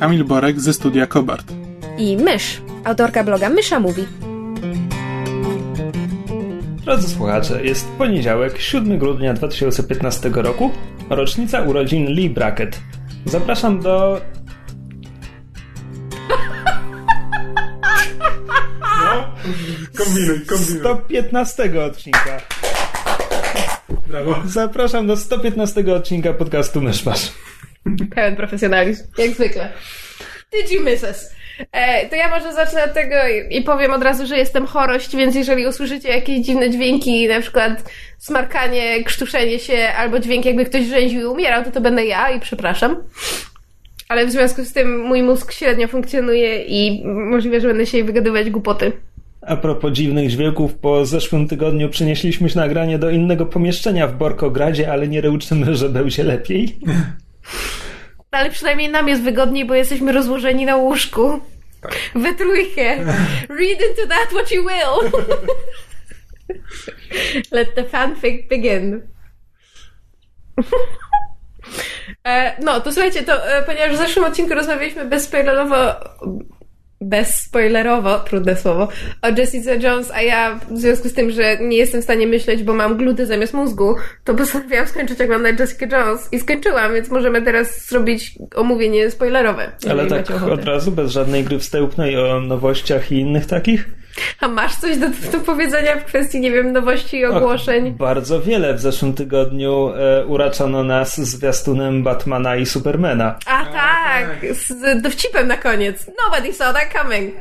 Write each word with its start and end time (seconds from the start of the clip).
Kamil 0.00 0.24
Borek 0.24 0.60
ze 0.60 0.72
studia 0.72 1.06
Kobart. 1.06 1.52
i 1.98 2.16
Mysz, 2.16 2.60
autorka 2.84 3.24
bloga 3.24 3.48
Mysza 3.48 3.80
Mówi. 3.80 4.06
Drodzy 6.84 7.08
słuchacze, 7.08 7.64
jest 7.64 7.88
poniedziałek, 7.88 8.58
7 8.58 8.98
grudnia 8.98 9.34
2015 9.34 10.30
roku, 10.34 10.70
rocznica 11.10 11.62
urodzin 11.62 12.06
Lee 12.06 12.30
Brackett. 12.30 12.80
Zapraszam 13.24 13.80
do... 13.80 14.20
Kombinuj, 19.98 20.46
kombinuj. 20.46 20.80
115 20.80 21.84
odcinka. 21.86 22.40
Brawo. 24.08 24.36
Zapraszam 24.46 25.06
do 25.06 25.16
115 25.16 25.94
odcinka 25.94 26.32
podcastu 26.32 26.80
Myszmasz. 26.80 27.32
Pełen 28.14 28.36
profesjonalizm, 28.36 29.04
jak 29.18 29.30
zwykle. 29.30 29.72
Did 30.52 30.72
you 30.72 30.84
miss 30.84 31.02
us? 31.02 31.30
E, 31.72 32.08
to 32.08 32.16
ja 32.16 32.30
może 32.30 32.52
zacznę 32.52 32.84
od 32.84 32.94
tego 32.94 33.14
i, 33.28 33.56
i 33.56 33.62
powiem 33.62 33.92
od 33.92 34.02
razu, 34.02 34.26
że 34.26 34.38
jestem 34.38 34.66
chorość, 34.66 35.16
więc 35.16 35.34
jeżeli 35.34 35.66
usłyszycie 35.66 36.08
jakieś 36.08 36.40
dziwne 36.46 36.70
dźwięki, 36.70 37.28
na 37.28 37.40
przykład 37.40 37.90
smarkanie, 38.18 39.04
krztuszenie 39.04 39.58
się, 39.58 39.88
albo 39.98 40.18
dźwięk 40.18 40.44
jakby 40.44 40.64
ktoś 40.64 40.86
rzęził 40.86 41.20
i 41.20 41.24
umierał, 41.24 41.64
to 41.64 41.70
to 41.70 41.80
będę 41.80 42.04
ja 42.04 42.30
i 42.30 42.40
przepraszam. 42.40 42.96
Ale 44.08 44.26
w 44.26 44.30
związku 44.30 44.64
z 44.64 44.72
tym 44.72 45.00
mój 45.00 45.22
mózg 45.22 45.52
średnio 45.52 45.88
funkcjonuje 45.88 46.64
i 46.64 47.06
możliwe, 47.06 47.60
że 47.60 47.68
będę 47.68 47.86
się 47.86 48.04
wygadywać 48.04 48.50
głupoty. 48.50 48.92
A 49.40 49.56
propos 49.56 49.92
dziwnych 49.92 50.30
dźwięków, 50.30 50.74
po 50.74 51.06
zeszłym 51.06 51.48
tygodniu 51.48 51.88
przenieśliśmy 51.88 52.48
nagranie 52.54 52.98
do 52.98 53.10
innego 53.10 53.46
pomieszczenia 53.46 54.06
w 54.06 54.16
Borkogradzie, 54.16 54.92
ale 54.92 55.08
nie 55.08 55.20
reuczymy, 55.20 55.74
że 55.74 55.88
będzie 55.88 56.24
lepiej. 56.24 56.76
Ale 58.30 58.50
przynajmniej 58.50 58.88
nam 58.88 59.08
jest 59.08 59.22
wygodniej, 59.22 59.64
bo 59.64 59.74
jesteśmy 59.74 60.12
rozłożeni 60.12 60.64
na 60.64 60.76
łóżku. 60.76 61.40
We 62.14 62.34
trójkę. 62.34 62.96
Read 63.48 63.80
into 63.90 64.06
that 64.08 64.28
what 64.30 64.50
you 64.50 64.62
will. 64.62 65.10
Let 67.52 67.74
the 67.74 67.84
fanfic 67.84 68.48
begin. 68.48 69.02
E, 72.24 72.62
no, 72.64 72.80
to 72.80 72.92
słuchajcie, 72.92 73.22
to 73.22 73.56
e, 73.56 73.62
ponieważ 73.62 73.92
w 73.92 73.96
zeszłym 73.96 74.24
odcinku 74.24 74.54
rozmawialiśmy 74.54 75.04
bezspoilerowo 75.04 75.76
bezspoilerowo, 77.00 78.18
trudne 78.18 78.56
słowo, 78.56 78.88
o 79.22 79.28
Jessica 79.38 79.74
Jones, 79.74 80.10
a 80.10 80.22
ja 80.22 80.60
w 80.70 80.78
związku 80.78 81.08
z 81.08 81.14
tym, 81.14 81.30
że 81.30 81.58
nie 81.60 81.76
jestem 81.76 82.00
w 82.00 82.04
stanie 82.04 82.26
myśleć, 82.26 82.62
bo 82.62 82.74
mam 82.74 82.96
gluty 82.96 83.26
zamiast 83.26 83.54
mózgu, 83.54 83.96
to 84.24 84.34
postanowiłam 84.34 84.86
skończyć 84.86 85.20
oglądać 85.20 85.60
Jessica 85.60 85.98
Jones 85.98 86.28
i 86.32 86.40
skończyłam, 86.40 86.94
więc 86.94 87.10
możemy 87.10 87.42
teraz 87.42 87.88
zrobić 87.88 88.38
omówienie 88.54 89.10
spoilerowe. 89.10 89.72
Ale 89.90 90.06
tak 90.06 90.30
od 90.30 90.64
razu, 90.64 90.92
bez 90.92 91.10
żadnej 91.10 91.44
gry 91.44 91.58
wstępnej 91.58 92.16
o 92.16 92.40
nowościach 92.40 93.12
i 93.12 93.18
innych 93.18 93.46
takich? 93.46 93.99
A 94.40 94.48
masz 94.48 94.76
coś 94.76 94.98
do, 94.98 95.06
do 95.32 95.40
powiedzenia 95.40 95.96
w 95.96 96.04
kwestii, 96.04 96.40
nie 96.40 96.50
wiem, 96.50 96.72
nowości 96.72 97.16
i 97.16 97.24
ogłoszeń? 97.24 97.88
Och, 97.88 97.96
bardzo 97.96 98.42
wiele. 98.42 98.74
W 98.74 98.80
zeszłym 98.80 99.14
tygodniu 99.14 99.92
e, 99.96 100.26
uraczono 100.26 100.84
nas 100.84 101.20
zwiastunem 101.20 102.02
Batmana 102.02 102.56
i 102.56 102.66
Supermana. 102.66 103.38
A 103.46 103.64
tak, 103.64 104.46
z 104.56 105.02
dowcipem 105.02 105.48
na 105.48 105.56
koniec. 105.56 106.06
Nobody 106.24 106.52
saw 106.52 106.74
that 106.74 107.02
coming. 107.02 107.34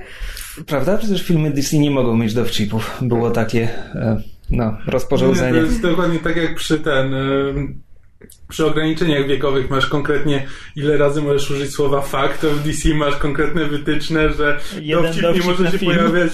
Prawda? 0.68 0.98
Przecież 0.98 1.24
filmy 1.24 1.52
Disney 1.52 1.80
nie 1.80 1.92
mogą 1.92 2.18
mieć 2.18 2.34
dowcipów. 2.34 2.98
Było 3.02 3.32
takie, 3.32 3.70
e, 3.96 4.22
no, 4.50 4.66
Nie, 4.66 4.86
to 4.86 4.92
rozporządzenie. 4.92 5.58
jest 5.60 5.82
dokładnie 5.82 6.20
tak 6.20 6.36
jak 6.36 6.56
przy 6.56 6.80
ten. 6.80 7.14
Przy 8.50 8.66
ograniczeniach 8.66 9.28
wiekowych 9.28 9.70
masz 9.70 9.86
konkretnie 9.86 10.48
ile 10.76 10.98
razy 10.98 11.22
możesz 11.22 11.52
użyć 11.52 11.72
słowa 11.72 12.02
fakt, 12.02 12.42
to 12.42 12.50
w 12.50 12.64
DC 12.64 12.90
masz 12.90 13.16
konkretne 13.16 13.66
wytyczne, 13.66 14.34
że 14.34 14.60
Jeden 14.82 15.06
dowcip 15.06 15.24
nie 15.46 15.52
może 15.52 15.72
się 15.72 15.78
film. 15.78 15.96
pojawiać 15.96 16.32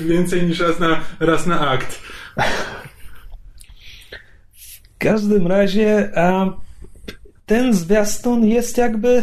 więcej 0.00 0.42
niż 0.42 0.60
raz 0.60 0.78
na, 0.80 1.00
raz 1.20 1.46
na 1.46 1.68
akt. 1.70 2.00
W 4.52 4.98
każdym 4.98 5.46
razie 5.46 6.10
a, 6.16 6.46
ten 7.46 7.72
zwiastun 7.72 8.44
jest 8.44 8.78
jakby... 8.78 9.22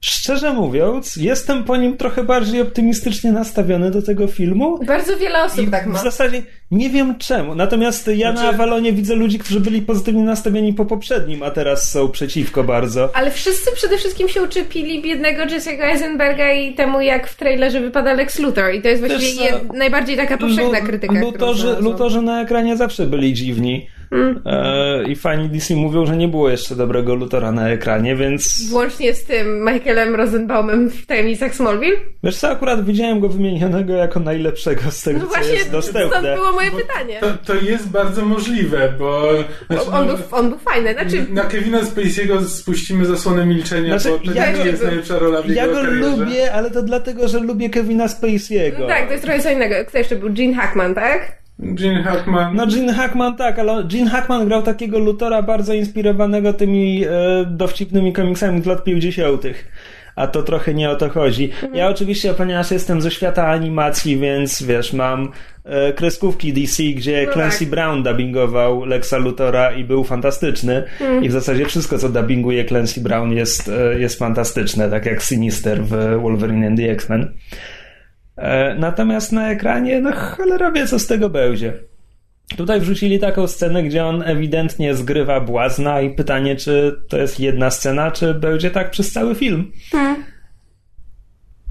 Szczerze 0.00 0.52
mówiąc, 0.52 1.16
jestem 1.16 1.64
po 1.64 1.76
nim 1.76 1.96
trochę 1.96 2.24
bardziej 2.24 2.60
optymistycznie 2.62 3.32
nastawiony 3.32 3.90
do 3.90 4.02
tego 4.02 4.26
filmu. 4.26 4.78
Bardzo 4.86 5.16
wiele 5.16 5.42
osób 5.44 5.60
I 5.60 5.70
tak 5.70 5.86
ma. 5.86 5.98
w 5.98 6.02
zasadzie 6.02 6.42
nie 6.70 6.90
wiem 6.90 7.18
czemu. 7.18 7.54
Natomiast 7.54 8.10
ja 8.14 8.32
na 8.32 8.40
Znaczy- 8.40 8.54
Avalonie 8.54 8.92
widzę 8.92 9.14
ludzi, 9.14 9.38
którzy 9.38 9.60
byli 9.60 9.82
pozytywnie 9.82 10.22
nastawieni 10.22 10.72
po 10.74 10.84
poprzednim, 10.84 11.42
a 11.42 11.50
teraz 11.50 11.90
są 11.92 12.08
przeciwko 12.08 12.64
bardzo. 12.64 13.10
Ale 13.16 13.30
wszyscy 13.30 13.72
przede 13.74 13.98
wszystkim 13.98 14.28
się 14.28 14.42
uczepili 14.42 15.02
biednego 15.02 15.42
Jesse'ego 15.42 15.82
Eisenberga 15.82 16.52
i 16.52 16.74
temu, 16.74 17.00
jak 17.00 17.28
w 17.28 17.36
trailerze 17.36 17.80
wypada 17.80 18.12
Lex 18.14 18.38
Luthor. 18.38 18.74
I 18.74 18.82
to 18.82 18.88
jest 18.88 19.06
właściwie 19.06 19.50
co, 19.50 19.56
jed- 19.58 19.74
najbardziej 19.74 20.16
taka 20.16 20.38
powszechna 20.38 20.80
krytyka. 20.80 21.20
Lutorzy, 21.20 21.76
lutorzy 21.80 22.22
na 22.22 22.42
ekranie 22.42 22.76
zawsze 22.76 23.06
byli 23.06 23.34
dziwni. 23.34 23.86
Mm. 24.12 24.40
E, 24.46 25.02
I 25.08 25.16
fani 25.16 25.48
DC 25.48 25.74
mówią, 25.74 26.06
że 26.06 26.16
nie 26.16 26.28
było 26.28 26.50
jeszcze 26.50 26.76
dobrego 26.76 27.14
Lutora 27.14 27.52
na 27.52 27.68
ekranie, 27.70 28.16
więc... 28.16 28.68
Włącznie 28.70 29.14
z 29.14 29.24
tym 29.24 29.64
Michaelem 29.64 30.14
Rosenbaumem 30.14 30.90
w 30.90 31.06
tajemnicach 31.06 31.54
Smallville? 31.54 31.96
Wiesz 32.22 32.36
co, 32.36 32.48
akurat 32.48 32.84
widziałem 32.84 33.20
go 33.20 33.28
wymienionego 33.28 33.92
jako 33.92 34.20
najlepszego 34.20 34.90
z 34.90 35.02
tego, 35.02 35.18
No 35.18 35.24
co 35.24 35.30
właśnie, 35.30 35.52
jest 35.52 35.66
stąd 35.68 35.84
dostępne. 35.84 36.34
było 36.34 36.52
moje 36.52 36.70
pytanie. 36.70 37.20
To, 37.20 37.26
to 37.44 37.54
jest 37.54 37.88
bardzo 37.88 38.24
możliwe, 38.24 38.92
bo. 38.98 39.28
Znaczy, 39.66 39.90
On 39.90 40.06
no, 40.06 40.14
był, 40.16 40.24
on 40.32 40.48
był 40.48 40.58
fajny, 40.58 40.92
znaczy... 40.92 41.26
na 41.30 41.44
Kevina 41.44 41.80
Spacey'ego 41.82 42.44
spuścimy 42.44 43.04
zasłonę 43.06 43.46
milczenia, 43.46 43.98
Znaczy, 43.98 44.18
bo 44.18 44.32
to 44.32 44.38
ja 44.38 44.50
nie 44.52 44.58
go- 44.58 44.64
jest 44.64 44.82
najlepsza 44.82 45.18
rola 45.18 45.42
w 45.42 45.48
Ja 45.50 45.66
go 45.68 45.74
karierze. 45.74 45.94
lubię, 46.16 46.52
ale 46.52 46.70
to 46.70 46.82
dlatego, 46.82 47.28
że 47.28 47.38
lubię 47.38 47.70
Kevina 47.70 48.06
Spacey'ego. 48.06 48.78
No 48.80 48.86
tak, 48.86 49.06
to 49.06 49.12
jest 49.12 49.24
trochę 49.24 49.40
co 49.40 49.50
innego. 49.50 49.74
Kto 49.88 49.98
jeszcze 49.98 50.16
był? 50.16 50.28
Gene 50.32 50.54
Hackman, 50.54 50.94
tak? 50.94 51.45
Gene 51.58 52.02
Hackman. 52.02 52.56
No 52.56 52.66
Gene 52.66 52.92
Hackman 52.92 53.36
tak, 53.36 53.58
ale 53.58 53.84
Gene 53.84 54.10
Hackman 54.10 54.46
grał 54.46 54.62
takiego 54.62 54.98
Lutora 54.98 55.42
bardzo 55.42 55.74
inspirowanego 55.74 56.52
tymi 56.52 57.04
e, 57.04 57.08
dowcipnymi 57.46 58.12
komiksami 58.12 58.62
z 58.62 58.66
lat 58.66 58.84
50. 58.84 59.42
A 60.16 60.26
to 60.26 60.42
trochę 60.42 60.74
nie 60.74 60.90
o 60.90 60.96
to 60.96 61.08
chodzi. 61.10 61.50
Ja 61.74 61.88
oczywiście, 61.88 62.34
ponieważ 62.34 62.70
jestem 62.70 63.00
ze 63.02 63.10
świata 63.10 63.46
animacji, 63.46 64.18
więc 64.18 64.62
wiesz, 64.62 64.92
mam 64.92 65.32
e, 65.64 65.92
kreskówki 65.92 66.52
DC, 66.52 66.82
gdzie 66.82 67.24
No 67.26 67.32
Clancy 67.32 67.58
tak. 67.58 67.68
Brown 67.68 68.02
dubbingował 68.02 68.84
Lexa 68.84 69.16
Lutora 69.18 69.72
i 69.72 69.84
był 69.84 70.04
fantastyczny. 70.04 70.84
I 71.22 71.28
w 71.28 71.32
zasadzie 71.32 71.66
wszystko, 71.66 71.98
co 71.98 72.08
dubbinguje 72.08 72.64
Clancy 72.64 73.00
Brown 73.00 73.32
jest, 73.32 73.68
e, 73.68 73.98
jest 73.98 74.18
fantastyczne, 74.18 74.90
tak 74.90 75.06
jak 75.06 75.22
Sinister 75.22 75.84
w 75.84 76.20
Wolverine 76.20 76.66
and 76.66 76.78
the 76.78 76.90
X-Men. 76.90 77.32
E, 78.36 78.74
Natomiast 78.74 79.32
na 79.32 79.50
ekranie, 79.50 80.00
no 80.00 80.12
cholera 80.12 80.70
wie, 80.72 80.86
co 80.86 80.98
z 80.98 81.06
tego 81.06 81.30
będzie. 81.30 81.72
Tutaj 82.56 82.80
wrzucili 82.80 83.18
taką 83.18 83.46
scenę, 83.46 83.82
gdzie 83.82 84.04
on 84.04 84.22
ewidentnie 84.22 84.94
zgrywa 84.94 85.40
błazna 85.40 86.00
i 86.00 86.10
pytanie, 86.10 86.56
czy 86.56 87.00
to 87.08 87.18
jest 87.18 87.40
jedna 87.40 87.70
scena, 87.70 88.10
czy 88.10 88.34
będzie 88.34 88.70
tak 88.70 88.90
przez 88.90 89.12
cały 89.12 89.34
film. 89.34 89.72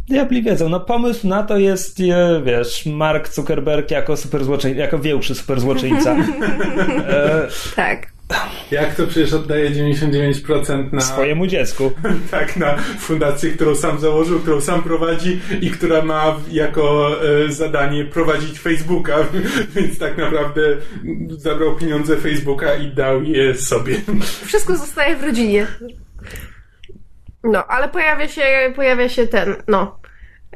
Diabli 0.10 0.44
wiedzą, 0.44 0.70
no 0.70 0.80
pomysł 0.80 1.28
na 1.28 1.44
to 1.44 1.58
jest, 1.58 2.00
e, 2.00 2.42
wiesz, 2.46 2.86
Mark 2.86 3.34
Zuckerberg 3.34 3.92
jako 3.92 4.18
superzłoczyńca, 4.18 4.80
jako 4.80 5.00
większy 5.00 5.36
superzłoczyńca. 5.36 6.16
e, 7.10 7.48
Tak. 7.76 8.15
Jak 8.72 8.96
to 8.96 9.08
przecież 9.08 9.34
oddaje 9.34 9.72
99% 9.72 10.94
na. 10.94 11.02
swojemu 11.02 11.48
dziecku. 11.48 11.92
Tak, 12.32 12.58
na 12.58 12.78
fundację, 13.00 13.52
którą 13.52 13.76
sam 13.76 14.00
założył, 14.00 14.40
którą 14.40 14.62
sam 14.62 14.84
prowadzi 14.84 15.40
i 15.62 15.72
która 15.72 16.02
ma 16.02 16.36
jako 16.52 17.16
e, 17.46 17.52
zadanie 17.52 18.06
prowadzić 18.06 18.60
Facebooka, 18.60 19.18
więc 19.76 20.00
tak 20.00 20.18
naprawdę 20.18 20.62
zabrał 21.30 21.76
pieniądze 21.76 22.18
Facebooka 22.18 22.76
i 22.76 22.92
dał 22.92 23.24
je 23.24 23.56
sobie. 23.56 24.02
Wszystko 24.46 24.78
zostaje 24.78 25.16
w 25.16 25.24
rodzinie. 25.24 25.68
No, 27.44 27.66
ale 27.68 27.90
pojawia 27.90 28.28
się, 28.28 28.74
pojawia 28.76 29.10
się 29.10 29.28
ten, 29.28 29.56
no, 29.68 30.00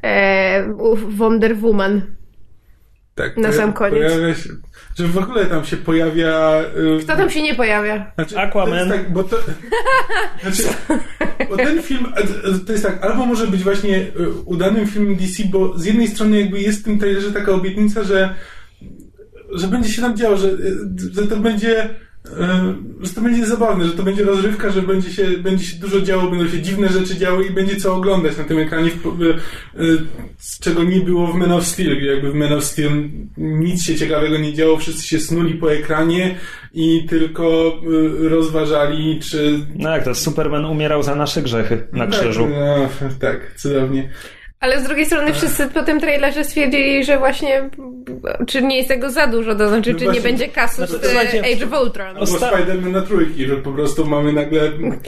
e, 0.04 0.74
Wonder 1.18 1.58
Woman. 1.58 2.02
Tak, 3.16 3.38
Na 3.38 3.52
sam 3.52 3.74
koniec. 3.74 4.14
Pojawia 4.14 4.36
się, 4.36 4.50
że 4.98 5.08
w 5.08 5.18
ogóle 5.18 5.46
tam 5.46 5.66
się 5.66 5.78
pojawia... 5.78 6.62
y, 7.00 7.04
Kto 7.04 7.16
tam 7.18 7.30
się 7.30 7.42
nie 7.42 7.56
pojawia? 7.56 8.12
Znaczy, 8.16 8.38
Aquaman. 8.40 8.90
Tak, 8.90 9.14
bo 9.14 9.24
to, 9.24 9.38
znaczy, 10.42 10.64
bo 11.50 11.58
ten 11.58 11.82
film, 11.84 12.14
to 12.66 12.72
jest 12.72 12.84
tak, 12.86 13.04
albo 13.06 13.26
może 13.26 13.48
być 13.48 13.64
właśnie 13.64 13.98
e, 13.98 14.30
udanym 14.46 14.88
filmem 14.88 15.16
DC, 15.16 15.44
bo 15.52 15.78
z 15.78 15.86
jednej 15.86 16.08
strony 16.08 16.40
jakby 16.42 16.62
jest 16.62 16.80
w 16.80 16.84
tym 16.84 17.00
trailerze 17.00 17.32
taka 17.32 17.52
obietnica, 17.52 18.04
że, 18.04 18.36
że 19.54 19.68
będzie 19.68 19.90
się 19.90 20.02
tam 20.02 20.18
działo, 20.18 20.38
że, 20.38 20.48
e, 20.48 20.54
że 21.14 21.28
to 21.28 21.38
będzie 21.38 21.90
że 23.02 23.14
to 23.16 23.22
będzie 23.22 23.46
zabawne, 23.46 23.86
że 23.86 23.92
to 23.92 24.04
będzie 24.04 24.24
rozrywka, 24.24 24.70
że 24.70 24.82
będzie 24.82 25.12
się, 25.12 25.28
będzie 25.28 25.66
się 25.66 25.78
dużo 25.78 26.02
działo, 26.02 26.30
będą 26.30 26.48
się 26.48 26.62
dziwne 26.62 26.90
rzeczy 26.90 27.18
działy 27.18 27.46
i 27.46 27.50
będzie 27.50 27.76
co 27.76 27.96
oglądać 27.96 28.38
na 28.38 28.44
tym 28.44 28.60
ekranie, 28.60 28.90
z 30.38 30.60
czego 30.60 30.84
nie 30.84 31.00
było 31.00 31.28
w 31.28 31.36
Man 31.36 31.52
of 31.52 31.66
Steel, 31.66 32.06
jakby 32.06 32.32
w 32.32 32.36
Man 32.36 32.54
of 32.54 32.64
Steel 32.64 32.92
nic 33.38 33.84
się 33.84 33.96
ciekawego 33.96 34.38
nie 34.38 34.54
działo, 34.54 34.78
wszyscy 34.78 35.08
się 35.08 35.20
snuli 35.20 35.54
po 35.54 35.74
ekranie 35.74 36.36
i 36.74 37.06
tylko 37.10 37.74
e, 38.26 38.30
rozważali, 38.30 39.20
czy... 39.20 39.60
No 39.76 39.90
jak 39.90 40.04
to, 40.04 40.16
Superman 40.16 40.66
umierał 40.66 41.04
za 41.04 41.16
nasze 41.16 41.42
grzechy 41.42 41.88
na 41.94 42.08
krzyżu. 42.08 42.44
Tak, 42.44 43.02
no, 43.02 43.10
tak, 43.20 43.54
cudownie. 43.58 44.10
Ale 44.60 44.82
z 44.82 44.84
drugiej 44.84 45.06
strony 45.06 45.34
wszyscy 45.34 45.68
po 45.68 45.84
tym 45.84 46.00
trailerze 46.00 46.44
stwierdzili, 46.44 47.04
że 47.06 47.18
właśnie 47.18 47.70
czy 48.48 48.62
nie 48.62 48.78
jest 48.78 48.90
tego 48.90 49.12
za 49.12 49.28
dużo, 49.28 49.56
to 49.56 49.70
znaczy 49.70 49.94
No 49.94 50.00
czy 50.00 50.06
właśnie. 50.06 50.22
nie 50.22 50.30
będzie 50.30 50.48
kasu 50.48 50.76
Znaczy, 50.76 50.94
z 50.94 51.06
słuchajcie, 51.06 51.40
Age 51.56 51.66
of 51.76 51.82
Ultron. 51.84 52.08
Albo 52.08 52.22
Osta- 52.22 52.52
Spider-Man 52.52 52.92
na 52.92 53.02
trójki, 53.02 53.46
że 53.46 53.56
po 53.56 53.72
prostu 53.72 54.06
mamy 54.06 54.34
nagle 54.34 54.62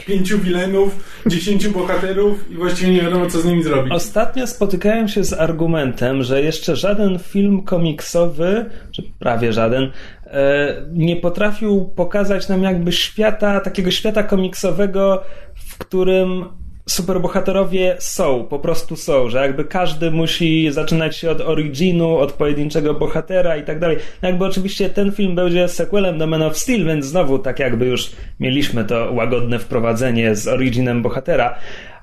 pięciu 0.06 0.38
wilenów, 0.38 0.94
dziesięciu 1.26 1.70
bohaterów 1.70 2.50
i 2.50 2.54
właściwie 2.54 2.92
nie 2.92 3.00
wiadomo, 3.02 3.26
co 3.26 3.40
z 3.40 3.44
nimi 3.44 3.62
zrobić. 3.62 3.92
Ostatnio 3.92 4.46
spotykałem 4.46 5.08
się 5.08 5.24
z 5.24 5.32
argumentem, 5.32 6.22
że 6.22 6.42
jeszcze 6.42 6.76
żaden 6.76 7.18
film 7.18 7.62
komiksowy, 7.62 8.64
czy 8.92 9.02
prawie 9.18 9.52
żaden, 9.52 9.90
e, 10.26 10.76
nie 10.92 11.16
potrafił 11.16 11.84
pokazać 11.96 12.48
nam 12.48 12.62
jakby 12.62 12.92
świata, 12.92 13.60
takiego 13.60 13.90
świata 13.90 14.22
komiksowego, 14.22 15.22
w 15.54 15.78
którym 15.78 16.44
superbohaterowie 16.92 17.96
są, 17.98 18.44
po 18.44 18.58
prostu 18.58 18.96
są, 18.96 19.28
że 19.28 19.38
jakby 19.38 19.64
każdy 19.64 20.10
musi 20.10 20.72
zaczynać 20.72 21.16
się 21.16 21.30
od 21.30 21.40
originu, 21.40 22.16
od 22.16 22.32
pojedynczego 22.32 22.94
bohatera 22.94 23.56
i 23.56 23.62
tak 23.62 23.78
dalej. 23.78 23.96
Jakby 24.22 24.44
oczywiście 24.44 24.90
ten 24.90 25.12
film 25.12 25.34
będzie 25.34 25.68
sequelem 25.68 26.18
do 26.18 26.26
Man 26.26 26.42
of 26.42 26.58
Steel, 26.58 26.86
więc 26.86 27.06
znowu 27.06 27.38
tak 27.38 27.58
jakby 27.58 27.86
już 27.86 28.10
mieliśmy 28.40 28.84
to 28.84 29.12
łagodne 29.12 29.58
wprowadzenie 29.58 30.34
z 30.34 30.48
originem 30.48 31.02
bohatera, 31.02 31.58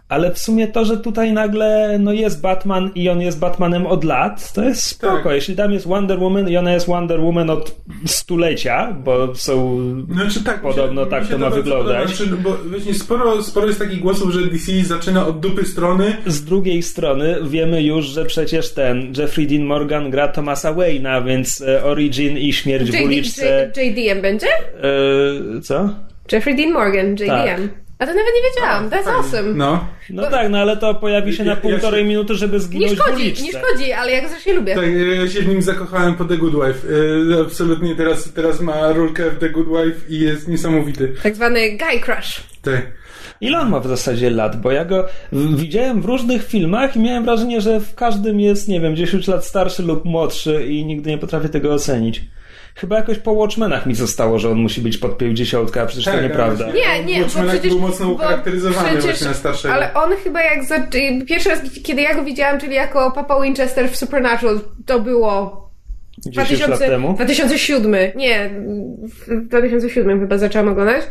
ale 0.09 0.33
w 0.33 0.39
sumie 0.39 0.67
to, 0.67 0.85
że 0.85 0.97
tutaj 0.97 1.33
nagle 1.33 1.97
no 1.99 2.13
jest 2.13 2.41
Batman 2.41 2.91
i 2.95 3.09
on 3.09 3.21
jest 3.21 3.39
Batmanem 3.39 3.87
od 3.87 4.03
lat, 4.03 4.53
to 4.53 4.63
jest 4.63 4.83
spoko. 4.83 5.23
Tak. 5.23 5.33
Jeśli 5.33 5.55
tam 5.55 5.73
jest 5.73 5.87
Wonder 5.87 6.19
Woman 6.19 6.49
i 6.49 6.57
ona 6.57 6.73
jest 6.73 6.87
Wonder 6.87 7.21
Woman 7.21 7.49
od 7.49 7.75
stulecia, 8.05 8.93
bo 9.03 9.35
są 9.35 9.79
Znaczy 10.11 10.43
tak, 10.43 10.61
Podobno 10.61 11.05
tak 11.05 11.23
się 11.23 11.29
to 11.29 11.37
ma 11.37 11.41
bardzo 11.41 11.63
wyglądać. 11.63 12.09
Znaczy, 12.09 12.31
bo 12.37 12.57
właśnie 12.65 12.93
sporo, 12.93 13.43
sporo 13.43 13.67
jest 13.67 13.79
takich 13.79 13.99
głosów, 13.99 14.31
że 14.31 14.41
DC 14.41 14.71
zaczyna 14.83 15.27
od 15.27 15.39
dupy 15.39 15.65
strony. 15.65 16.17
Z 16.25 16.43
drugiej 16.43 16.83
strony 16.83 17.37
wiemy 17.43 17.83
już, 17.83 18.05
że 18.05 18.25
przecież 18.25 18.73
ten 18.73 19.13
Jeffrey 19.17 19.47
Dean 19.47 19.63
Morgan 19.63 20.09
gra 20.09 20.27
Thomasa 20.27 20.73
Wayne'a, 20.73 21.25
więc 21.25 21.61
e, 21.61 21.83
Origin 21.83 22.37
i 22.37 22.53
śmierć 22.53 22.91
w 22.91 23.03
uliczce. 23.03 23.71
JDM 23.77 24.21
będzie? 24.21 24.47
E, 24.47 25.61
co? 25.61 25.89
Jeffrey 26.31 26.55
Dean 26.55 26.73
Morgan, 26.73 27.11
JDM. 27.11 27.27
Tak. 27.27 27.88
A 27.99 28.05
to 28.05 28.13
nawet 28.13 28.31
nie 28.35 28.49
wiedziałam, 28.49 28.89
that's 28.89 29.09
awesome. 29.09 29.53
No. 29.53 29.85
No 30.09 30.29
tak, 30.29 30.49
no 30.49 30.57
ale 30.57 30.77
to 30.77 30.95
pojawi 30.95 31.33
się 31.33 31.43
Ja- 31.43 31.49
na 31.49 31.55
ja 31.55 31.61
półtorej 31.61 32.01
się- 32.01 32.07
minuty, 32.07 32.35
żeby 32.35 32.53
Nie 32.53 32.59
zginąć 32.59 32.91
w 32.91 32.95
szkodzi, 32.95 33.25
nie 33.43 33.51
szkodzi, 33.51 33.91
ale 33.93 34.11
ja 34.11 34.21
go 34.21 34.27
strasznie 34.27 34.53
lubię. 34.53 34.75
Tak, 34.75 34.85
ja 35.17 35.27
się 35.27 35.41
w 35.41 35.47
nim 35.47 35.61
zakochałem 35.61 36.15
po 36.15 36.25
The 36.25 36.37
Good 36.37 36.53
Wife. 36.53 36.87
E, 37.37 37.41
Absolutnie 37.41 37.95
teraz, 37.95 38.33
teraz 38.33 38.61
ma 38.61 38.91
rulkę 38.91 39.29
w 39.31 39.37
The 39.39 39.49
Good 39.49 39.67
Wife 39.67 40.09
i 40.09 40.19
jest 40.19 40.47
niesamowity. 40.47 41.13
Tak 41.23 41.35
zwany 41.35 41.69
guy 41.77 41.99
crush. 42.05 42.43
Tak. 42.61 42.81
Ile 43.41 43.59
on 43.59 43.69
ma 43.69 43.79
w 43.79 43.87
zasadzie 43.87 44.29
lat? 44.29 44.61
Bo 44.61 44.71
ja 44.71 44.85
go 44.85 45.05
widziałem 45.55 46.01
w 46.01 46.05
różnych 46.05 46.47
filmach 46.47 46.95
i 46.95 46.99
miałem 46.99 47.23
wrażenie, 47.25 47.61
że 47.61 47.79
w 47.79 47.95
każdym 47.95 48.39
jest, 48.39 48.67
nie 48.67 48.81
wiem, 48.81 48.95
10 48.95 49.27
lat 49.27 49.45
starszy 49.45 49.83
lub 49.83 50.05
młodszy 50.05 50.65
i 50.65 50.85
nigdy 50.85 51.09
nie 51.09 51.17
potrafię 51.17 51.49
tego 51.49 51.73
ocenić. 51.73 52.21
Chyba 52.79 52.95
jakoś 52.97 53.19
po 53.19 53.31
Watchmenach 53.31 53.85
mi 53.85 53.95
zostało, 53.95 54.39
że 54.39 54.49
on 54.49 54.57
musi 54.57 54.81
być 54.81 54.97
pod 54.97 55.17
50, 55.17 55.77
a 55.77 55.85
przecież 55.85 56.05
to 56.05 56.11
Tak, 56.11 56.23
nieprawda. 56.23 56.65
ale- 56.65 56.73
Nie, 56.73 57.03
nie, 57.05 57.15
bo 57.17 57.21
Watchmenek 57.23 57.51
przecież... 57.51 57.71
był 57.71 57.79
mocno 57.79 58.05
bo 58.05 58.11
ucharakteryzowany 58.11 58.87
przecież- 58.87 59.03
właśnie 59.05 59.27
na 59.27 59.33
starszego. 59.33 59.73
Ale 59.73 59.93
on 59.93 60.09
chyba 60.23 60.41
jak... 60.41 60.63
Za, 60.63 60.75
pierwszy 61.27 61.49
raz, 61.49 61.59
kiedy 61.83 62.01
ja 62.01 62.15
go 62.15 62.23
widziałam, 62.23 62.59
czyli 62.59 62.75
jako 62.75 63.11
Papa 63.11 63.41
Winchester 63.41 63.89
w 63.89 63.95
Supernatural, 63.95 64.59
to 64.85 64.99
było 64.99 65.69
10 66.27 66.67
lat 66.67 66.79
temu. 66.79 67.13
2007. 67.13 67.91
Nie, 68.15 68.49
w 69.27 69.47
2007 69.47 70.19
chyba 70.19 70.37
zaczęłam 70.37 70.67
oglądać. 70.67 71.03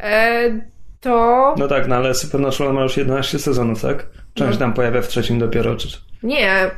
E, 0.00 0.73
to... 1.04 1.54
No 1.58 1.68
tak, 1.68 1.88
no 1.88 1.96
ale 1.96 2.14
Supernatural 2.14 2.74
ma 2.74 2.82
już 2.82 2.96
11 2.96 3.38
sezonów, 3.38 3.82
tak? 3.82 4.06
Część 4.34 4.52
No. 4.52 4.58
tam 4.58 4.72
pojawia 4.74 5.02
w 5.02 5.08
trzecim 5.08 5.38
dopiero, 5.38 5.76
czy... 5.76 5.88
Nie, 6.22 6.70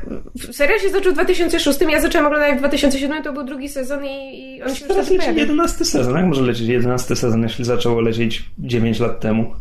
serial 0.53 0.79
się 0.81 0.89
zaczął 0.89 1.13
w 1.13 1.15
2006, 1.15 1.81
ja 1.81 2.01
zaczęłam 2.01 2.27
oglądać 2.27 2.55
w 2.55 2.59
2007, 2.59 3.23
to 3.23 3.33
był 3.33 3.45
drugi 3.45 3.69
sezon 3.69 4.05
i, 4.05 4.39
i 4.57 4.63
on 4.63 4.75
się 4.75 4.87
Teraz 4.87 5.07
leci 5.11 5.19
pojawił. 5.21 5.41
11 5.41 5.85
sezon. 5.85 6.17
Jak 6.17 6.25
może 6.27 6.43
lecieć 6.43 6.69
11 6.69 7.17
sezon, 7.17 7.43
jeśli 7.43 7.65
zaczęło 7.65 8.01
lecieć 8.01 8.45
9 8.59 9.01
lat 9.01 9.21
temu? 9.21 9.55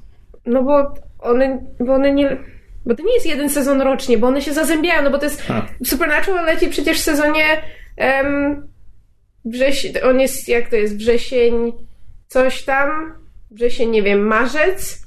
No 0.46 0.64
bo 0.64 0.94
one, 1.20 1.60
bo 1.80 1.94
one 1.94 2.14
nie... 2.14 2.38
Bo 2.86 2.96
to 2.96 3.04
nie 3.04 3.14
jest 3.14 3.26
jeden 3.26 3.50
sezon 3.50 3.82
rocznie, 3.82 4.18
bo 4.18 4.28
one 4.28 4.42
się 4.42 4.54
zazębiają, 4.54 5.04
no 5.04 5.10
bo 5.12 5.18
to 5.18 5.26
jest... 5.26 5.44
A. 5.50 5.66
Supernatural 5.86 6.46
leci 6.46 6.68
przecież 6.68 6.98
w 7.00 7.04
sezonie 7.04 7.44
um, 7.98 8.68
wrzesień, 9.46 9.94
on 10.04 10.20
jest, 10.20 10.48
jak 10.50 10.70
to 10.70 10.76
jest, 10.76 10.98
wrzesień 10.98 11.72
coś 12.28 12.64
tam, 12.64 13.14
wrzesień, 13.56 13.90
nie 13.90 14.04
wiem, 14.04 14.28
marzec, 14.28 15.02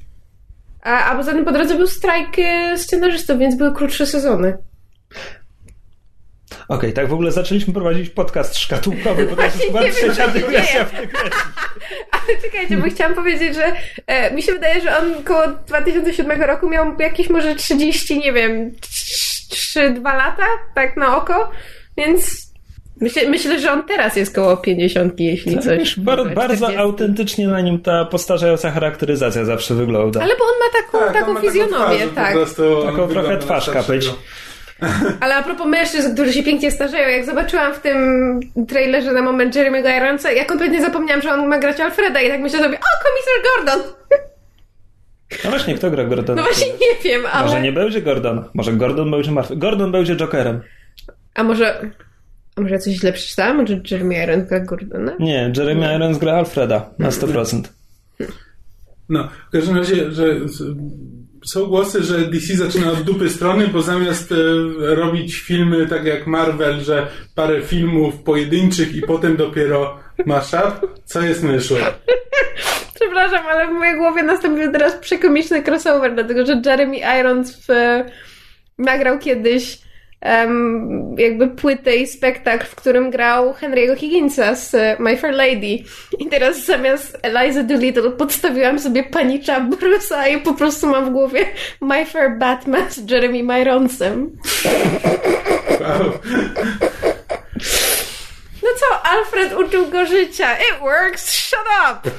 a, 0.82 1.04
a 1.04 1.16
poza 1.16 1.32
tym 1.32 1.44
po 1.44 1.52
drodze 1.52 1.74
był 1.74 1.86
strajk 1.86 2.38
e, 2.38 2.78
scenarzystów, 2.78 3.38
więc 3.38 3.56
były 3.56 3.74
krótsze 3.74 4.06
sezony. 4.06 4.58
Okej, 6.68 6.92
tak 6.92 7.08
w 7.08 7.12
ogóle 7.12 7.32
zaczęliśmy 7.32 7.74
prowadzić 7.74 8.10
podcast 8.10 8.58
szkatułkowy, 8.58 9.26
bo 9.26 9.36
to 9.36 9.42
jest 9.42 9.58
chyba 9.66 9.80
trzecia 9.80 10.28
dygresja 10.28 10.84
w 10.84 10.92
dygresji. 10.92 11.40
Ale 12.12 12.40
czekajcie, 12.42 12.76
bo 12.76 12.86
chciałam 12.90 13.14
powiedzieć, 13.14 13.54
że 13.54 13.72
e, 14.06 14.34
mi 14.34 14.42
się 14.42 14.52
wydaje, 14.52 14.80
że 14.80 14.98
on 14.98 15.24
koło 15.24 15.46
2007 15.46 16.42
roku 16.42 16.68
miał 16.68 16.98
jakieś 16.98 17.30
może 17.30 17.54
30, 17.54 18.18
nie 18.18 18.32
wiem, 18.32 18.72
3-2 19.50 20.02
lata, 20.02 20.46
tak 20.74 20.96
na 20.96 21.16
oko, 21.16 21.50
więc 21.96 22.47
myślę, 23.00 23.28
myślę, 23.28 23.60
że 23.60 23.72
on 23.72 23.84
teraz 23.84 24.16
jest 24.16 24.34
koło 24.34 24.56
50, 24.56 25.20
jeśli 25.20 25.54
Tak, 25.54 25.64
coś. 25.64 25.78
wiesz, 25.78 26.00
bar, 26.00 26.18
bardzo 26.34 26.56
40. 26.56 26.76
autentycznie 26.78 27.48
na 27.48 27.60
nim 27.60 27.80
ta 27.80 28.04
postarzająca 28.04 28.70
charakteryzacja 28.70 29.44
zawsze 29.44 29.74
wygląda. 29.74 30.20
Ale 30.22 30.34
bo 30.36 30.44
on 30.44 30.50
ma 30.58 30.80
taką, 30.80 30.98
Tak, 30.98 31.08
on 31.08 31.14
taką 31.14 31.32
ma 31.32 31.40
fizjonomię, 31.40 31.98
twarz, 31.98 32.14
tak. 32.14 32.32
Po 32.32 32.38
prostu 32.38 32.80
on 32.80 32.86
Taką 32.86 33.08
trochę 33.08 33.38
twarzka 33.38 33.82
być. 33.82 34.10
Ale 35.20 35.34
a 35.36 35.42
propos 35.42 35.66
mężczyzn, 35.66 36.14
którzy 36.14 36.32
się 36.32 36.42
pięknie 36.42 36.70
starzeją, 36.70 37.08
jak 37.08 37.26
zobaczyłam 37.26 37.74
w 37.74 37.78
tym 37.80 38.40
trailerze 38.68 39.12
na 39.12 39.22
moment 39.22 39.54
Jeremy'ego 39.54 39.96
Ironsa, 39.96 40.32
ja 40.32 40.44
kompletnie 40.44 40.82
zapomniałam, 40.82 41.22
że 41.22 41.32
on 41.32 41.48
ma 41.48 41.58
grać 41.58 41.80
Alfreda 41.80 42.20
i 42.20 42.28
tak 42.28 42.40
myślę 42.40 42.58
sobie, 42.58 42.78
o, 42.78 43.04
komisarz 43.04 43.52
Gordon! 43.56 43.92
No 45.44 45.50
właśnie, 45.50 45.74
kto 45.74 45.90
gra 45.90 46.04
Gordona? 46.04 46.42
No 46.42 46.48
właśnie 46.48 46.66
nie 46.66 47.02
wiem, 47.04 47.22
ale... 47.32 47.46
Może 47.46 47.60
nie 47.60 47.72
będzie 47.72 48.02
Gordon. 48.02 48.44
Może 48.54 48.72
Gordon 48.72 49.10
będzie 49.10 49.30
martwy. 49.32 49.56
Gordon 49.56 49.92
będzie 49.92 50.16
Jokerem. 50.16 50.60
A 51.34 51.42
może... 51.42 51.80
A 52.58 52.60
może 52.60 52.74
ja 52.74 52.80
coś 52.80 52.94
źle 52.94 53.12
przeczytałam? 53.12 53.56
Może 53.56 53.80
Jeremy 53.90 54.24
Irons 54.24 54.48
gra 54.48 54.60
Gordona? 54.60 55.12
Nie, 55.20 55.52
Jeremy 55.56 55.94
Irons 55.96 56.18
gra 56.18 56.32
Alfreda 56.32 56.90
na 56.98 57.10
100%. 57.10 57.62
No, 59.08 59.28
w 59.48 59.52
każdym 59.52 59.76
razie, 59.76 60.12
że 60.12 60.36
są 61.46 61.66
głosy, 61.66 62.02
że 62.02 62.18
DC 62.18 62.56
zaczyna 62.56 62.92
od 62.92 63.02
dupy 63.02 63.30
strony, 63.30 63.68
bo 63.68 63.82
zamiast 63.82 64.32
e, 64.32 64.36
robić 64.94 65.36
filmy 65.36 65.86
tak 65.86 66.04
jak 66.04 66.26
Marvel, 66.26 66.80
że 66.80 67.06
parę 67.34 67.62
filmów 67.62 68.22
pojedynczych 68.22 68.96
i 68.96 69.02
potem 69.02 69.36
dopiero 69.36 69.98
mashup, 70.26 71.02
co 71.04 71.22
jest 71.22 71.42
myszło? 71.42 71.78
Przepraszam, 73.00 73.46
ale 73.46 73.66
w 73.66 73.72
mojej 73.72 73.96
głowie 73.96 74.22
nastąpił 74.22 74.72
teraz 74.72 74.94
przekomiczny 74.94 75.62
crossover, 75.62 76.14
dlatego 76.14 76.46
że 76.46 76.62
Jeremy 76.66 76.96
Irons 77.20 77.66
w, 77.68 77.68
nagrał 78.78 79.18
kiedyś 79.18 79.87
jakby 81.16 81.48
płytę 81.48 81.96
i 81.96 82.06
spektakl, 82.06 82.66
w 82.66 82.74
którym 82.74 83.10
grał 83.10 83.52
Henry'ego 83.52 83.96
Higginsa 83.96 84.54
z 84.54 84.74
e, 84.74 84.96
My 84.98 85.16
Fair 85.16 85.34
Lady. 85.34 85.84
I 86.18 86.26
teraz 86.30 86.64
zamiast 86.64 87.18
Eliza 87.22 87.62
Doolittle 87.62 88.10
podstawiłam 88.10 88.78
sobie 88.78 89.02
panicza 89.02 89.60
Bruce'a 89.60 90.36
i 90.36 90.40
po 90.40 90.54
prostu 90.54 90.86
mam 90.86 91.06
w 91.06 91.10
głowie 91.10 91.46
My 91.80 92.06
Fair 92.06 92.38
Batman 92.38 92.90
z 92.90 93.10
Jeremy 93.10 93.60
Ironsem. 93.60 94.38
Wow. 95.80 96.12
No 98.62 98.68
co, 98.78 99.02
Alfred 99.02 99.54
uczył 99.54 99.86
go 99.90 100.06
życia. 100.06 100.54
It 100.54 100.80
works, 100.80 101.32
shut 101.32 101.66
up! 101.90 102.10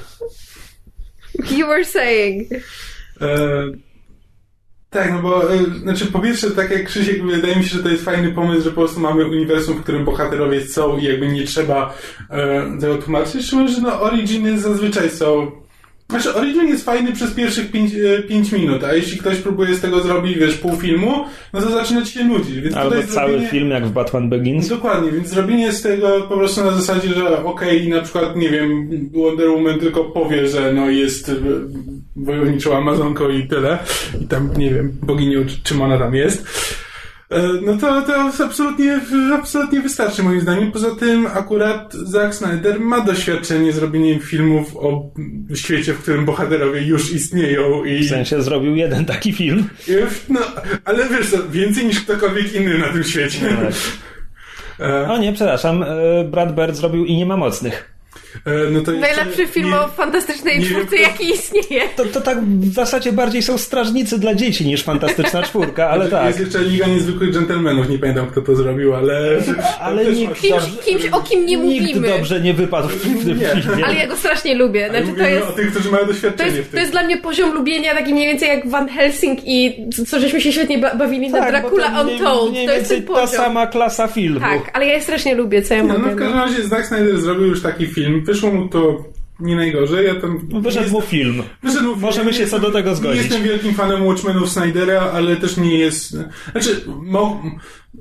You 1.52 1.68
were 1.68 1.86
saying. 1.86 2.52
E, 3.22 3.89
Tak, 4.90 5.12
no 5.12 5.22
bo, 5.22 5.54
y, 5.54 5.80
znaczy 5.80 6.06
po 6.06 6.20
pierwsze, 6.20 6.52
tak 6.52 6.72
jak 6.72 6.86
Krzysiek, 6.86 7.26
wydaje 7.26 7.56
mi 7.56 7.64
się, 7.64 7.78
że 7.78 7.84
to 7.84 7.90
jest 7.90 8.06
fajny 8.06 8.32
pomysł, 8.32 8.64
że 8.64 8.70
po 8.70 8.76
prostu 8.76 9.00
mamy 9.00 9.26
uniwersum, 9.26 9.78
w 9.78 9.84
którym 9.84 10.06
bohaterowie 10.06 10.68
są 10.68 10.98
i 10.98 11.04
jakby 11.04 11.28
nie 11.28 11.44
trzeba 11.44 11.94
y, 12.78 12.80
tego 12.82 12.98
tłumaczyć. 12.98 13.46
Szczególnie, 13.46 13.74
że 13.74 13.82
no 13.82 14.02
originy 14.02 14.60
zazwyczaj 14.60 15.10
są 15.10 15.52
znaczy, 16.10 16.34
Origin 16.34 16.68
jest 16.68 16.86
fajny 16.86 17.14
przez 17.14 17.32
pierwszych 17.32 17.72
5 18.28 18.52
minut, 18.52 18.84
a 18.84 18.94
jeśli 18.94 19.18
ktoś 19.18 19.38
próbuje 19.38 19.76
z 19.76 19.82
tego 19.82 20.02
zrobić, 20.02 20.38
wiesz, 20.38 20.56
pół 20.56 20.76
filmu, 20.76 21.26
no 21.54 21.62
to 21.62 21.72
zaczyna 21.72 22.06
ci 22.06 22.14
się 22.14 22.24
nudzić. 22.24 22.62
Więc 22.62 22.76
Albo 22.76 22.92
cały 22.92 23.06
zrobienie... 23.08 23.48
film, 23.48 23.70
jak 23.70 23.88
w 23.88 23.92
Batman 23.92 24.30
Begins. 24.30 24.68
Dokładnie, 24.68 25.12
więc 25.12 25.28
zrobienie 25.28 25.72
z 25.72 25.82
tego 25.82 26.22
po 26.30 26.38
prostu 26.38 26.64
na 26.64 26.72
zasadzie, 26.72 27.10
że 27.10 27.44
okej, 27.44 27.78
okay, 27.78 27.98
na 27.98 28.02
przykład, 28.02 28.36
nie 28.36 28.50
wiem, 28.50 28.90
Wonder 29.14 29.50
Woman 29.50 29.80
tylko 29.80 30.04
powie, 30.04 30.48
że 30.48 30.74
no 30.74 30.90
jest 30.90 31.32
wojowniczą 32.16 32.78
Amazonką 32.78 33.30
i 33.30 33.48
tyle, 33.48 33.78
i 34.22 34.28
tam, 34.28 34.50
nie 34.58 34.70
wiem, 34.70 34.92
boginią, 35.02 35.46
czym 35.64 35.82
ona 35.82 35.98
tam 35.98 36.16
jest 36.16 36.46
E, 36.48 36.59
no 37.62 37.78
to, 37.78 38.02
to 38.02 38.44
absolutnie, 38.46 39.02
absolutnie 39.34 39.82
wystarczy 39.82 40.24
moim 40.24 40.42
zdaniem. 40.42 40.72
Poza 40.72 40.96
tym 40.96 41.28
akurat 41.28 41.94
Zack 41.94 42.36
Snyder 42.36 42.80
ma 42.80 43.02
doświadczenie 43.02 43.74
z 43.74 43.78
robieniem 43.78 44.20
filmów 44.20 44.78
o 44.78 45.12
świecie, 45.56 45.94
w 45.94 46.02
którym 46.02 46.26
bohaterowie 46.26 46.82
już 46.82 47.14
istnieją. 47.14 47.84
I... 47.84 48.04
W 48.04 48.10
sensie 48.10 48.42
zrobił 48.42 48.76
jeden 48.76 49.06
taki 49.06 49.34
film. 49.34 49.70
No, 50.30 50.40
ale 50.86 51.10
wiesz 51.10 51.32
co, 51.32 51.50
więcej 51.50 51.86
niż 51.86 52.00
ktokolwiek 52.02 52.54
inny 52.54 52.78
na 52.78 52.94
tym 52.94 53.04
świecie. 53.04 53.40
No, 53.42 53.58
tak. 54.78 55.10
o 55.10 55.18
nie, 55.18 55.34
przepraszam, 55.34 55.84
e, 55.84 56.24
Brad 56.24 56.56
Bird 56.56 56.76
zrobił 56.76 57.06
i 57.06 57.18
nie 57.18 57.26
ma 57.26 57.38
mocnych. 57.38 57.99
E, 58.46 58.70
no 58.72 58.82
Najlepszy 59.00 59.48
film 59.48 59.70
nie, 59.70 59.80
o 59.80 59.88
fantastycznej 59.88 60.64
czwórce, 60.64 60.96
jaki 60.96 61.30
istnieje. 61.30 61.82
To, 61.96 62.06
to 62.06 62.22
tak 62.22 62.46
w 62.46 62.74
zasadzie 62.74 63.12
bardziej 63.12 63.42
są 63.42 63.58
strażnicy 63.58 64.20
dla 64.20 64.36
dzieci 64.36 64.66
niż 64.66 64.84
fantastyczna 64.84 65.44
czwórka, 65.44 65.90
ale 65.90 66.08
tak. 66.08 66.28
Jest 66.28 66.40
jeszcze 66.40 66.60
Liga 66.60 66.88
Niezwykłych 66.88 67.34
Dżentelmenów, 67.34 67.90
nie 67.90 68.00
pamiętam 68.00 68.28
kto 68.28 68.42
to 68.42 68.56
zrobił, 68.56 68.96
ale... 68.96 69.42
ale 69.80 70.06
nikt 70.06 70.42
kimś, 70.42 70.64
kimś, 70.86 71.06
o 71.06 71.22
kim 71.22 71.46
nie 71.46 71.58
mówimy. 71.58 71.86
Nikt 71.86 72.02
dobrze 72.02 72.42
nie 72.42 72.54
wypadł 72.54 72.88
w 72.88 73.02
tym 73.02 73.20
filmie. 73.20 73.48
Ale 73.86 73.96
ja 73.96 74.08
go 74.08 74.16
strasznie 74.16 74.56
lubię. 74.56 74.90
Znaczy, 74.90 75.18
to 75.18 75.24
jest, 75.24 75.48
o 75.48 75.52
tych, 75.52 75.72
którzy 75.72 75.92
mają 75.92 76.08
doświadczenie 76.08 76.52
to 76.52 76.58
jest, 76.58 76.68
w 76.68 76.72
tym. 76.72 76.78
To 76.78 76.80
jest 76.80 76.92
dla 76.92 77.04
mnie 77.04 77.18
poziom 77.18 77.54
lubienia 77.54 77.96
taki 77.96 78.14
mniej 78.14 78.28
więcej 78.28 78.50
jak 78.50 78.70
Van 78.70 78.90
Helsing 78.90 79.40
i 79.46 79.86
co 80.08 80.20
żeśmy 80.20 80.42
się 80.42 80.52
świetnie 80.52 80.78
bawili 80.78 81.32
tak, 81.32 81.42
na 81.42 81.48
Dracula 81.48 82.02
Untold. 82.02 82.52
Mniej, 82.52 82.68
to 82.68 82.74
jest 82.74 82.90
ten 82.90 83.04
ta 83.04 83.28
sama 83.28 83.68
klasa 83.68 84.08
filmu. 84.08 84.40
Tak, 84.40 84.72
ale 84.74 84.86
ja 84.86 84.94
je 84.94 85.02
strasznie 85.02 85.36
lubię, 85.36 85.62
co 85.62 85.74
ja 85.74 85.84
no, 85.84 85.94
mogę. 85.94 86.10
No 86.10 86.16
w 86.16 86.20
każdym 86.20 86.40
razie 86.40 86.64
Zack 86.68 86.86
Snyder 86.86 87.22
zrobił 87.22 87.48
już 87.48 87.62
taki 87.62 87.88
film. 87.88 88.19
Wyszło 88.26 88.52
mu 88.52 88.68
to 88.68 89.04
nie 89.40 89.56
najgorzej. 89.56 90.06
Ja 90.08 90.16
tam 90.16 90.48
no, 90.50 90.62
wyszedł 90.62 90.92
mu 90.92 91.02
film. 91.02 91.44
Wyszedł 91.64 91.84
mu 91.84 91.94
film. 91.94 92.02
Możemy 92.02 92.34
się 92.34 92.48
co 92.48 92.60
do 92.60 92.72
tego 92.72 92.96
zgodzić. 92.96 93.18
Nie 93.18 93.28
jestem 93.28 93.44
wielkim 93.44 93.74
fanem 93.74 94.08
Watchmenów 94.08 94.50
Snydera, 94.50 95.02
ale 95.02 95.36
też 95.36 95.58
nie 95.58 95.78
jest... 95.78 96.18
Znaczy, 96.52 96.82
mo... 97.02 97.44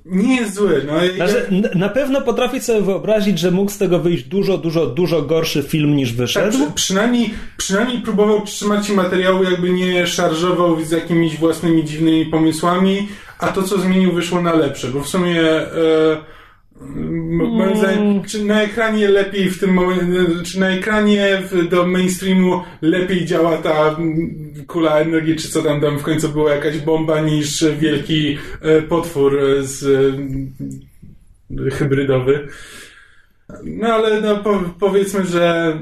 nie 0.04 0.36
jest 0.36 0.54
zły. 0.54 0.82
No, 0.86 0.92
znaczy, 1.16 1.46
ja... 1.50 1.78
Na 1.78 1.88
pewno 1.88 2.22
potrafię 2.22 2.60
sobie 2.60 2.80
wyobrazić, 2.80 3.38
że 3.38 3.50
mógł 3.50 3.70
z 3.70 3.78
tego 3.78 3.98
wyjść 3.98 4.24
dużo, 4.24 4.58
dużo, 4.58 4.86
dużo 4.86 5.22
gorszy 5.22 5.62
film 5.62 5.96
niż 5.96 6.12
wyszedł. 6.12 6.58
Tak, 6.58 6.66
przy, 6.66 6.74
przynajmniej, 6.74 7.30
przynajmniej 7.56 8.02
próbował 8.02 8.40
trzymać 8.40 8.86
się 8.86 8.92
materiału, 8.92 9.44
jakby 9.44 9.70
nie 9.70 10.06
szarżował 10.06 10.84
z 10.84 10.90
jakimiś 10.90 11.36
własnymi 11.36 11.84
dziwnymi 11.84 12.26
pomysłami, 12.26 13.08
a 13.38 13.48
to, 13.48 13.62
co 13.62 13.78
zmienił, 13.78 14.12
wyszło 14.12 14.42
na 14.42 14.54
lepsze, 14.54 14.88
bo 14.88 15.00
w 15.00 15.08
sumie... 15.08 15.42
E 15.42 16.37
Moim 17.30 17.76
zdaniem, 17.76 18.24
czy 18.24 18.44
na 18.44 18.62
ekranie 18.62 19.08
lepiej 19.08 19.50
w 19.50 19.60
tym 19.60 19.74
momencie, 19.74 20.42
czy 20.44 20.60
na 20.60 20.68
ekranie 20.68 21.42
do 21.70 21.86
mainstreamu 21.86 22.62
lepiej 22.82 23.24
działa 23.26 23.56
ta 23.56 23.96
kula 24.66 24.98
energii, 24.98 25.36
czy 25.36 25.48
co 25.48 25.62
tam 25.62 25.80
tam 25.80 25.98
w 25.98 26.02
końcu 26.02 26.28
była 26.28 26.54
jakaś 26.54 26.78
bomba, 26.78 27.20
niż 27.20 27.64
wielki 27.78 28.38
e, 28.62 28.82
potwór 28.82 29.40
z 29.60 29.84
e, 31.66 31.70
hybrydowy. 31.70 32.48
No 33.64 33.88
ale 33.88 34.20
no, 34.20 34.42
powiedzmy, 34.80 35.26
że 35.26 35.72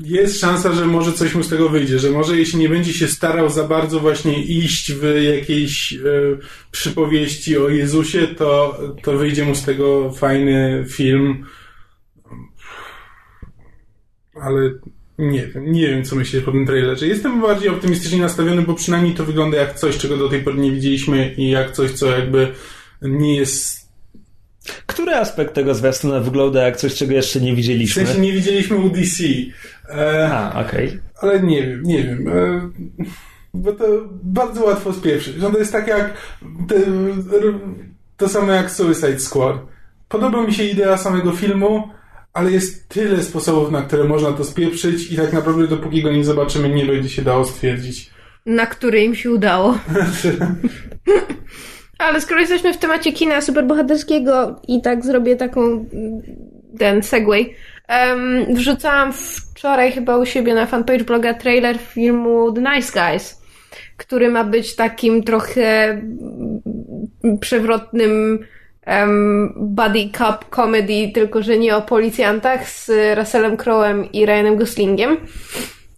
jest 0.00 0.40
szansa, 0.40 0.72
że 0.72 0.86
może 0.86 1.12
coś 1.12 1.34
mu 1.34 1.42
z 1.42 1.48
tego 1.48 1.68
wyjdzie, 1.68 1.98
że 1.98 2.10
może 2.10 2.36
jeśli 2.36 2.58
nie 2.58 2.68
będzie 2.68 2.92
się 2.92 3.08
starał 3.08 3.50
za 3.50 3.64
bardzo 3.64 4.00
właśnie 4.00 4.42
iść 4.42 4.92
w 4.92 5.22
jakiejś 5.36 5.92
e, 5.92 5.98
przypowieści 6.70 7.58
o 7.58 7.68
Jezusie, 7.68 8.26
to, 8.26 8.80
to 9.02 9.18
wyjdzie 9.18 9.44
mu 9.44 9.54
z 9.54 9.64
tego 9.64 10.12
fajny 10.12 10.84
film. 10.88 11.44
Ale 14.34 14.70
nie 15.18 15.46
wiem, 15.46 15.72
nie 15.72 15.86
wiem, 15.88 16.04
co 16.04 16.16
myślisz 16.16 16.42
po 16.42 16.52
tym 16.52 16.66
trailerze. 16.66 17.06
Jestem 17.06 17.40
bardziej 17.40 17.68
optymistycznie 17.68 18.18
nastawiony, 18.18 18.62
bo 18.62 18.74
przynajmniej 18.74 19.14
to 19.14 19.24
wygląda 19.24 19.56
jak 19.56 19.78
coś, 19.78 19.98
czego 19.98 20.16
do 20.16 20.28
tej 20.28 20.42
pory 20.42 20.58
nie 20.58 20.72
widzieliśmy 20.72 21.34
i 21.36 21.50
jak 21.50 21.72
coś, 21.72 21.90
co 21.90 22.06
jakby 22.06 22.52
nie 23.02 23.36
jest 23.36 23.85
który 24.86 25.14
aspekt 25.14 25.54
tego 25.54 25.74
zwiastuna 25.74 26.20
wygląda 26.20 26.62
jak 26.62 26.76
coś, 26.76 26.94
czego 26.94 27.12
jeszcze 27.12 27.40
nie 27.40 27.54
widzieliśmy? 27.54 28.04
W 28.04 28.06
sensie 28.06 28.22
nie 28.22 28.32
widzieliśmy 28.32 28.76
u 28.76 28.90
DC. 28.90 29.24
E, 29.88 30.28
A, 30.32 30.60
okej. 30.66 30.86
Okay. 30.86 31.00
Ale 31.20 31.40
nie 31.40 31.62
wiem, 31.66 31.82
nie 31.82 32.02
wiem. 32.02 32.28
E, 32.28 32.70
bo 33.54 33.72
to 33.72 33.84
bardzo 34.22 34.64
łatwo 34.64 34.92
spieprzyć. 34.92 35.36
No 35.38 35.50
to 35.50 35.58
jest 35.58 35.72
tak 35.72 35.88
jak 35.88 36.14
te, 36.68 36.74
to 38.16 38.28
samo 38.28 38.52
jak 38.52 38.70
Suicide 38.70 39.18
Squad. 39.18 39.56
Podoba 40.08 40.42
mi 40.42 40.54
się 40.54 40.64
idea 40.64 40.96
samego 40.96 41.32
filmu, 41.32 41.88
ale 42.32 42.52
jest 42.52 42.88
tyle 42.88 43.22
sposobów, 43.22 43.70
na 43.70 43.82
które 43.82 44.04
można 44.04 44.32
to 44.32 44.44
spieprzyć 44.44 45.12
i 45.12 45.16
tak 45.16 45.32
naprawdę 45.32 45.68
dopóki 45.68 46.02
go 46.02 46.12
nie 46.12 46.24
zobaczymy, 46.24 46.68
nie 46.68 46.86
będzie 46.86 47.08
się 47.08 47.22
dało 47.22 47.44
stwierdzić. 47.44 48.10
Na 48.46 48.66
który 48.66 49.02
im 49.02 49.14
się 49.14 49.30
udało. 49.30 49.78
Ale 51.98 52.20
skoro 52.20 52.40
jesteśmy 52.40 52.72
w 52.72 52.78
temacie 52.78 53.12
kina 53.12 53.40
superbohaterskiego 53.40 54.60
i 54.68 54.82
tak 54.82 55.04
zrobię 55.04 55.36
taką 55.36 55.86
ten 56.78 57.02
segway. 57.02 57.54
Um, 57.88 58.54
wrzucałam 58.54 59.12
wczoraj 59.12 59.92
chyba 59.92 60.18
u 60.18 60.26
siebie 60.26 60.54
na 60.54 60.66
fanpage 60.66 61.04
bloga 61.04 61.34
trailer 61.34 61.78
filmu 61.78 62.52
The 62.52 62.60
Nice 62.60 63.00
Guys, 63.00 63.42
który 63.96 64.28
ma 64.28 64.44
być 64.44 64.76
takim 64.76 65.22
trochę 65.22 66.00
przewrotnym 67.40 68.38
um, 68.86 69.54
buddy 69.56 70.10
cup 70.10 70.50
comedy, 70.50 71.10
tylko 71.14 71.42
że 71.42 71.58
nie 71.58 71.76
o 71.76 71.82
policjantach 71.82 72.70
z 72.70 72.90
Russellem 73.18 73.56
Crowe'em 73.56 74.08
i 74.12 74.26
Ryanem 74.26 74.56
Goslingiem. 74.56 75.16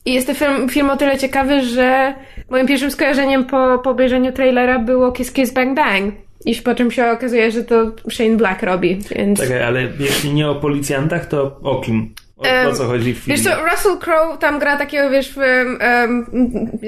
I 0.08 0.14
jest 0.14 0.26
to 0.26 0.34
film, 0.34 0.68
film 0.68 0.90
o 0.90 0.96
tyle 0.96 1.18
ciekawy, 1.18 1.62
że 1.62 2.14
moim 2.50 2.66
pierwszym 2.66 2.90
skojarzeniem 2.90 3.44
po, 3.44 3.78
po 3.84 3.90
obejrzeniu 3.90 4.32
trailera 4.32 4.78
było 4.78 5.12
Kiss 5.12 5.32
Kiss 5.32 5.50
Bang 5.50 5.76
Bang. 5.76 6.14
I 6.44 6.54
po 6.54 6.74
czym 6.74 6.90
się 6.90 7.10
okazuje, 7.10 7.50
że 7.50 7.64
to 7.64 7.92
Shane 8.10 8.36
Black 8.36 8.62
robi, 8.62 8.98
więc... 9.10 9.40
Czekaj, 9.40 9.62
ale 9.62 9.82
jeśli 10.00 10.32
nie 10.32 10.48
o 10.48 10.54
policjantach, 10.54 11.26
to 11.26 11.60
o 11.62 11.80
kim? 11.80 12.14
O, 12.36 12.68
o 12.68 12.72
co 12.72 12.84
chodzi 12.84 13.14
w 13.14 13.18
filmie? 13.18 13.36
Wiesz 13.36 13.46
co, 13.46 13.64
Russell 13.70 13.98
Crowe 13.98 14.38
tam 14.38 14.58
gra 14.58 14.76
takiego, 14.76 15.10
wiesz, 15.10 15.36
um, 15.36 15.78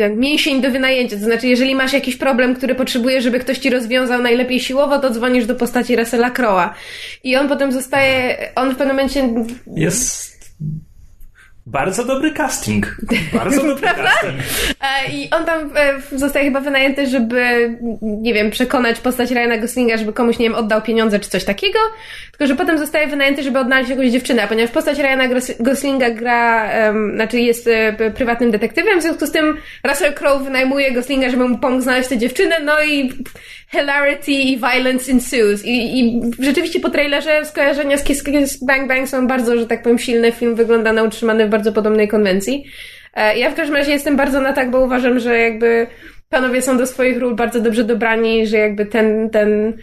um, 0.01 0.19
mięsień 0.19 0.63
do 0.63 0.71
wynajęcia. 0.71 1.17
To 1.17 1.25
znaczy, 1.25 1.49
jeżeli 1.49 1.75
masz 1.75 1.93
jakiś 1.93 2.17
problem, 2.17 2.55
który 2.55 2.75
potrzebuje, 2.75 3.21
żeby 3.21 3.41
ktoś 3.41 3.59
ci 3.59 3.71
rozwiązał 3.71 4.23
najlepiej 4.23 4.61
siłowo, 4.61 4.99
to 4.99 5.11
dzwonisz 5.11 5.47
do 5.47 5.55
postaci 5.55 5.97
Russella 5.97 6.31
Crowe'a. 6.31 6.69
I 7.25 7.37
on 7.37 7.49
potem 7.49 7.73
zostaje, 7.73 8.37
on 8.55 8.75
w 8.75 8.77
pewnym 8.77 8.97
momencie... 8.97 9.29
Jest 9.77 10.31
bardzo 11.67 12.05
dobry 12.05 12.33
casting. 12.33 12.97
Bardzo 13.33 13.63
dobry 13.75 13.89
casting. 13.89 14.35
E, 14.81 15.13
I 15.13 15.31
on 15.31 15.45
tam 15.45 15.71
e, 15.77 16.19
zostaje 16.19 16.45
chyba 16.45 16.61
wynajęty, 16.61 17.07
żeby, 17.07 17.71
nie 18.03 18.35
wiem, 18.35 18.51
przekonać 18.51 19.01
postać 19.01 19.31
Ryana 19.31 19.59
Goslinga, 19.59 19.97
żeby 19.97 20.13
komuś, 20.13 20.39
nie 20.39 20.47
wiem, 20.47 20.55
oddał 20.55 20.83
pieniądze 20.83 21.21
czy 21.21 21.31
coś 21.31 21.45
takiego. 21.45 21.79
Tylko, 22.31 22.47
że 22.47 22.57
potem 22.57 22.79
zostaje 22.79 23.07
wynajęty, 23.07 23.43
żeby 23.43 23.59
odnaleźć 23.59 23.91
jakąś 23.91 24.11
dziewczynę. 24.11 24.47
Ponieważ 24.49 24.71
postać 24.71 24.99
Ryana 24.99 25.25
Goslinga 25.61 26.11
gra, 26.11 26.71
um, 26.87 27.15
znaczy 27.15 27.41
jest 27.41 27.67
e, 27.67 28.11
prywatnym 28.11 28.51
detektywem, 28.51 28.99
w 28.99 29.03
związku 29.03 29.27
z 29.27 29.33
tym 29.33 29.57
Russell 29.89 30.15
Crowe 30.15 30.45
wynajmuje 30.45 30.93
Goslinga, 30.93 31.31
żeby 31.31 31.49
mu 31.49 31.59
pomógł 31.59 31.83
znaleźć 31.83 32.09
tę 32.09 32.19
dziewczynę, 32.19 32.61
no 32.61 32.83
i 32.83 33.13
hilarity 33.73 34.33
i 34.33 34.59
violence 34.59 35.13
ensues. 35.13 35.65
I, 35.65 36.01
I 36.01 36.21
rzeczywiście 36.39 36.81
po 36.81 36.91
trailerze 36.91 37.45
skojarzenia 37.45 37.97
z 37.97 38.05
Kiss 38.05 38.23
Kiss 38.23 38.65
Bang 38.65 38.89
Bang 38.89 39.09
są 39.09 39.27
bardzo, 39.27 39.59
że 39.59 39.67
tak 39.67 39.83
powiem, 39.83 39.99
silne. 39.99 40.33
Film 40.33 40.55
wygląda 40.55 40.93
na 40.93 41.03
utrzymany 41.03 41.49
bardzo 41.51 41.73
podobnej 41.73 42.09
konwencji. 42.09 42.65
E, 43.15 43.39
ja 43.39 43.51
w 43.51 43.55
każdym 43.55 43.77
razie 43.77 43.93
jestem 43.93 44.17
bardzo 44.17 44.41
na 44.41 44.53
tak, 44.53 44.71
bo 44.71 44.81
uważam, 44.81 45.19
że 45.19 45.39
jakby 45.39 45.87
panowie 46.29 46.63
są 46.63 46.79
do 46.79 46.87
swoich 46.87 47.19
ról 47.19 47.35
bardzo 47.35 47.61
dobrze 47.61 47.85
dobrani, 47.85 48.47
że 48.47 48.57
jakby 48.57 48.87
ten, 48.87 49.31
ten, 49.31 49.77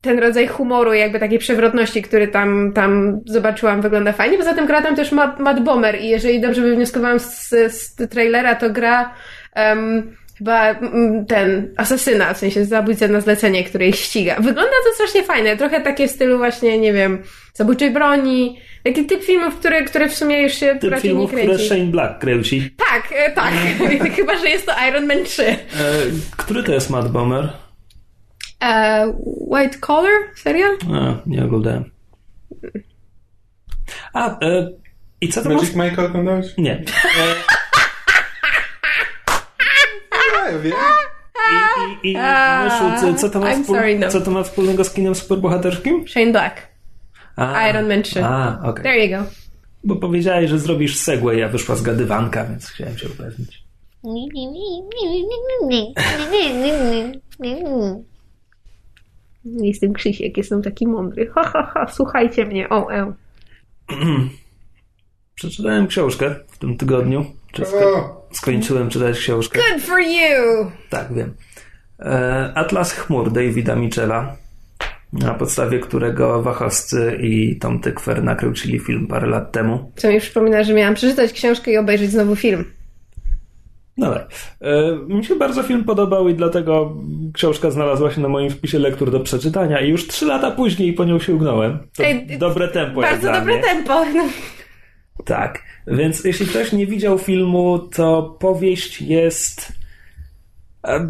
ten 0.00 0.18
rodzaj 0.18 0.46
humoru, 0.46 0.92
jakby 0.92 1.20
takiej 1.20 1.38
przewrotności, 1.38 2.02
który 2.02 2.28
tam, 2.28 2.72
tam 2.72 3.20
zobaczyłam, 3.26 3.82
wygląda 3.82 4.12
fajnie. 4.12 4.38
Poza 4.38 4.54
tym 4.54 4.66
gra 4.66 4.82
tam 4.82 4.96
też 4.96 5.12
Matt, 5.12 5.40
Matt 5.40 5.60
Bomer 5.60 6.00
i 6.00 6.08
jeżeli 6.08 6.40
dobrze 6.40 6.62
wywnioskowałam 6.62 7.18
z, 7.18 7.48
z 7.68 7.96
trailera, 8.10 8.54
to 8.54 8.70
gra 8.70 9.14
um, 9.56 10.16
chyba 10.42 10.70
mm, 10.70 11.26
ten 11.26 11.74
asasyna, 11.76 12.34
w 12.34 12.38
sensie 12.38 12.64
zabójca 12.64 13.08
na 13.08 13.20
zlecenie, 13.20 13.64
który 13.64 13.86
ich 13.86 13.96
ściga. 13.96 14.34
Wygląda 14.34 14.72
to 14.84 14.94
strasznie 14.94 15.22
fajne, 15.22 15.56
trochę 15.56 15.80
takie 15.80 16.08
w 16.08 16.10
stylu 16.10 16.38
właśnie, 16.38 16.78
nie 16.78 16.92
wiem, 16.92 17.22
zabójczej 17.54 17.90
broni, 17.90 18.58
taki 18.84 19.06
typ 19.06 19.24
filmów, 19.24 19.54
które, 19.58 19.84
które 19.84 20.08
w 20.08 20.14
sumie 20.14 20.42
już 20.42 20.52
się 20.52 20.78
Typ 20.80 20.90
raczej 20.90 21.10
filmów, 21.10 21.32
nie 21.32 21.38
które 21.38 21.54
kręci. 21.54 21.66
Shane 21.66 21.84
Black 21.84 22.18
kręci. 22.20 22.74
Tak, 22.90 23.12
e, 23.12 23.30
tak, 23.30 23.54
chyba, 24.16 24.36
że 24.36 24.48
jest 24.48 24.66
to 24.66 24.72
Iron 24.88 25.06
Man 25.06 25.24
3. 25.24 25.42
E, 25.44 25.56
który 26.36 26.62
to 26.62 26.72
jest 26.72 26.90
Matt 26.90 27.08
Bomer? 27.08 27.52
E, 28.64 29.12
White 29.24 29.78
Collar? 29.78 30.12
Serial? 30.34 30.76
A, 30.94 31.14
nie 31.26 31.44
oglądałem. 31.44 31.90
A, 34.12 34.38
e, 34.40 34.70
i 35.20 35.28
co 35.28 35.42
to 35.42 35.48
masz? 35.48 35.58
Magic 35.58 35.76
Mike 35.76 36.02
oglądałeś? 36.02 36.46
Nie. 36.58 36.72
E, 36.72 36.82
Ja 40.51 40.51
wiem. 40.62 40.72
I, 42.02 42.08
i, 42.08 42.12
i 42.12 43.16
co, 43.16 43.30
to 43.30 43.40
ma 43.40 43.46
I'm 43.46 43.64
wspól- 43.64 43.76
sorry, 43.76 43.98
no. 43.98 44.08
co 44.08 44.20
to 44.20 44.30
ma 44.30 44.42
wspólnego 44.42 44.84
z 44.84 44.92
kinem 44.92 45.14
superbohaterskim? 45.14 46.08
Shane 46.08 46.32
Black. 46.32 46.68
A, 47.36 47.68
Iron 47.68 47.88
Man 47.88 48.02
3. 48.02 48.24
A, 48.24 48.60
okej. 48.62 48.82
There 48.82 49.06
you 49.06 49.18
go. 49.18 49.30
Bo 49.84 49.96
powiedziałeś, 49.96 50.50
że 50.50 50.58
zrobisz 50.58 50.96
segway, 50.96 51.42
a 51.42 51.48
wyszła 51.48 51.76
zgadywanka, 51.76 52.44
więc 52.44 52.68
chciałem 52.68 52.98
się 52.98 53.08
upewnić. 53.08 53.62
Jestem 59.44 59.92
Krzysiek, 59.92 60.36
jestem 60.36 60.62
taki 60.62 60.86
mądry. 60.86 61.30
Ha, 61.34 61.42
ha, 61.44 61.70
ha, 61.74 61.86
słuchajcie 61.92 62.46
mnie, 62.46 62.68
o, 62.68 62.92
e. 62.92 63.12
Przeczytałem 65.34 65.86
książkę 65.86 66.34
w 66.48 66.58
tym 66.58 66.76
tygodniu. 66.76 67.24
Czy 67.52 67.62
sko- 67.62 68.14
skończyłem 68.32 68.90
czytać 68.90 69.18
książkę? 69.18 69.60
Good 69.72 69.82
for 69.82 70.00
you! 70.00 70.70
Tak, 70.90 71.14
wiem. 71.14 71.34
E, 72.00 72.52
Atlas 72.54 72.92
chmur 72.92 73.32
Davida 73.32 73.74
Michela, 73.76 74.36
na 75.12 75.34
podstawie 75.34 75.78
którego 75.78 76.42
Wachowscy 76.42 77.18
i 77.22 77.58
Tom 77.58 77.80
Tykwer 77.80 78.24
nakręcili 78.24 78.78
film 78.78 79.06
parę 79.06 79.26
lat 79.28 79.52
temu. 79.52 79.92
Co 79.96 80.08
mi 80.08 80.20
przypomina, 80.20 80.62
że 80.64 80.74
miałam 80.74 80.94
przeczytać 80.94 81.32
książkę 81.32 81.72
i 81.72 81.76
obejrzeć 81.76 82.10
znowu 82.10 82.36
film. 82.36 82.64
No 83.96 84.14
tak. 84.14 84.28
E, 84.60 84.96
Mi 85.08 85.24
się 85.24 85.36
bardzo 85.36 85.62
film 85.62 85.84
podobał 85.84 86.28
i 86.28 86.34
dlatego 86.34 86.96
książka 87.34 87.70
znalazła 87.70 88.10
się 88.10 88.20
na 88.20 88.28
moim 88.28 88.50
wpisie 88.50 88.78
lektur 88.78 89.10
do 89.10 89.20
przeczytania 89.20 89.80
i 89.80 89.88
już 89.88 90.06
trzy 90.06 90.26
lata 90.26 90.50
później 90.50 90.92
po 90.92 91.04
nią 91.04 91.18
sięgnąłem. 91.18 91.78
To 91.96 92.04
Ej, 92.04 92.26
dobre 92.38 92.68
tempo 92.68 93.02
jak 93.02 93.10
Bardzo 93.10 93.28
dla 93.28 93.38
dobre 93.40 93.54
mnie. 93.54 93.62
tempo. 93.62 94.04
No. 94.14 94.24
Tak. 95.24 95.62
Więc 95.86 96.24
jeśli 96.24 96.46
ktoś 96.46 96.72
nie 96.72 96.86
widział 96.86 97.18
filmu, 97.18 97.78
to 97.78 98.36
powieść 98.40 99.02
jest 99.02 99.72
e, 100.84 101.08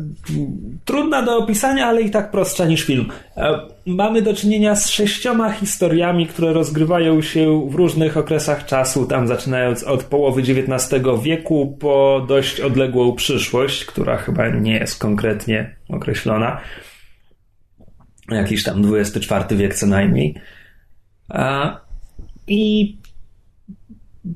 trudna 0.85 1.23
do 1.23 1.39
opisania, 1.39 1.87
ale 1.87 2.03
i 2.03 2.11
tak 2.11 2.31
prostsza 2.31 2.65
niż 2.65 2.85
film. 2.85 3.09
E, 3.37 3.59
mamy 3.87 4.23
do 4.23 4.35
czynienia 4.35 4.77
z 4.77 4.91
sześcioma 4.91 5.53
historiami, 5.53 6.27
które 6.27 6.53
rozgrywają 6.53 7.23
się 7.23 7.71
w 7.71 7.75
różnych 7.75 8.17
okresach 8.17 8.67
czasu, 8.67 9.07
tam 9.07 9.29
zaczynając 9.29 9.85
od 9.85 10.05
połowy 10.05 10.41
XIX 10.41 11.03
wieku 11.23 11.77
po 11.81 12.25
dość 12.29 12.61
odległą 12.61 13.13
przyszłość, 13.13 13.85
która 13.85 14.17
chyba 14.17 14.49
nie 14.49 14.75
jest 14.75 14.99
konkretnie 14.99 15.77
określona. 15.89 16.61
Jakiś 18.31 18.65
tam 18.65 18.95
XXIV 18.95 19.57
wiek 19.57 19.75
co 19.75 19.87
najmniej. 19.87 20.35
A, 21.29 21.81
I 22.47 22.97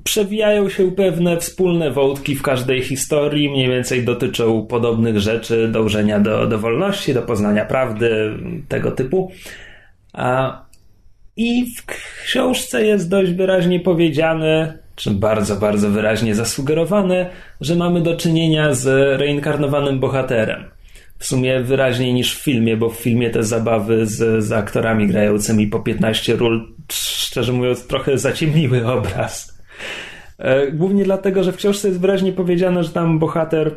przewijają 0.04 0.68
się 0.68 0.92
pewne 0.92 1.36
wspólne 1.36 1.90
wątki 1.90 2.34
w 2.34 2.42
każdej 2.42 2.82
historii, 2.82 3.50
mniej 3.50 3.68
więcej 3.68 4.04
dotyczą 4.04 4.66
podobnych 4.66 5.20
rzeczy, 5.20 5.68
dążenia 5.68 6.20
do, 6.20 6.46
do 6.46 6.58
wolności, 6.58 7.14
do 7.14 7.22
poznania 7.22 7.64
prawdy, 7.64 8.38
tego 8.68 8.90
typu. 8.90 9.32
A, 10.12 10.62
I 11.36 11.66
w 11.76 11.86
książce 12.24 12.86
jest 12.86 13.10
dość 13.10 13.32
wyraźnie 13.32 13.80
powiedziane, 13.80 14.78
czy 14.96 15.10
bardzo, 15.10 15.56
bardzo 15.56 15.90
wyraźnie 15.90 16.34
zasugerowane, 16.34 17.30
że 17.60 17.74
mamy 17.74 18.00
do 18.00 18.16
czynienia 18.16 18.74
z 18.74 18.86
reinkarnowanym 19.20 20.00
bohaterem. 20.00 20.64
W 21.18 21.26
sumie 21.26 21.60
wyraźniej 21.60 22.14
niż 22.14 22.36
w 22.36 22.42
filmie, 22.42 22.76
bo 22.76 22.90
w 22.90 22.96
filmie 22.96 23.30
te 23.30 23.42
zabawy 23.42 24.06
z, 24.06 24.44
z 24.44 24.52
aktorami 24.52 25.06
grającymi 25.06 25.66
po 25.66 25.80
15 25.80 26.36
ról, 26.36 26.68
szczerze 26.92 27.52
mówiąc, 27.52 27.86
trochę 27.86 28.18
zaciemniły 28.18 28.86
obraz. 28.86 29.55
E, 30.38 30.72
Głównie 30.72 31.04
dlatego, 31.04 31.42
że 31.42 31.52
w 31.52 31.56
książce 31.56 31.88
jest 31.88 32.00
wyraźnie 32.00 32.32
powiedziane, 32.32 32.84
że 32.84 32.90
tam 32.90 33.18
bohater 33.18 33.76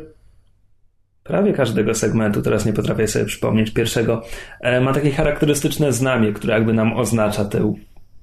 prawie 1.22 1.52
każdego 1.52 1.94
segmentu, 1.94 2.42
teraz 2.42 2.66
nie 2.66 2.72
potrafię 2.72 3.08
sobie 3.08 3.24
przypomnieć 3.24 3.70
pierwszego, 3.70 4.22
e, 4.60 4.80
ma 4.80 4.92
takie 4.92 5.10
charakterystyczne 5.10 5.92
znamie, 5.92 6.32
które 6.32 6.54
jakby 6.54 6.72
nam 6.72 6.92
oznacza 6.92 7.44
tę, 7.44 7.74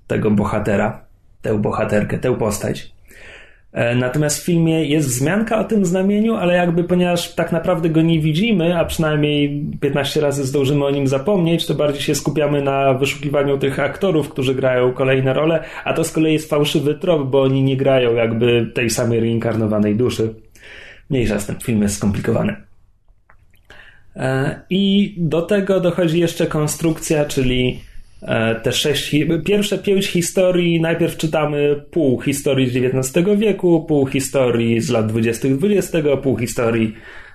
tego 0.08 0.32
bohatera, 0.32 1.06
tę 1.42 1.58
bohaterkę, 1.62 2.18
tę 2.18 2.38
postać. 2.38 2.97
E, 3.78 3.96
Natomiast 3.96 4.42
w 4.42 4.46
filmie 4.46 4.86
jest 4.86 5.08
wzmianka 5.08 5.60
o 5.60 5.64
tym 5.64 5.86
znamieniu, 5.86 6.36
ale 6.36 6.54
jakby 6.54 6.84
ponieważ 6.84 7.36
tak 7.36 7.52
naprawdę 7.52 7.90
go 7.90 8.02
nie 8.02 8.20
widzimy, 8.20 8.80
a 8.80 8.86
przynajmniej 8.86 9.66
15 9.82 10.22
razy 10.22 10.44
zdążymy 10.44 10.86
o 10.86 10.92
nim 10.92 11.08
zapomnieć, 11.08 11.66
to 11.66 11.74
bardziej 11.74 12.02
się 12.02 12.16
skupiamy 12.16 12.62
na 12.62 12.94
wyszukiwaniu 12.94 13.58
tych 13.58 13.80
aktorów, 13.80 14.30
którzy 14.30 14.56
grają 14.56 14.94
kolejne 14.94 15.34
role, 15.34 15.64
a 15.84 15.94
to 15.94 16.04
z 16.04 16.12
kolei 16.12 16.34
jest 16.34 16.50
fałszywy 16.50 16.96
trop, 16.96 17.30
bo 17.30 17.42
oni 17.42 17.64
nie 17.64 17.78
grają 17.78 18.16
jakby 18.16 18.72
tej 18.74 18.90
samej 18.90 19.20
reinkarnowanej 19.20 19.96
duszy. 19.96 20.34
Mniejsza 21.10 21.40
z 21.40 21.46
tym, 21.46 21.56
film 21.60 21.82
jest 21.82 21.96
skomplikowany. 21.96 22.56
E, 24.16 24.62
I 24.70 25.16
do 25.18 25.42
tego 25.42 25.80
dochodzi 25.80 26.20
jeszcze 26.20 26.48
konstrukcja, 26.48 27.26
czyli 27.26 27.80
te 28.64 28.72
sześć, 28.72 29.16
pierwsze 29.46 29.78
pięć 29.78 30.08
historii, 30.08 30.82
najpierw 30.82 31.18
czytamy 31.18 31.84
pół 31.92 32.22
historii 32.22 32.70
z 32.70 32.76
XIX 32.76 33.26
wieku, 33.38 33.86
pół 33.88 34.08
historii 34.08 34.82
z 34.82 34.90
lat 34.90 35.08
20. 35.08 35.48
XX, 35.48 35.92
pół 36.24 36.38
historii 36.38 36.94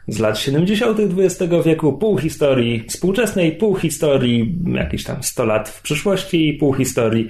z 0.09 0.19
lat 0.19 0.39
70. 0.39 0.99
XX 1.19 1.53
wieku, 1.65 1.93
pół 1.93 2.19
historii 2.19 2.85
współczesnej, 2.89 3.53
pół 3.53 3.77
historii 3.77 4.59
jakieś 4.75 5.05
tam 5.05 5.23
100 5.23 5.45
lat 5.45 5.69
w 5.69 5.83
przyszłości 5.83 6.49
i 6.49 6.53
pół 6.53 6.75
historii 6.75 7.29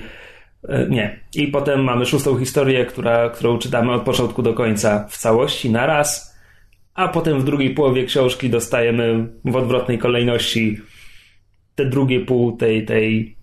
e, 0.68 0.86
nie. 0.88 1.20
I 1.34 1.48
potem 1.48 1.84
mamy 1.84 2.06
szóstą 2.06 2.38
historię, 2.38 2.86
która, 2.86 3.30
którą 3.30 3.58
czytamy 3.58 3.92
od 3.92 4.02
początku 4.02 4.42
do 4.42 4.54
końca 4.54 5.06
w 5.08 5.18
całości 5.18 5.70
na 5.70 5.86
raz, 5.86 6.36
a 6.94 7.08
potem 7.08 7.40
w 7.40 7.44
drugiej 7.44 7.74
połowie 7.74 8.04
książki 8.04 8.50
dostajemy 8.50 9.28
w 9.44 9.56
odwrotnej 9.56 9.98
kolejności 9.98 10.78
te 11.74 11.86
drugie 11.86 12.20
pół 12.20 12.56
tej, 12.56 12.84
tej 12.84 13.36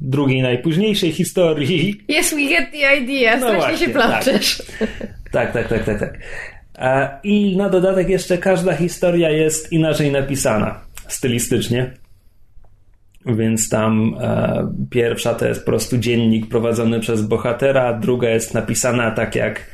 drugiej 0.00 0.42
najpóźniejszej 0.42 1.12
historii. 1.12 2.04
Yes, 2.20 2.34
we 2.34 2.48
get 2.48 2.70
the 2.72 2.96
idea. 2.96 3.36
No 3.36 3.48
Strasznie 3.48 3.60
właśnie, 3.60 3.86
się 3.86 3.92
plączesz. 3.92 4.62
Tak, 5.32 5.52
tak, 5.52 5.68
tak, 5.68 5.84
tak, 5.84 6.00
tak. 6.00 6.18
I 7.24 7.56
na 7.56 7.68
dodatek 7.68 8.08
jeszcze 8.08 8.38
każda 8.38 8.76
historia 8.76 9.30
jest 9.30 9.72
inaczej 9.72 10.12
napisana 10.12 10.80
stylistycznie. 11.08 11.90
Więc 13.26 13.68
tam 13.68 14.16
e, 14.20 14.72
pierwsza 14.90 15.34
to 15.34 15.48
jest 15.48 15.60
po 15.60 15.66
prostu 15.66 15.98
dziennik 15.98 16.48
prowadzony 16.48 17.00
przez 17.00 17.22
bohatera, 17.22 17.92
druga 17.92 18.28
jest 18.28 18.54
napisana 18.54 19.10
tak 19.10 19.34
jak. 19.34 19.66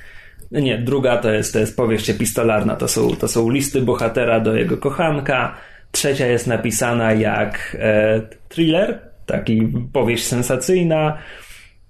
Nie, 0.50 0.78
druga 0.78 1.16
to 1.16 1.32
jest, 1.32 1.52
to 1.52 1.58
jest 1.58 1.76
powieść 1.76 2.10
epistolarna, 2.10 2.76
to 2.76 2.88
są, 2.88 3.16
to 3.16 3.28
są 3.28 3.50
listy 3.50 3.80
bohatera 3.80 4.40
do 4.40 4.56
jego 4.56 4.76
kochanka. 4.76 5.56
Trzecia 5.92 6.26
jest 6.26 6.46
napisana 6.46 7.12
jak 7.12 7.76
e, 7.80 8.20
thriller, 8.48 9.09
taki 9.30 9.72
powieść 9.92 10.26
sensacyjna. 10.26 11.18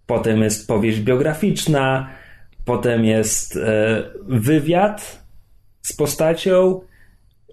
Potem 0.07 0.43
jest 0.43 0.69
powieść 0.69 1.01
biograficzna. 1.01 2.11
Potem 2.65 3.05
jest 3.05 3.57
e, 3.57 4.03
wywiad 4.27 5.25
z 5.83 5.93
postacią. 5.93 6.81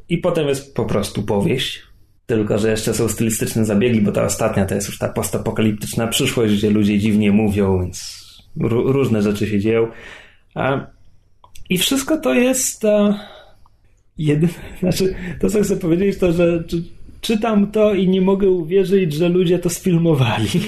I 0.10 0.18
potem 0.18 0.48
jest 0.48 0.76
po 0.76 0.86
prostu 0.86 1.24
powieść. 1.24 1.84
Tylko, 2.26 2.58
że 2.58 2.72
jeszcze 2.72 2.94
są 2.94 3.08
stylistyczne 3.08 3.66
zabiegi, 3.66 4.02
bo 4.02 4.12
ta 4.12 4.24
ostatnia 4.24 4.66
to 4.66 4.76
jest 4.76 4.88
już 4.88 4.98
ta 4.98 5.10
postapokaliptyczna 5.10 6.08
przyszłość, 6.08 6.54
gdzie 6.54 6.70
ludzie 6.70 7.00
dziwnie 7.00 7.32
mówią, 7.32 7.80
więc 7.80 8.28
ró- 8.60 8.92
różne 8.92 9.22
rzeczy 9.22 9.48
się 9.48 9.60
dzieją. 9.60 9.88
I 11.70 11.78
wszystko 11.78 12.18
to 12.18 12.34
jest. 12.34 12.86
A, 12.86 13.20
jedyne, 14.18 14.54
znaczy, 14.80 15.16
to 15.40 15.50
co 15.50 15.64
chcę 15.64 15.78
powiedzieć, 15.78 16.18
to 16.18 16.32
że 16.32 16.64
czytam 17.28 17.72
to 17.72 17.94
i 17.94 18.08
nie 18.08 18.22
mogę 18.22 18.50
uwierzyć, 18.50 19.14
że 19.14 19.30
ludzie 19.30 19.60
to 19.60 19.70
sfilmowali. 19.70 20.50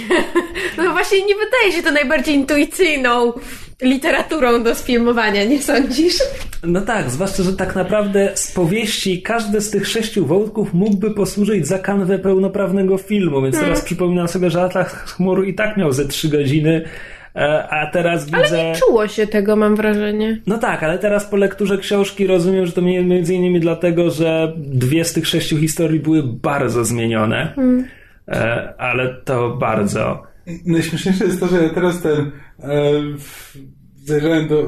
No 0.78 0.91
właśnie 0.91 1.17
nie 1.26 1.36
wydaje 1.36 1.72
się 1.72 1.84
to 1.84 1.91
najbardziej 1.91 2.36
intuicyjną 2.36 3.34
literaturą 3.82 4.63
do 4.63 4.76
sfilmowania, 4.76 5.45
nie 5.45 5.62
sądzisz? 5.62 6.15
No 6.63 6.82
tak, 6.82 7.10
zwłaszcza, 7.10 7.43
że 7.43 7.54
tak 7.54 7.76
naprawdę 7.76 8.32
z 8.36 8.52
powieści 8.52 9.22
każdy 9.22 9.62
z 9.62 9.69
tych 9.69 9.88
sześciu 9.88 10.26
wątków 10.26 10.74
mógłby 10.74 11.12
posłużyć 11.12 11.67
za 11.67 11.80
kanwę 11.80 12.19
pełnoprawnego 12.19 12.98
filmu, 12.98 13.41
więc 13.41 13.60
teraz 13.60 13.82
przypominam 13.82 14.28
sobie, 14.28 14.50
że 14.50 14.62
Atlas 14.62 14.88
Chmur 14.88 15.48
i 15.48 15.54
tak 15.54 15.78
miał 15.78 15.91
ze 15.91 16.08
trzy 16.08 16.30
godziny, 16.30 16.86
a 17.69 17.88
teraz 17.88 18.25
widzę... 18.25 18.38
Ale 18.38 18.69
nie 18.69 18.75
czuło 18.75 19.08
się 19.08 19.28
tego, 19.28 19.56
mam 19.56 19.75
wrażenie. 19.75 20.41
No 20.47 20.58
tak, 20.58 20.84
ale 20.84 20.99
teraz 20.99 21.25
po 21.25 21.38
lekturze 21.38 21.78
książki 21.78 22.28
rozumiem, 22.28 22.65
że 22.65 22.71
to 22.71 22.82
między 22.82 23.34
innymi 23.34 23.60
dlatego, 23.60 24.12
że 24.12 24.54
dwie 24.58 25.06
z 25.06 25.13
tych 25.13 25.28
sześciu 25.28 25.58
historii 25.58 25.99
były 25.99 26.23
bardzo 26.23 26.86
zmienione. 26.86 27.54
Hmm. 27.56 27.86
Ale 28.78 29.15
to 29.25 29.58
bardzo. 29.60 30.23
Najśmieszniejsze 30.65 31.25
jest 31.25 31.39
to, 31.39 31.47
że 31.47 31.63
ja 31.63 31.69
teraz 31.69 32.02
ten 32.02 32.32
e, 32.60 32.91
zajrzałem 34.06 34.47
do... 34.47 34.67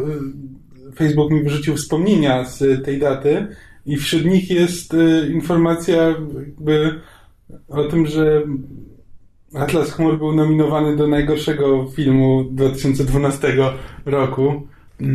Facebook 0.95 1.31
mi 1.31 1.43
wyrzucił 1.43 1.75
wspomnienia 1.75 2.45
z 2.45 2.85
tej 2.85 2.99
daty 2.99 3.47
i 3.85 3.97
wśród 3.97 4.25
nich 4.25 4.51
jest 4.51 4.93
e, 4.93 5.27
informacja 5.27 6.03
jakby 6.45 6.99
o 7.67 7.83
tym, 7.83 8.05
że 8.05 8.41
Atlas 9.55 9.91
Chmur 9.93 10.17
był 10.17 10.35
nominowany 10.35 10.95
do 10.95 11.07
najgorszego 11.07 11.87
filmu 11.95 12.43
2012 12.51 13.55
roku 14.05 14.67
yy, 14.99 15.07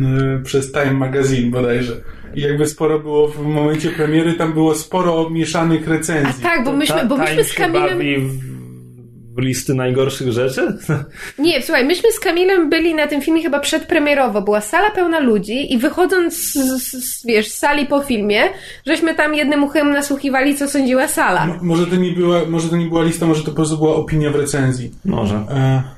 przez 0.43 0.71
Time 0.71 0.93
Magazine 0.93 1.51
bodajże. 1.51 2.01
I 2.35 2.41
jakby 2.41 2.65
sporo 2.65 2.99
było 2.99 3.27
w 3.27 3.45
momencie 3.45 3.91
premiery, 3.91 4.33
tam 4.33 4.53
było 4.53 4.75
sporo 4.75 5.29
mieszanych 5.29 5.87
recenzji. 5.87 6.43
A 6.45 6.49
tak, 6.49 6.65
bo 6.65 6.71
myśmy, 6.71 7.05
bo 7.05 7.17
myśmy 7.17 7.43
z 7.43 7.53
Kamilem 7.53 7.99
listy 9.37 9.73
najgorszych 9.73 10.31
rzeczy? 10.31 10.77
Nie, 11.39 11.61
słuchaj, 11.61 11.85
myśmy 11.85 12.11
z 12.11 12.19
Kamilem 12.19 12.69
byli 12.69 12.95
na 12.95 13.07
tym 13.07 13.21
filmie 13.21 13.43
chyba 13.43 13.59
przedpremierowo. 13.59 14.41
Była 14.41 14.61
sala 14.61 14.91
pełna 14.91 15.19
ludzi 15.19 15.73
i 15.73 15.77
wychodząc 15.77 16.33
z, 16.53 16.53
z, 16.83 17.25
wiesz, 17.25 17.47
z 17.47 17.57
sali 17.57 17.85
po 17.85 18.01
filmie, 18.01 18.41
żeśmy 18.85 19.15
tam 19.15 19.35
jednym 19.35 19.63
uchem 19.63 19.91
nasłuchiwali, 19.91 20.55
co 20.55 20.67
sądziła 20.67 21.07
sala. 21.07 21.57
może, 21.61 21.87
to 21.87 21.95
nie 21.95 22.11
była, 22.11 22.45
może 22.45 22.69
to 22.69 22.77
nie 22.77 22.85
była 22.85 23.03
lista, 23.03 23.25
może 23.25 23.43
to 23.43 23.49
po 23.49 23.55
prostu 23.55 23.77
była 23.77 23.95
opinia 23.95 24.31
w 24.31 24.35
recenzji. 24.35 24.91
Może. 25.05 25.35
E 25.35 25.96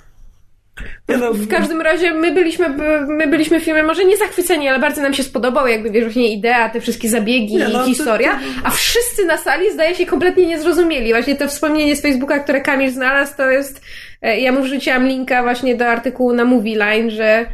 no, 1.20 1.34
w 1.34 1.48
każdym 1.48 1.82
razie 1.82 2.14
my 2.14 2.32
byliśmy, 2.32 2.70
my 3.08 3.28
byliśmy 3.28 3.60
filmem 3.60 3.86
może 3.86 4.06
nie 4.06 4.18
zachwyceni, 4.18 4.68
ale 4.68 4.80
bardzo 4.80 5.02
nam 5.02 5.14
się 5.14 5.24
spodobał 5.24 5.68
jakby 5.68 5.92
wiesz, 5.92 6.04
właśnie 6.04 6.34
idea, 6.34 6.70
te 6.70 6.82
wszystkie 6.82 7.10
zabiegi 7.10 7.56
nie, 7.56 7.68
no, 7.68 7.86
i 7.86 7.90
historia, 7.90 8.32
to, 8.32 8.62
to... 8.62 8.68
a 8.68 8.70
wszyscy 8.70 9.26
na 9.26 9.38
sali 9.38 9.74
zdaje 9.74 9.96
się 9.96 10.06
kompletnie 10.06 10.48
nie 10.48 10.60
zrozumieli. 10.60 11.12
Właśnie 11.12 11.36
to 11.36 11.48
wspomnienie 11.48 11.96
z 11.96 12.02
Facebooka, 12.02 12.40
które 12.40 12.62
Kamil 12.62 12.92
znalazł, 12.92 13.38
to 13.38 13.50
jest 13.50 13.82
e, 14.22 14.40
ja 14.40 14.52
mu 14.52 14.64
wrzuciłam 14.64 15.08
linka 15.08 15.44
właśnie 15.44 15.76
do 15.76 15.88
artykułu 15.88 16.34
na 16.34 16.46
Movie 16.46 16.76
Line, 16.76 17.10
że 17.10 17.46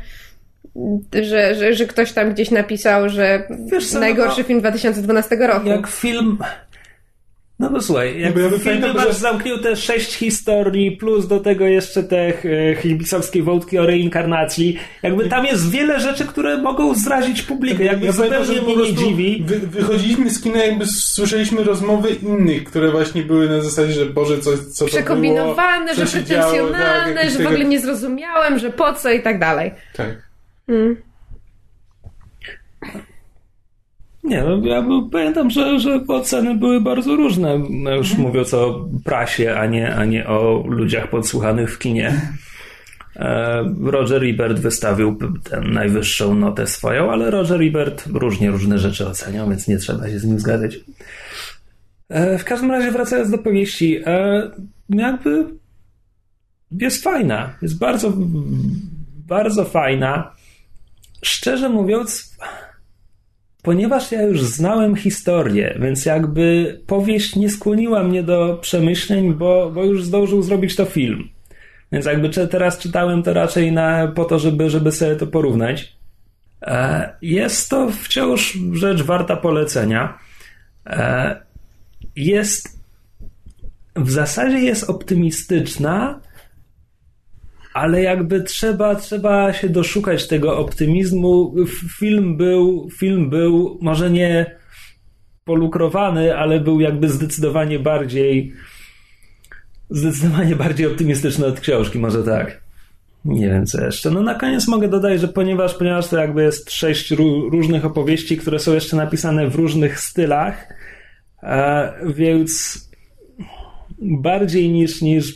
że, 1.21 1.55
że, 1.55 1.73
że 1.73 1.85
ktoś 1.85 2.11
tam 2.11 2.33
gdzieś 2.33 2.51
napisał, 2.51 3.09
że 3.09 3.47
Wiesz 3.71 3.88
co, 3.88 3.99
najgorszy 3.99 4.41
no, 4.41 4.47
film 4.47 4.59
2012 4.59 5.35
roku. 5.35 5.67
Jak 5.67 5.88
film 5.88 6.38
no 7.59 7.69
bo 7.69 7.81
słuchaj, 7.81 8.19
jak 8.19 8.37
ja 8.37 8.49
filmy 8.59 8.93
masz 8.93 9.07
że... 9.07 9.13
zamknięte 9.13 9.75
sześć 9.75 10.13
historii, 10.13 10.91
plus 10.91 11.27
do 11.27 11.39
tego 11.39 11.65
jeszcze 11.65 12.03
te 12.03 12.33
hibisowskie 12.81 13.43
wątki 13.43 13.77
o 13.79 13.85
reinkarnacji, 13.85 14.79
jakby 15.03 15.29
tam 15.29 15.45
jest 15.45 15.71
wiele 15.71 15.99
rzeczy, 15.99 16.25
które 16.25 16.57
mogą 16.57 16.95
zrazić 16.95 17.41
publikę, 17.41 17.83
jakby 17.83 18.05
ja 18.05 18.11
zupełnie 18.11 18.61
mnie 18.61 18.75
nie 18.75 18.93
dziwi. 18.93 19.43
Wy, 19.45 19.59
wychodziliśmy 19.59 20.29
z 20.29 20.41
kina, 20.41 20.63
jakby 20.63 20.85
słyszeliśmy 20.87 21.63
rozmowy 21.63 22.09
innych, 22.09 22.63
które 22.63 22.91
właśnie 22.91 23.23
były 23.23 23.49
na 23.49 23.61
zasadzie, 23.61 23.93
że 23.93 24.05
Boże, 24.05 24.39
co, 24.39 24.51
co 24.73 24.85
Przekombinowane, 24.85 25.87
to 25.87 25.95
było, 25.95 26.07
że 26.07 26.11
pretensjonalne, 26.11 27.21
tak, 27.21 27.29
że 27.29 27.43
w 27.43 27.47
ogóle 27.47 27.65
nie 27.65 27.79
zrozumiałem, 27.79 28.59
że 28.59 28.69
po 28.69 28.93
co 28.93 29.11
i 29.11 29.21
tak 29.21 29.39
dalej. 29.39 29.71
Tak. 29.95 30.29
Mm. 30.67 30.95
Nie, 34.25 34.43
no 34.43 34.67
ja 34.67 34.85
pamiętam, 35.11 35.49
że, 35.49 35.79
że 35.79 35.99
oceny 36.07 36.55
były 36.55 36.81
bardzo 36.81 37.15
różne. 37.15 37.59
No 37.69 37.95
już 37.95 38.09
mhm. 38.09 38.27
mówiąc 38.27 38.53
o 38.53 38.89
prasie, 39.03 39.55
a 39.55 39.65
nie, 39.65 39.95
a 39.95 40.05
nie 40.05 40.27
o 40.27 40.63
ludziach 40.67 41.09
podsłuchanych 41.09 41.73
w 41.73 41.79
kinie. 41.79 42.21
E, 43.15 43.63
Roger 43.83 44.23
Ebert 44.23 44.59
wystawił 44.59 45.17
tę 45.43 45.61
najwyższą 45.61 46.35
notę 46.35 46.67
swoją, 46.67 47.11
ale 47.11 47.31
Roger 47.31 47.61
Ebert 47.61 48.07
różnie 48.13 48.51
różne 48.51 48.79
rzeczy 48.79 49.07
oceniał, 49.07 49.49
więc 49.49 49.67
nie 49.67 49.77
trzeba 49.77 50.09
się 50.09 50.19
z 50.19 50.25
nim 50.25 50.39
zgadzać. 50.39 50.79
E, 52.09 52.38
w 52.38 52.43
każdym 52.43 52.71
razie 52.71 52.91
wracając 52.91 53.31
do 53.31 53.38
powieści, 53.38 53.99
e, 54.05 54.51
jakby 54.89 55.45
jest 56.71 57.03
fajna, 57.03 57.53
jest 57.61 57.77
bardzo, 57.77 58.13
bardzo 59.27 59.65
fajna. 59.65 60.31
Szczerze 61.21 61.69
mówiąc, 61.69 62.35
ponieważ 63.65 64.12
ja 64.12 64.21
już 64.21 64.41
znałem 64.41 64.95
historię, 64.95 65.78
więc 65.82 66.06
jakby 66.06 66.80
powieść 66.88 67.36
nie 67.36 67.49
skłoniła 67.49 68.04
mnie 68.04 68.23
do 68.23 68.58
przemyśleń, 68.62 69.34
bo, 69.34 69.71
bo 69.71 69.84
już 69.84 70.04
zdążył 70.04 70.41
zrobić 70.41 70.75
to 70.75 70.86
film. 70.86 71.30
Więc 71.91 72.06
jakby 72.06 72.30
teraz 72.30 72.78
czytałem 72.78 73.23
to 73.23 73.34
raczej 73.34 73.71
na, 73.71 74.08
po 74.08 74.25
to, 74.25 74.39
żeby, 74.39 74.69
żeby 74.69 74.91
sobie 74.91 75.15
to 75.15 75.28
porównać. 75.28 75.95
E, 76.62 77.10
jest 77.21 77.69
to 77.69 77.89
wciąż 77.89 78.58
rzecz 78.71 79.01
warta 79.01 79.36
polecenia. 79.36 80.17
E, 80.88 81.36
jest 82.15 82.80
w 83.95 84.12
zasadzie 84.12 84.60
jest 84.60 84.89
optymistyczna, 84.89 86.19
ale 87.75 88.01
jakby 88.01 88.43
trzeba, 88.43 88.95
trzeba 88.95 89.53
się 89.53 89.69
doszukać 89.69 90.27
tego 90.27 90.57
optymizmu. 90.57 91.55
Film 91.99 92.38
był, 92.38 92.89
film 92.97 93.29
był 93.29 93.77
może 93.81 94.11
nie 94.11 94.55
polukrowany, 95.45 96.38
ale 96.38 96.59
był 96.59 96.79
jakby 96.79 97.09
zdecydowanie 97.09 97.79
bardziej 97.79 98.53
zdecydowanie 99.89 100.55
bardziej 100.55 100.88
optymistyczny 100.88 101.45
od 101.45 101.59
książki, 101.59 101.99
może 101.99 102.23
tak. 102.23 102.61
Nie 103.25 103.47
wiem 103.47 103.65
co 103.65 103.85
jeszcze. 103.85 104.11
No 104.11 104.21
na 104.21 104.35
koniec 104.35 104.67
mogę 104.67 104.88
dodać, 104.88 105.21
że 105.21 105.27
ponieważ, 105.27 105.73
ponieważ 105.73 106.07
to 106.07 106.17
jakby 106.17 106.43
jest 106.43 106.71
sześć 106.71 107.11
różnych 107.51 107.85
opowieści, 107.85 108.38
które 108.38 108.59
są 108.59 108.73
jeszcze 108.73 108.97
napisane 108.97 109.49
w 109.49 109.55
różnych 109.55 109.99
stylach, 109.99 110.73
e, 111.43 111.93
więc 112.13 112.85
bardziej 114.01 114.69
niż, 114.69 115.01
niż 115.01 115.34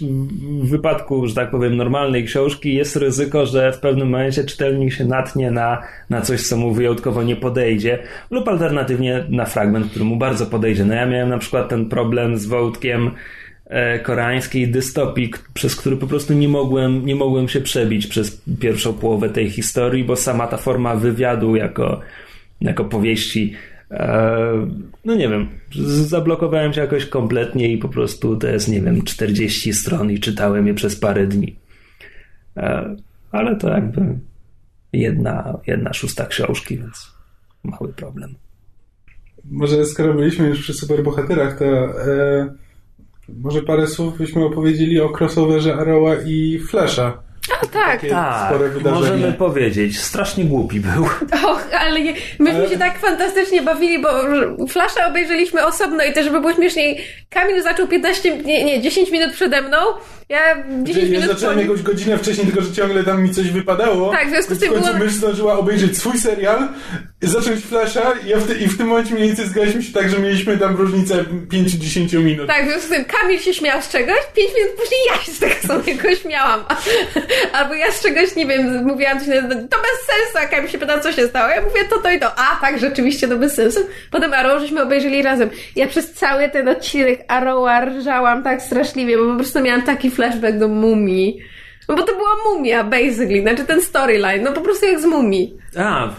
w 0.63 0.69
wypadku, 0.69 1.28
że 1.28 1.36
tak 1.36 1.52
powiem, 1.52 1.78
normalnej 1.78 2.26
książki 2.26 2.74
jest 2.74 2.95
ryzyko, 2.95 3.45
że 3.45 3.74
w 3.74 3.80
pewnym 3.80 4.10
momencie 4.10 4.43
czytelnik 4.43 4.93
się 4.93 5.06
natnie 5.06 5.52
na, 5.52 5.82
na 6.10 6.22
coś, 6.22 6.41
co 6.41 6.58
mu 6.58 6.74
wyjątkowo 6.74 7.24
nie 7.24 7.36
podejdzie, 7.36 8.00
lub 8.32 8.48
alternatywnie 8.48 9.26
na 9.30 9.45
fragment, 9.45 9.89
który 9.89 10.06
mu 10.06 10.17
bardzo 10.17 10.45
podejdzie. 10.45 10.86
No 10.86 10.93
ja 10.93 11.06
miałem 11.06 11.30
na 11.30 11.38
przykład 11.38 11.69
ten 11.69 11.86
problem 11.86 12.38
z 12.38 12.45
wątkiem 12.45 13.12
e, 13.65 14.00
koreańskiej 14.00 14.67
dystopii, 14.67 15.34
przez 15.54 15.76
który 15.76 15.98
po 15.98 16.08
prostu 16.08 16.34
nie 16.34 16.50
mogłem, 16.50 17.06
nie 17.06 17.15
mogłem 17.15 17.48
się 17.48 17.62
przebić 17.62 18.08
przez 18.08 18.41
pierwszą 18.60 18.93
połowę 18.93 19.30
tej 19.30 19.50
historii, 19.50 20.04
bo 20.04 20.15
sama 20.15 20.48
ta 20.48 20.58
forma 20.58 20.95
wywiadu 20.95 21.56
jako, 21.56 22.00
jako 22.62 22.86
powieści 22.86 23.54
no 25.06 25.15
nie 25.15 25.30
wiem, 25.30 25.47
zablokowałem 26.06 26.73
się 26.73 26.82
jakoś 26.82 27.06
kompletnie 27.06 27.73
i 27.73 27.78
po 27.78 27.89
prostu 27.89 28.38
to 28.38 28.47
jest, 28.47 28.67
nie 28.67 28.82
wiem, 28.82 29.02
40 29.02 29.73
stron 29.73 30.12
i 30.12 30.19
czytałem 30.19 30.67
je 30.67 30.73
przez 30.73 30.95
parę 30.95 31.28
dni. 31.28 31.56
E, 32.58 32.95
ale 33.32 33.56
to 33.56 33.69
jakby 33.69 34.02
jedna, 34.93 35.58
jedna 35.67 35.93
szósta 35.93 36.25
książki, 36.25 36.78
więc 36.78 37.12
mały 37.63 37.93
problem. 37.93 38.36
Może 39.45 39.86
skoro 39.86 40.13
byliśmy 40.13 40.47
już 40.47 40.60
przy 40.60 40.73
superbohaterach, 40.73 41.60
to 41.60 41.65
e, 41.65 42.54
może 43.30 43.62
parę 43.62 43.88
słów 43.88 44.17
byśmy 44.17 44.45
opowiedzieli 44.45 44.99
o 44.99 45.13
crossoverze 45.19 45.75
Arrowa 45.75 46.15
i 46.15 46.60
Flasha. 46.60 47.29
A 47.62 47.66
tak, 47.66 48.02
tak. 48.10 48.54
Możemy 48.84 49.34
powiedzieć, 49.34 50.00
strasznie 50.00 50.46
głupi 50.46 50.80
był. 50.80 51.04
Och, 51.50 51.68
ale 51.80 52.02
nie, 52.02 52.14
myśmy 52.40 52.60
ale... 52.60 52.70
się 52.70 52.78
tak 52.78 53.00
fantastycznie 53.00 53.62
bawili, 53.62 54.02
bo 54.02 54.10
Flasha 54.68 55.08
obejrzeliśmy 55.08 55.66
osobno 55.66 56.04
i 56.04 56.14
też, 56.14 56.26
żeby 56.26 56.40
było 56.42 56.54
śmieszniej, 56.54 57.06
Kamil 57.30 57.64
zaczął 57.64 57.88
15, 57.88 58.38
nie, 58.38 58.66
nie, 58.66 58.82
10 58.82 59.12
minut 59.12 59.32
przede 59.34 59.62
mną, 59.62 59.78
ja 60.30 60.64
10 60.84 60.98
ja 60.98 61.12
minut... 61.12 61.28
Ja 61.28 61.34
zacząłem 61.34 61.56
po... 61.56 61.62
jakąś 61.62 61.82
godzinę 61.82 62.18
wcześniej, 62.18 62.48
tylko 62.48 62.62
że 62.62 62.74
ciągle 62.74 63.04
tam 63.04 63.24
mi 63.24 63.32
coś 63.32 63.52
wypadało. 63.52 64.12
Tak, 64.12 64.28
w 64.28 64.30
związku 64.30 64.56
z 64.56 64.60
tym 64.60 64.74
było... 64.74 64.94
mysz 64.94 65.14
zdążyła 65.14 65.60
obejrzeć 65.60 65.98
swój 65.98 66.18
serial, 66.18 66.68
zacząć 67.22 67.66
Flasha 67.66 68.14
i, 68.26 68.30
ja 68.30 68.38
w 68.38 68.48
te, 68.48 68.54
i 68.54 68.68
w 68.68 68.78
tym 68.78 68.88
momencie 68.88 69.14
mniej 69.14 69.28
więcej 69.28 69.48
zgraliśmy 69.48 69.84
się 69.84 69.94
tak, 69.94 70.10
że 70.10 70.20
mieliśmy 70.20 70.58
tam 70.58 70.76
różnicę 70.76 71.26
5-10 71.54 72.24
minut. 72.24 72.48
Tak, 72.48 72.66
w 72.66 72.68
związku 72.68 72.88
z 72.88 72.90
tym 72.90 73.06
Kamil 73.06 73.40
się 73.40 73.54
śmiał 73.54 73.82
z 73.82 73.90
czegoś, 73.90 74.20
5 74.36 74.50
minut 74.56 74.72
później 74.72 75.00
ja 75.10 75.24
się 75.24 75.32
z 75.32 75.40
tego 75.40 75.56
samego 75.68 76.16
śmiałam. 76.16 76.64
Albo 77.54 77.73
ja 77.73 77.91
z 77.91 78.02
czegoś, 78.02 78.36
nie 78.36 78.45
wiem, 78.45 78.86
mówiłam 78.86 79.19
coś, 79.19 79.28
to 79.45 79.78
bez 79.78 79.99
sensu, 80.08 80.38
a 80.43 80.45
Kamil 80.45 80.69
się 80.69 80.78
pytał, 80.78 80.99
co 80.99 81.12
się 81.12 81.28
stało. 81.28 81.49
Ja 81.49 81.62
mówię 81.62 81.86
to, 81.89 81.97
to 81.97 82.12
i 82.12 82.19
to. 82.19 82.28
A, 82.36 82.58
tak, 82.62 82.80
rzeczywiście 82.80 83.28
to 83.28 83.38
bez 83.38 83.54
sensu. 83.54 83.80
Potem 84.12 84.34
Arrow 84.34 84.62
żeśmy 84.62 84.82
obejrzeli 84.82 85.23
razem. 85.23 85.49
Ja 85.75 85.88
przez 85.88 86.13
cały 86.13 86.49
ten 86.49 86.69
odcinek 86.69 87.25
Arrowa 87.28 87.86
rżałam 87.86 88.43
tak 88.43 88.62
straszliwie, 88.62 89.17
bo 89.17 89.32
po 89.32 89.36
prostu 89.36 89.60
miałam 89.60 89.82
taki 89.82 90.12
flashback 90.12 90.58
do 90.58 90.67
mumii. 90.67 91.39
No 91.89 91.95
bo 91.95 92.04
to 92.04 92.15
była 92.15 92.36
mumia, 92.45 92.84
basically. 92.84 93.41
Znaczy 93.41 93.65
ten 93.65 93.82
storyline, 93.82 94.43
no 94.43 94.54
po 94.54 94.62
prostu 94.62 94.86
jak 94.86 94.99
z 94.99 95.06
mumii. 95.06 95.58
A, 95.78 96.10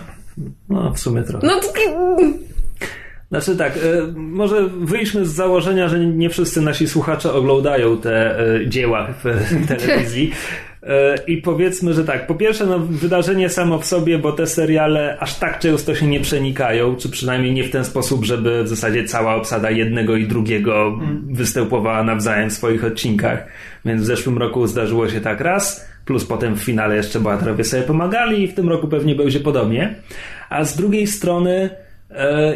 no 0.69 0.93
w 0.93 0.99
sumie 0.99 1.23
trochę. 1.23 1.47
No 1.47 1.61
to... 1.61 1.69
Znaczy 3.31 3.57
tak, 3.57 3.77
e, 3.77 4.13
może 4.17 4.69
wyjdźmy 4.69 5.27
z 5.27 5.29
założenia, 5.29 5.89
że 5.89 5.99
nie 5.99 6.31
wszyscy 6.31 6.61
nasi 6.61 6.89
słuchacze 6.89 7.33
oglądają 7.33 7.97
te 7.99 8.39
e, 8.39 8.67
dzieła 8.67 9.09
w 9.25 9.69
telewizji. 9.69 10.33
E, 10.83 11.19
I 11.27 11.37
powiedzmy, 11.37 11.95
że 11.95 12.05
tak, 12.05 12.27
po 12.27 12.35
pierwsze, 12.35 12.67
no, 12.67 12.79
wydarzenie 12.79 13.49
samo 13.49 13.79
w 13.79 13.87
sobie, 13.87 14.19
bo 14.19 14.33
te 14.33 14.47
seriale 14.47 15.17
aż 15.21 15.35
tak 15.35 15.59
często 15.59 15.95
się 15.95 16.07
nie 16.07 16.21
przenikają, 16.21 16.97
czy 16.97 17.09
przynajmniej 17.09 17.53
nie 17.53 17.65
w 17.65 17.71
ten 17.71 17.85
sposób, 17.85 18.25
żeby 18.25 18.63
w 18.65 18.69
zasadzie 18.69 19.05
cała 19.05 19.35
obsada 19.35 19.71
jednego 19.71 20.17
i 20.17 20.27
drugiego 20.27 20.87
mm. 20.87 21.25
występowała 21.31 22.03
nawzajem 22.03 22.51
w 22.51 22.53
swoich 22.53 22.85
odcinkach. 22.85 23.47
Więc 23.85 24.03
w 24.03 24.05
zeszłym 24.05 24.39
roku 24.39 24.67
zdarzyło 24.67 25.09
się 25.09 25.21
tak 25.21 25.41
raz, 25.41 25.89
plus 26.05 26.25
potem 26.25 26.57
w 26.57 26.61
finale 26.61 26.97
jeszcze 26.97 27.21
bohaterowie 27.21 27.65
sobie 27.65 27.83
pomagali 27.83 28.43
i 28.43 28.49
w 28.49 28.55
tym 28.55 28.69
roku 28.69 28.89
pewnie 28.89 29.15
będzie 29.15 29.41
podobnie. 29.41 29.95
A 30.51 30.65
z 30.65 30.77
drugiej 30.77 31.07
strony 31.07 31.71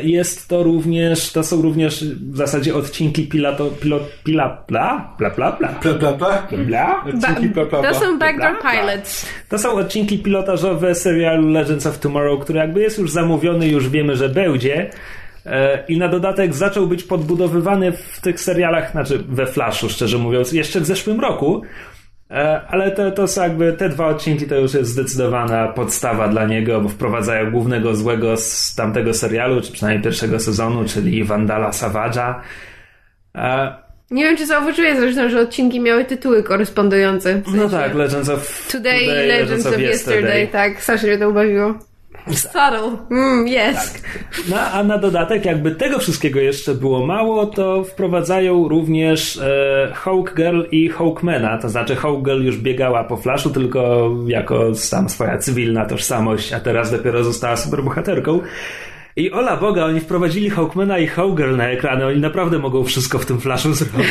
jest 0.02 0.48
to 0.48 0.62
również, 0.62 1.32
to 1.32 1.44
są 1.44 1.62
również 1.62 2.04
w 2.04 2.36
zasadzie 2.36 2.74
odcinki 2.74 3.26
pilato, 3.26 3.66
pilot, 3.66 4.02
pila, 4.24 4.48
pla, 4.66 5.14
pla, 5.18 5.30
pla, 5.30 5.52
pla, 5.52 5.68
pla, 5.68 5.94
pla, 5.94 6.12
pla, 6.12 6.48
pla, 6.66 7.04
odcinki 7.04 7.48
pla, 7.48 7.66
pla, 7.66 7.80
pla. 7.80 7.92
To 7.92 8.00
są 8.00 8.18
backdoor 8.18 8.56
pilots. 8.62 9.26
To 9.48 9.58
są 9.58 9.72
odcinki 9.72 10.18
pilotażowe 10.18 10.94
serialu 10.94 11.48
Legends 11.48 11.86
of 11.86 11.98
Tomorrow, 11.98 12.40
który 12.44 12.58
jakby 12.58 12.80
jest 12.80 12.98
już 12.98 13.10
zamówiony, 13.10 13.68
już 13.68 13.88
wiemy, 13.88 14.16
że 14.16 14.28
będzie. 14.28 14.90
E, 15.46 15.84
I 15.88 15.98
na 15.98 16.08
dodatek 16.08 16.54
zaczął 16.54 16.86
być 16.86 17.02
podbudowywany 17.02 17.92
w 17.92 18.20
tych 18.20 18.40
serialach, 18.40 18.90
znaczy 18.90 19.18
we 19.28 19.46
Flashu, 19.46 19.88
szczerze 19.88 20.18
mówiąc, 20.18 20.52
jeszcze 20.52 20.80
w 20.80 20.86
zeszłym 20.86 21.20
roku. 21.20 21.62
E, 22.34 22.60
ale 22.68 22.90
to, 22.90 23.10
to 23.10 23.28
są 23.28 23.42
jakby 23.42 23.72
te 23.72 23.88
dwa 23.88 24.06
odcinki 24.06 24.46
to 24.46 24.54
już 24.54 24.74
jest 24.74 24.90
zdecydowana 24.90 25.68
podstawa 25.68 26.28
dla 26.28 26.46
niego, 26.46 26.80
bo 26.80 26.88
wprowadzają 26.88 27.50
głównego 27.50 27.94
złego 27.94 28.36
z 28.36 28.74
tamtego 28.74 29.14
serialu, 29.14 29.60
czy 29.62 29.72
przynajmniej 29.72 30.04
pierwszego 30.04 30.40
sezonu, 30.40 30.84
czyli 30.84 31.24
Vandala 31.24 31.70
Savage'a. 31.70 32.34
E, 33.34 33.74
Nie 34.10 34.24
wiem, 34.24 34.36
czy 34.36 34.46
zauważyłeś 34.46 34.98
zresztą, 34.98 35.28
że 35.28 35.40
odcinki 35.40 35.80
miały 35.80 36.04
tytuły 36.04 36.42
korespondujące. 36.42 37.34
W 37.40 37.44
sensie 37.44 37.60
no 37.60 37.68
tak, 37.68 37.94
Legends 37.94 38.28
of 38.28 38.68
Today, 38.72 39.00
Today 39.00 39.26
Legends, 39.26 39.40
Legends, 39.40 39.66
of, 39.66 39.72
of 39.72 39.80
yesterday. 39.80 40.22
yesterday. 40.22 40.46
Tak, 40.46 40.82
strasznie 40.82 41.08
mnie 41.08 41.18
to 41.18 41.28
ubawiło. 41.28 41.74
Subtle. 42.32 42.98
Mm, 43.10 43.46
yes. 43.46 43.92
Tak. 43.92 44.02
No, 44.48 44.60
a 44.60 44.84
na 44.84 44.98
dodatek, 44.98 45.44
jakby 45.44 45.70
tego 45.74 45.98
wszystkiego 45.98 46.40
jeszcze 46.40 46.74
było 46.74 47.06
mało, 47.06 47.46
to 47.46 47.84
wprowadzają 47.84 48.68
również 48.68 49.36
e, 49.36 49.92
Hawk 49.94 50.34
Girl 50.34 50.62
i 50.70 50.88
Hawkmana. 50.88 51.58
To 51.58 51.68
znaczy 51.68 51.96
Hawk 51.96 52.24
Girl 52.24 52.42
już 52.42 52.56
biegała 52.56 53.04
po 53.04 53.16
flaszu, 53.16 53.50
tylko 53.50 54.10
jako 54.26 54.74
sam 54.74 55.08
swoja 55.08 55.38
cywilna 55.38 55.86
tożsamość, 55.86 56.52
a 56.52 56.60
teraz 56.60 56.90
dopiero 56.90 57.24
została 57.24 57.56
superbohaterką. 57.56 58.40
I 59.16 59.32
ola 59.32 59.56
Boga, 59.56 59.84
oni 59.84 60.00
wprowadzili 60.00 60.50
Hawkmana 60.50 60.98
i 60.98 61.06
Hawkgirl 61.06 61.56
na 61.56 61.68
ekrany. 61.68 62.06
Oni 62.06 62.20
naprawdę 62.20 62.58
mogą 62.58 62.84
wszystko 62.84 63.18
w 63.18 63.26
tym 63.26 63.40
flaszu 63.40 63.74
zrobić. 63.74 64.06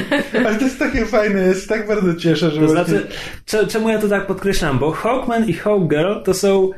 Ale 0.46 0.56
to 0.56 0.64
jest 0.64 0.78
takie 0.78 1.06
fajne, 1.06 1.42
ja 1.42 1.54
się 1.54 1.66
tak 1.68 1.88
bardzo 1.88 2.14
cieszę, 2.14 2.50
że... 2.50 2.60
To 2.60 2.66
właśnie... 2.66 3.00
znaczy, 3.46 3.66
czemu 3.68 3.88
ja 3.88 3.98
to 3.98 4.08
tak 4.08 4.26
podkreślam? 4.26 4.78
Bo 4.78 4.90
Hawkman 4.90 5.48
i 5.48 5.52
Hawkgirl 5.52 6.22
to 6.24 6.34
są 6.34 6.70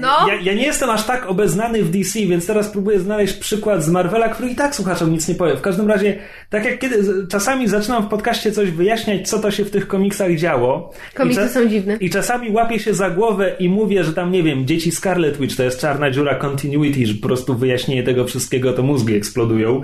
no. 0.00 0.28
Ja, 0.28 0.34
ja, 0.34 0.54
nie 0.54 0.66
jestem 0.66 0.90
aż 0.90 1.04
tak 1.04 1.26
obeznany 1.26 1.82
w 1.82 1.90
DC, 1.90 2.18
więc 2.18 2.46
teraz 2.46 2.68
próbuję 2.68 3.00
znaleźć 3.00 3.34
przykład 3.34 3.84
z 3.84 3.88
Marvela, 3.88 4.28
który 4.28 4.50
i 4.50 4.54
tak 4.54 4.74
słuchaczom 4.74 5.12
nic 5.12 5.28
nie 5.28 5.34
powie. 5.34 5.56
W 5.56 5.60
każdym 5.60 5.88
razie, 5.88 6.18
tak 6.50 6.64
jak 6.64 6.78
kiedy 6.78 7.26
czasami 7.26 7.68
zaczynam 7.68 8.02
w 8.02 8.08
podcaście 8.08 8.52
coś 8.52 8.70
wyjaśniać, 8.70 9.28
co 9.28 9.38
to 9.38 9.50
się 9.50 9.64
w 9.64 9.70
tych 9.70 9.88
komiksach 9.88 10.34
działo. 10.34 10.92
Komiksy 11.14 11.48
są 11.48 11.68
dziwne. 11.68 11.96
I 12.00 12.10
czasami 12.10 12.50
łapię 12.50 12.78
się 12.78 12.94
za 12.94 13.10
głowę 13.10 13.56
i 13.58 13.68
mówię, 13.68 14.04
że 14.04 14.12
tam, 14.12 14.32
nie 14.32 14.42
wiem, 14.42 14.66
dzieci 14.66 14.90
Scarlet 14.90 15.38
Witch 15.38 15.56
to 15.56 15.62
jest 15.62 15.80
czarna 15.80 16.10
dziura 16.10 16.34
continuity, 16.34 17.06
że 17.06 17.14
po 17.14 17.26
prostu 17.26 17.54
wyjaśnienie 17.54 18.02
tego 18.02 18.24
wszystkiego 18.24 18.72
to 18.72 18.82
mózgi 18.82 19.14
eksplodują. 19.14 19.82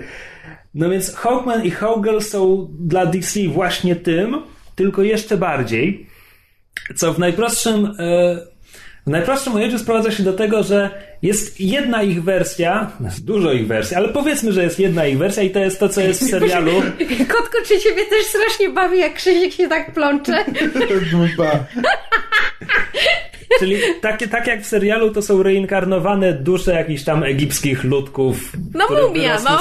No 0.74 0.90
więc 0.90 1.14
Hawkman 1.14 1.64
i 1.64 1.70
Hawkgirl 1.70 2.18
są 2.18 2.68
dla 2.80 3.06
DC 3.06 3.40
właśnie 3.48 3.96
tym, 3.96 4.42
tylko 4.74 5.02
jeszcze 5.02 5.36
bardziej, 5.36 6.06
co 6.96 7.12
w 7.12 7.18
najprostszym... 7.18 7.82
Yy, 7.98 8.51
w 9.06 9.10
najprostszym 9.10 9.54
ujęciu 9.54 9.78
sprowadza 9.78 10.10
się 10.10 10.22
do 10.22 10.32
tego, 10.32 10.62
że 10.62 10.90
jest 11.22 11.60
jedna 11.60 12.02
ich 12.02 12.24
wersja, 12.24 12.90
dużo 13.24 13.52
ich 13.52 13.66
wersji, 13.66 13.96
ale 13.96 14.08
powiedzmy, 14.08 14.52
że 14.52 14.62
jest 14.62 14.78
jedna 14.78 15.06
ich 15.06 15.18
wersja 15.18 15.42
i 15.42 15.50
to 15.50 15.58
jest 15.58 15.80
to, 15.80 15.88
co 15.88 16.00
jest 16.00 16.24
w 16.24 16.30
serialu. 16.30 16.72
Kotko, 17.28 17.58
czy 17.66 17.80
ciebie 17.80 18.04
też 18.04 18.26
strasznie 18.26 18.70
bawi, 18.70 18.98
jak 18.98 19.14
Krzysiek 19.14 19.52
się 19.52 19.68
tak 19.68 19.94
plącze? 19.94 20.44
Czyli 23.58 23.76
takie, 24.00 24.28
tak 24.28 24.46
jak 24.46 24.62
w 24.62 24.66
serialu, 24.66 25.12
to 25.12 25.22
są 25.22 25.42
reinkarnowane 25.42 26.32
dusze 26.32 26.72
jakichś 26.72 27.02
tam 27.04 27.22
egipskich 27.22 27.84
ludków. 27.84 28.52
No 28.74 28.88
mumia, 28.88 29.40
no. 29.44 29.58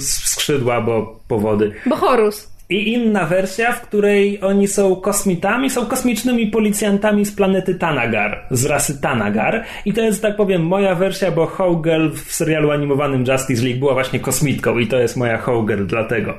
skrzydła, 0.00 0.80
bo 0.80 1.20
powody. 1.28 1.72
Bo 1.86 1.96
Horus. 1.96 2.57
I 2.70 2.92
inna 2.92 3.26
wersja, 3.26 3.72
w 3.72 3.80
której 3.80 4.40
oni 4.42 4.68
są 4.68 4.96
kosmitami, 4.96 5.70
są 5.70 5.86
kosmicznymi 5.86 6.46
policjantami 6.46 7.24
z 7.24 7.32
planety 7.32 7.74
Tanagar, 7.74 8.46
z 8.50 8.64
rasy 8.64 9.00
Tanagar. 9.00 9.64
I 9.84 9.92
to 9.92 10.00
jest, 10.00 10.22
tak 10.22 10.36
powiem, 10.36 10.62
moja 10.62 10.94
wersja, 10.94 11.30
bo 11.30 11.46
Hawgirl 11.46 12.10
w 12.10 12.32
serialu 12.32 12.70
animowanym 12.70 13.24
Justice 13.26 13.62
League 13.62 13.78
była 13.78 13.94
właśnie 13.94 14.20
kosmitką 14.20 14.78
i 14.78 14.86
to 14.86 14.98
jest 14.98 15.16
moja 15.16 15.38
Hawgirl 15.38 15.86
dlatego. 15.86 16.34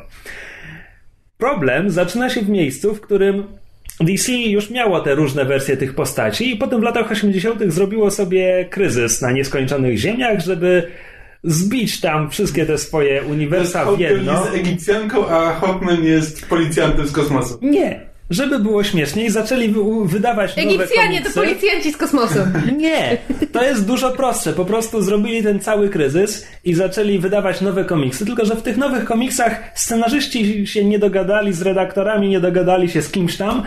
Problem 1.37 1.89
zaczyna 1.89 2.29
się 2.29 2.41
w 2.41 2.49
miejscu, 2.49 2.95
w 2.95 3.01
którym 3.01 3.43
DC 3.99 4.31
już 4.31 4.69
miało 4.69 4.99
te 4.99 5.15
różne 5.15 5.45
wersje 5.45 5.77
tych 5.77 5.95
postaci 5.95 6.53
i 6.53 6.57
potem 6.57 6.79
w 6.79 6.83
latach 6.83 7.11
80. 7.11 7.63
zrobiło 7.67 8.11
sobie 8.11 8.65
kryzys 8.69 9.21
na 9.21 9.31
nieskończonych 9.31 9.97
ziemiach, 9.97 10.39
żeby 10.39 10.87
zbić 11.43 12.01
tam 12.01 12.29
wszystkie 12.29 12.65
te 12.65 12.77
swoje 12.77 13.23
uniwersa 13.23 13.91
w 13.91 13.99
jedno. 13.99 14.33
jest 14.33 14.55
Egipcjanką, 14.55 15.27
a 15.27 15.53
Hawkman 15.53 16.03
jest 16.03 16.45
policjantem 16.45 17.07
z 17.07 17.11
kosmosu. 17.11 17.59
Nie. 17.61 18.09
Żeby 18.29 18.59
było 18.59 18.83
śmieszniej, 18.83 19.29
zaczęli 19.29 19.73
wydawać 20.05 20.55
nowe 20.55 20.69
Egipcjanie 20.69 21.21
to 21.21 21.29
policjanci 21.29 21.91
z 21.91 21.97
kosmosu. 21.97 22.39
Nie, 22.77 23.17
to 23.51 23.63
jest 23.63 23.85
dużo 23.85 24.11
prostsze. 24.11 24.53
Po 24.53 24.65
prostu 24.65 25.01
zrobili 25.01 25.43
ten 25.43 25.59
cały 25.59 25.89
kryzys 25.89 26.47
i 26.63 26.73
zaczęli 26.73 27.19
wydawać 27.19 27.61
nowe 27.61 27.85
komiksy. 27.85 28.25
Tylko, 28.25 28.45
że 28.45 28.55
w 28.55 28.61
tych 28.61 28.77
nowych 28.77 29.05
komiksach 29.05 29.71
scenarzyści 29.75 30.67
się 30.67 30.85
nie 30.85 30.99
dogadali 30.99 31.53
z 31.53 31.61
redaktorami, 31.61 32.29
nie 32.29 32.39
dogadali 32.39 32.89
się 32.89 33.01
z 33.01 33.11
kimś 33.11 33.37
tam 33.37 33.63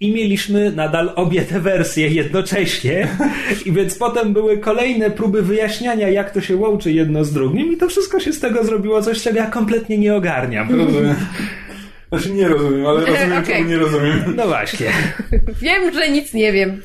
i 0.00 0.12
mieliśmy 0.12 0.72
nadal 0.72 1.12
obie 1.16 1.42
te 1.42 1.60
wersje 1.60 2.08
jednocześnie. 2.08 3.08
I 3.66 3.72
więc 3.72 3.98
potem 3.98 4.32
były 4.32 4.58
kolejne 4.58 5.10
próby 5.10 5.42
wyjaśniania, 5.42 6.08
jak 6.08 6.30
to 6.30 6.40
się 6.40 6.56
łączy 6.56 6.92
jedno 6.92 7.24
z 7.24 7.32
drugim, 7.32 7.72
i 7.72 7.76
to 7.76 7.88
wszystko 7.88 8.20
się 8.20 8.32
z 8.32 8.40
tego 8.40 8.64
zrobiło 8.64 9.02
coś, 9.02 9.22
czego 9.22 9.38
ja 9.38 9.46
kompletnie 9.46 9.98
nie 9.98 10.14
ogarniam. 10.14 10.70
Rozumiem. 10.70 11.16
Znaczy 12.08 12.30
nie 12.30 12.48
rozumiem, 12.48 12.86
ale 12.86 13.00
rozumiem, 13.00 13.32
okay. 13.32 13.46
czemu 13.56 13.68
nie 13.68 13.78
rozumiem. 13.78 14.24
No 14.36 14.46
właśnie. 14.46 14.86
Wiem, 15.62 15.94
że 15.94 16.08
nic 16.08 16.34
nie 16.34 16.52
wiem. 16.52 16.82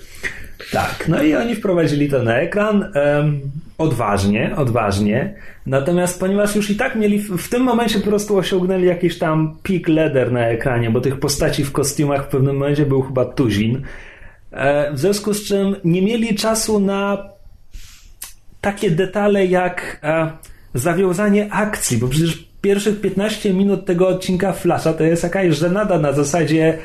Tak, 0.71 1.06
no 1.08 1.23
i 1.23 1.36
oni 1.36 1.56
wprowadzili 1.56 2.10
to 2.10 2.23
na 2.23 2.38
ekran 2.38 2.91
um, 2.95 3.41
odważnie, 3.77 4.55
odważnie. 4.55 5.35
Natomiast 5.65 6.19
ponieważ 6.19 6.55
już 6.55 6.69
i 6.69 6.75
tak 6.75 6.95
mieli 6.95 7.19
w, 7.19 7.49
tym 7.49 7.63
momencie 7.63 7.99
po 7.99 8.05
prostu 8.05 8.38
osiągnęli 8.38 8.85
jakiś 8.85 9.17
tam 9.17 9.57
peak 9.63 9.88
leather 9.88 10.31
na 10.31 10.47
ekranie, 10.47 10.89
bo 10.91 11.01
tych 11.01 11.19
postaci 11.19 11.63
w 11.63 11.71
kostiumach 11.71 12.25
w 12.25 12.27
pewnym 12.27 12.57
momencie 12.57 12.85
był 12.85 13.01
chyba 13.01 13.25
tuzin. 13.25 13.81
E, 14.51 14.93
w 14.93 14.99
związku 14.99 15.33
z 15.33 15.43
czym 15.43 15.75
nie 15.83 16.01
mieli 16.01 16.35
czasu 16.35 16.79
na 16.79 17.29
takie 18.61 18.91
detale 18.91 19.45
jak 19.45 19.99
e, 20.03 20.31
zawiązanie 20.73 21.53
akcji, 21.53 21.97
bo 21.97 22.07
przecież 22.07 22.49
pierwszych 22.65 23.01
15 23.01 23.54
minut 23.54 23.86
tego 23.86 24.08
odcinka 24.08 24.54
Flasha 24.54 24.93
to 24.93 25.04
jest 25.04 25.23
jakaś 25.23 25.56
żenada 25.56 25.99
na 25.99 26.12
zasadzie 26.12 26.78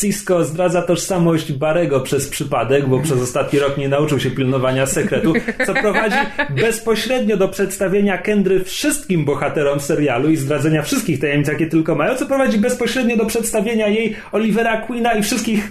Cisco 0.00 0.44
zdradza 0.44 0.82
tożsamość 0.82 1.52
Barego 1.52 2.00
przez 2.00 2.28
przypadek, 2.28 2.86
bo 2.86 3.00
przez 3.00 3.22
ostatni 3.22 3.58
rok 3.58 3.78
nie 3.78 3.88
nauczył 3.88 4.20
się 4.20 4.30
pilnowania 4.30 4.86
sekretu, 4.86 5.32
co 5.66 5.74
prowadzi 5.74 6.16
bezpośrednio 6.50 7.36
do 7.36 7.48
przedstawienia 7.48 8.18
Kendry 8.18 8.64
wszystkim 8.64 9.24
bohaterom 9.24 9.80
serialu 9.80 10.30
i 10.30 10.36
zdradzenia 10.36 10.82
wszystkich 10.82 11.20
tajemnic, 11.20 11.48
jakie 11.48 11.66
tylko 11.66 11.94
mają, 11.94 12.14
co 12.14 12.26
prowadzi 12.26 12.58
bezpośrednio 12.58 13.16
do 13.16 13.26
przedstawienia 13.26 13.88
jej 13.88 14.16
Olivera 14.32 14.80
Queena 14.80 15.12
i 15.12 15.22
wszystkich 15.22 15.70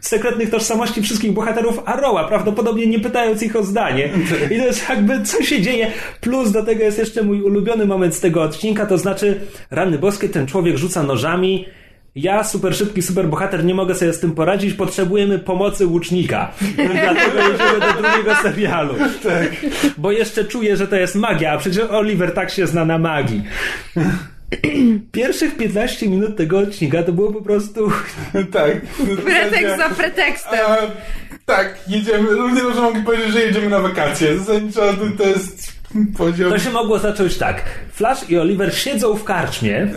sekretnych 0.00 0.50
tożsamości 0.50 1.02
wszystkich 1.02 1.32
bohaterów 1.32 1.82
Arrowa, 1.84 2.24
prawdopodobnie 2.24 2.86
nie 2.86 3.00
pytając 3.00 3.42
ich 3.42 3.56
o 3.56 3.62
zdanie. 3.62 4.08
I 4.50 4.58
to 4.58 4.66
jest 4.66 4.88
jakby, 4.88 5.22
co 5.22 5.42
się 5.42 5.62
dzieje. 5.62 5.90
Plus 6.20 6.52
do 6.52 6.62
tego 6.62 6.82
jest 6.82 6.98
jeszcze 6.98 7.22
mój 7.22 7.42
ulubiony 7.42 7.86
moment 7.86 8.14
z 8.14 8.20
tego 8.20 8.35
tego 8.36 8.48
odcinka, 8.48 8.86
to 8.86 8.98
znaczy 8.98 9.40
rany 9.70 9.98
boskie, 9.98 10.28
ten 10.28 10.46
człowiek 10.46 10.76
rzuca 10.76 11.02
nożami, 11.02 11.66
ja, 12.14 12.44
super 12.44 12.76
szybki, 12.76 13.02
super 13.02 13.28
bohater, 13.28 13.64
nie 13.64 13.74
mogę 13.74 13.94
sobie 13.94 14.12
z 14.12 14.20
tym 14.20 14.32
poradzić, 14.32 14.74
potrzebujemy 14.74 15.38
pomocy 15.38 15.86
łucznika. 15.86 16.52
Dlatego 16.76 17.38
jedziemy 17.38 17.80
do 17.80 18.02
drugiego 18.02 18.34
serialu. 18.42 18.94
Tak. 19.22 19.70
Bo 19.98 20.12
jeszcze 20.12 20.44
czuję, 20.44 20.76
że 20.76 20.88
to 20.88 20.96
jest 20.96 21.14
magia, 21.14 21.52
a 21.52 21.58
przecież 21.58 21.84
Oliver 21.90 22.34
tak 22.34 22.50
się 22.50 22.66
zna 22.66 22.84
na 22.84 22.98
magii. 22.98 23.42
Pierwszych 25.12 25.56
15 25.56 26.08
minut 26.08 26.36
tego 26.36 26.58
odcinka 26.58 27.02
to 27.02 27.12
było 27.12 27.32
po 27.32 27.40
prostu... 27.40 27.90
tak. 28.52 28.80
Pretekst 29.24 29.76
za 29.76 29.88
pretekstem. 29.88 30.60
A, 30.66 30.76
tak, 31.46 31.78
jedziemy. 31.88 32.30
Ludzie 32.30 32.62
może 32.62 32.80
mogli 32.80 33.02
powiedzieć, 33.02 33.32
że 33.32 33.40
jedziemy 33.40 33.68
na 33.68 33.80
wakacje. 33.80 34.38
Zasadniczo 34.38 34.94
to 35.18 35.26
jest 35.26 35.72
poziom... 36.18 36.50
To 36.50 36.58
się 36.58 36.70
mogło 36.70 36.98
zacząć 36.98 37.38
tak. 37.38 37.62
Flash 37.92 38.30
i 38.30 38.38
Oliver 38.38 38.74
siedzą 38.74 39.14
w 39.14 39.24
karczmie. 39.24 39.88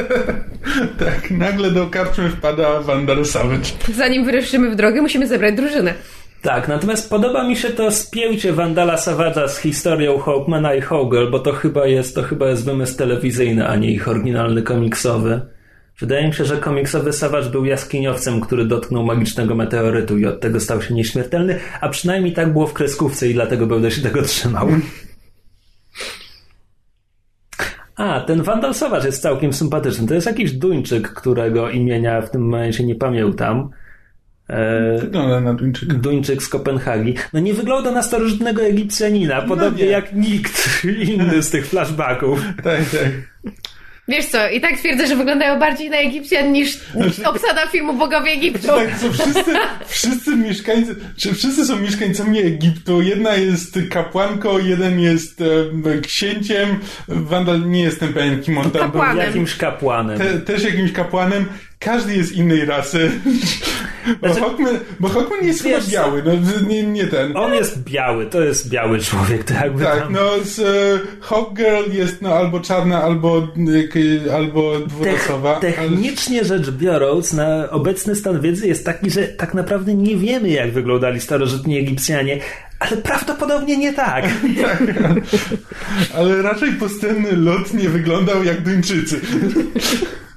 tak, 1.04 1.30
nagle 1.30 1.70
do 1.70 1.86
karczmy 1.86 2.30
wpada 2.30 2.80
Vandal 2.80 3.24
Savage. 3.24 3.70
Zanim 3.96 4.24
wyruszymy 4.24 4.70
w 4.70 4.76
drogę, 4.76 5.02
musimy 5.02 5.26
zebrać 5.26 5.54
drużynę. 5.54 5.94
Tak, 6.42 6.68
natomiast 6.68 7.10
podoba 7.10 7.44
mi 7.44 7.56
się 7.56 7.70
to 7.70 7.90
spięcie 7.90 8.52
Vandala 8.52 8.96
Savage'a 8.96 9.48
z 9.48 9.58
historią 9.58 10.18
Hawkmana 10.18 10.74
i 10.74 10.80
Hawgirl, 10.80 11.30
bo 11.30 11.38
to 11.38 11.52
chyba 11.52 11.86
jest, 11.86 12.14
to 12.14 12.22
chyba 12.22 12.48
jest 12.48 12.64
wymysł 12.64 12.96
telewizyjny, 12.96 13.68
a 13.68 13.76
nie 13.76 13.90
ich 13.90 14.08
oryginalny 14.08 14.62
komiksowy. 14.62 15.40
Wydaje 16.00 16.28
mi 16.28 16.34
się, 16.34 16.44
że 16.44 16.56
komiksowy 16.56 17.12
Savage 17.12 17.50
był 17.50 17.64
jaskiniowcem, 17.64 18.40
który 18.40 18.64
dotknął 18.64 19.04
magicznego 19.04 19.54
meteorytu 19.54 20.18
i 20.18 20.26
od 20.26 20.40
tego 20.40 20.60
stał 20.60 20.82
się 20.82 20.94
nieśmiertelny, 20.94 21.58
a 21.80 21.88
przynajmniej 21.88 22.32
tak 22.32 22.52
było 22.52 22.66
w 22.66 22.72
kreskówce 22.72 23.28
i 23.28 23.34
dlatego 23.34 23.66
będę 23.66 23.90
się 23.90 24.02
tego 24.02 24.22
trzymał. 24.22 24.68
A, 27.96 28.20
ten 28.20 28.42
Vandal 28.42 28.74
Savage 28.74 29.06
jest 29.06 29.22
całkiem 29.22 29.52
sympatyczny. 29.52 30.06
To 30.06 30.14
jest 30.14 30.26
jakiś 30.26 30.52
Duńczyk, 30.52 31.08
którego 31.08 31.70
imienia 31.70 32.20
w 32.20 32.30
tym 32.30 32.42
momencie 32.42 32.84
nie 32.84 32.94
pamiętam. 32.94 33.70
E, 34.50 34.98
wygląda 34.98 35.40
na 35.40 35.54
Duńczyka. 35.54 35.94
Duńczyk 35.94 36.42
z 36.42 36.48
Kopenhagi. 36.48 37.14
No 37.32 37.40
nie 37.40 37.54
wygląda 37.54 37.90
na 37.90 38.02
starożytnego 38.02 38.62
Egipcjanina, 38.62 39.42
podobnie 39.42 39.84
no 39.84 39.90
jak 39.90 40.12
nikt 40.12 40.84
inny 40.84 41.42
z 41.42 41.50
tych 41.50 41.66
flashbacków. 41.66 42.42
tak, 42.64 42.80
tak. 42.90 43.10
Wiesz 44.08 44.26
co, 44.26 44.48
i 44.48 44.60
tak 44.60 44.78
twierdzę, 44.78 45.06
że 45.06 45.16
wyglądają 45.16 45.58
bardziej 45.58 45.90
na 45.90 45.96
Egipcjan 45.96 46.52
niż 46.52 46.78
znaczy, 46.78 47.24
obsada 47.24 47.66
filmu 47.66 47.94
Bogowie 47.94 48.32
Egiptu. 48.32 48.62
Znaczy, 48.62 48.86
tak, 48.86 48.98
są 48.98 49.12
wszyscy, 49.12 49.52
wszyscy 49.86 50.36
mieszkańcy, 50.36 50.96
czy 51.16 51.34
wszyscy 51.34 51.64
są 51.64 51.78
mieszkańcami 51.78 52.38
Egiptu. 52.38 53.02
Jedna 53.02 53.34
jest 53.34 53.78
kapłanką, 53.90 54.58
jeden 54.58 55.00
jest 55.00 55.40
e, 55.40 56.00
księciem. 56.00 56.68
Wandal 57.08 57.70
nie 57.70 57.82
jestem 57.82 58.12
pewien, 58.12 58.42
kim 58.42 58.58
on 58.58 58.70
tam 58.70 58.90
był. 58.90 59.02
Jakimś 59.16 59.56
kapłanem. 59.56 60.18
Te, 60.18 60.38
też 60.38 60.64
jakimś 60.64 60.92
kapłanem. 60.92 61.46
Każdy 61.80 62.16
jest 62.16 62.32
innej 62.32 62.64
rasy. 62.64 63.10
Bo, 64.20 64.28
znaczy, 64.28 64.40
Hawkman, 64.40 64.78
bo 65.00 65.08
Hawkman 65.08 65.46
jest 65.46 65.62
chyba 65.62 65.78
biały, 65.92 66.22
no, 66.26 66.32
nie, 66.68 66.82
nie 66.82 67.06
ten. 67.06 67.36
On 67.36 67.54
jest 67.54 67.82
biały, 67.82 68.26
to 68.26 68.42
jest 68.42 68.68
biały 68.68 68.98
człowiek, 68.98 69.44
to 69.44 69.54
jakby 69.54 69.84
Tak, 69.84 69.98
tam... 69.98 70.12
no 70.12 70.30
z 70.44 70.58
e, 70.58 70.98
Hawkgirl 71.20 71.92
jest 71.92 72.22
no, 72.22 72.34
albo 72.34 72.60
czarna, 72.60 73.02
albo, 73.02 73.48
albo 74.34 74.78
dwurasowa. 74.78 75.54
technicznie 75.60 76.38
ale... 76.38 76.48
rzecz 76.48 76.70
biorąc, 76.70 77.32
na 77.32 77.70
obecny 77.70 78.16
stan 78.16 78.40
wiedzy 78.40 78.68
jest 78.68 78.84
taki, 78.84 79.10
że 79.10 79.22
tak 79.22 79.54
naprawdę 79.54 79.94
nie 79.94 80.16
wiemy, 80.16 80.48
jak 80.48 80.72
wyglądali 80.72 81.20
starożytni 81.20 81.78
Egipcjanie, 81.78 82.40
ale 82.78 82.96
prawdopodobnie 82.96 83.76
nie 83.76 83.92
tak. 83.92 84.24
tak. 84.62 84.82
Ale 86.14 86.42
raczej 86.42 86.72
postępny 86.72 87.36
lot 87.36 87.74
nie 87.74 87.88
wyglądał 87.88 88.44
jak 88.44 88.62
Duńczycy. 88.62 89.20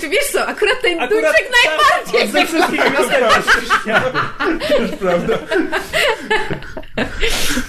Znaczy 0.00 0.14
wiesz 0.14 0.26
co, 0.32 0.46
akurat 0.46 0.82
ten 0.82 1.00
akurat 1.00 1.10
Duńczyk 1.10 1.50
najbardziej 1.64 2.28
ze 2.32 2.46
wszystkich 2.46 2.82
To 4.68 4.82
jest 4.82 4.96
prawda. 4.96 5.38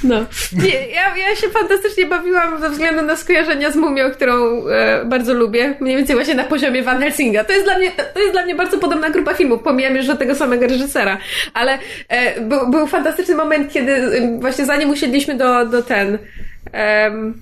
No. 0.03 0.25
Nie, 0.53 0.87
ja, 0.87 1.17
ja 1.17 1.35
się 1.35 1.49
fantastycznie 1.49 2.05
bawiłam 2.05 2.61
ze 2.61 2.69
względu 2.69 3.01
na 3.01 3.15
skojarzenia 3.15 3.71
z 3.71 3.75
Mumią, 3.75 4.11
którą 4.11 4.67
e, 4.67 5.05
bardzo 5.05 5.33
lubię. 5.33 5.75
Mniej 5.79 5.97
więcej 5.97 6.15
właśnie 6.15 6.35
na 6.35 6.43
poziomie 6.43 6.83
Van 6.83 7.01
Helsinga. 7.01 7.43
To 7.43 7.53
jest 7.53 7.65
dla 7.65 7.77
mnie, 7.77 7.91
to 8.13 8.19
jest 8.19 8.31
dla 8.31 8.43
mnie 8.43 8.55
bardzo 8.55 8.77
podobna 8.77 9.09
grupa 9.09 9.33
filmów. 9.33 9.63
Pomijam 9.63 9.95
już, 9.95 10.05
że 10.05 10.17
tego 10.17 10.35
samego 10.35 10.67
reżysera. 10.67 11.17
Ale 11.53 11.79
e, 12.09 12.41
był, 12.41 12.67
był 12.67 12.87
fantastyczny 12.87 13.35
moment, 13.35 13.73
kiedy 13.73 13.91
e, 13.91 14.39
właśnie 14.39 14.65
zanim 14.65 14.89
usiedliśmy 14.89 15.35
do, 15.35 15.65
do 15.65 15.83
ten... 15.83 16.17
Um, 17.03 17.41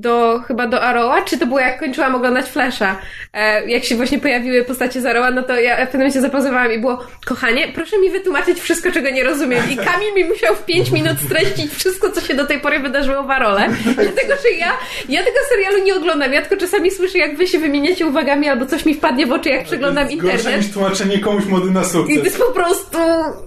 do, 0.00 0.42
chyba 0.46 0.66
do 0.66 0.82
Arrowa, 0.82 1.22
czy 1.22 1.38
to 1.38 1.46
było 1.46 1.60
jak 1.60 1.80
kończyłam 1.80 2.14
oglądać 2.14 2.46
Flasha, 2.46 2.98
e, 3.32 3.68
jak 3.68 3.84
się 3.84 3.96
właśnie 3.96 4.18
pojawiły 4.18 4.64
postacie 4.64 5.00
z 5.00 5.06
Arrowa, 5.06 5.30
no 5.30 5.42
to 5.42 5.60
ja 5.60 5.76
w 5.76 5.78
pewnym 5.78 6.00
momencie 6.00 6.20
zapauzowałam 6.20 6.72
i 6.72 6.78
było, 6.78 7.04
kochanie, 7.24 7.68
proszę 7.74 7.98
mi 7.98 8.10
wytłumaczyć 8.10 8.60
wszystko, 8.60 8.92
czego 8.92 9.10
nie 9.10 9.24
rozumiem. 9.24 9.62
I 9.70 9.76
Kamil 9.76 10.14
mi 10.14 10.24
musiał 10.24 10.54
w 10.54 10.64
5 10.64 10.90
minut 10.90 11.16
streścić 11.26 11.72
wszystko, 11.72 12.10
co 12.10 12.20
się 12.20 12.34
do 12.34 12.46
tej 12.46 12.60
pory 12.60 12.80
wydarzyło 12.80 13.22
w 13.22 13.30
Arole, 13.30 13.68
dlatego, 13.84 14.34
że 14.42 14.50
ja, 14.58 14.72
ja 15.08 15.22
tego 15.22 15.36
serialu 15.48 15.84
nie 15.84 15.94
oglądam, 15.94 16.32
ja 16.32 16.42
tylko 16.42 16.56
czasami 16.56 16.90
słyszę, 16.90 17.18
jak 17.18 17.36
wy 17.36 17.46
się 17.46 17.58
wymieniacie 17.58 18.06
uwagami, 18.06 18.48
albo 18.48 18.66
coś 18.66 18.86
mi 18.86 18.94
wpadnie 18.94 19.26
w 19.26 19.32
oczy, 19.32 19.48
jak 19.48 19.64
przeglądam 19.64 20.10
internet. 20.10 20.42
Gorsze 20.42 20.58
niż 20.58 20.72
tłumaczenie 20.72 21.18
komuś 21.18 21.44
mody 21.46 21.70
na 21.70 21.84
sukces. 21.84 22.16
I 22.16 22.18
to 22.18 22.24
jest 22.24 22.38
po 22.38 22.52
prostu 22.52 22.98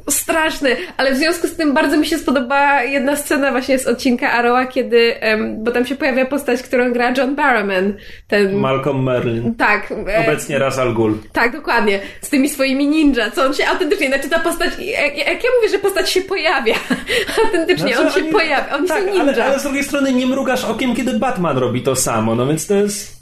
straszne, 0.10 0.70
ale 0.98 1.14
w 1.14 1.18
związku 1.18 1.48
z 1.48 1.56
tym 1.56 1.74
bardzo 1.74 1.98
mi 1.98 2.06
się 2.06 2.18
spodoba 2.18 2.84
jedna 2.84 3.16
scena 3.16 3.52
właśnie 3.52 3.80
z 3.80 3.88
odcinka 3.88 4.32
Arrowa, 4.32 4.66
kiedy, 4.66 5.16
bo 5.58 5.72
tam 5.72 5.86
się 5.86 5.96
pojawia 5.96 6.26
postać, 6.40 6.64
którą 6.64 6.94
gra 6.94 7.14
John 7.18 7.36
Barrowman. 7.36 7.94
Ten... 8.28 8.56
Malcolm 8.56 9.04
Merlin. 9.04 9.56
Tak. 9.56 9.92
E, 9.92 10.20
Obecnie 10.24 10.60
Ras 10.60 10.80
Al 10.80 10.94
Ghul. 10.94 11.18
Tak, 11.34 11.52
dokładnie. 11.52 12.00
Z 12.22 12.30
tymi 12.30 12.50
swoimi 12.50 12.88
ninja, 12.88 13.32
co 13.32 13.46
on 13.46 13.54
się 13.54 13.68
autentycznie, 13.68 14.08
znaczy 14.08 14.30
ta 14.30 14.40
postać, 14.40 14.70
jak, 14.80 15.18
jak 15.18 15.44
ja 15.44 15.50
mówię, 15.58 15.70
że 15.72 15.80
postać 15.80 16.10
się 16.10 16.22
pojawia, 16.22 16.76
autentycznie, 17.46 17.96
znaczy, 17.96 18.08
on 18.08 18.14
się 18.14 18.20
oni, 18.20 18.32
pojawia, 18.32 18.76
oni 18.76 18.88
tak, 18.88 19.00
są 19.00 19.06
ninja. 19.06 19.22
Ale, 19.22 19.46
ale 19.46 19.60
z 19.60 19.64
drugiej 19.64 19.84
strony 19.84 20.14
nie 20.14 20.28
mrugasz 20.28 20.66
okiem, 20.66 20.96
kiedy 20.96 21.20
Batman 21.20 21.58
robi 21.58 21.82
to 21.82 21.96
samo, 21.96 22.36
no 22.36 22.48
więc 22.48 22.68
to 22.68 22.74
jest... 22.74 23.18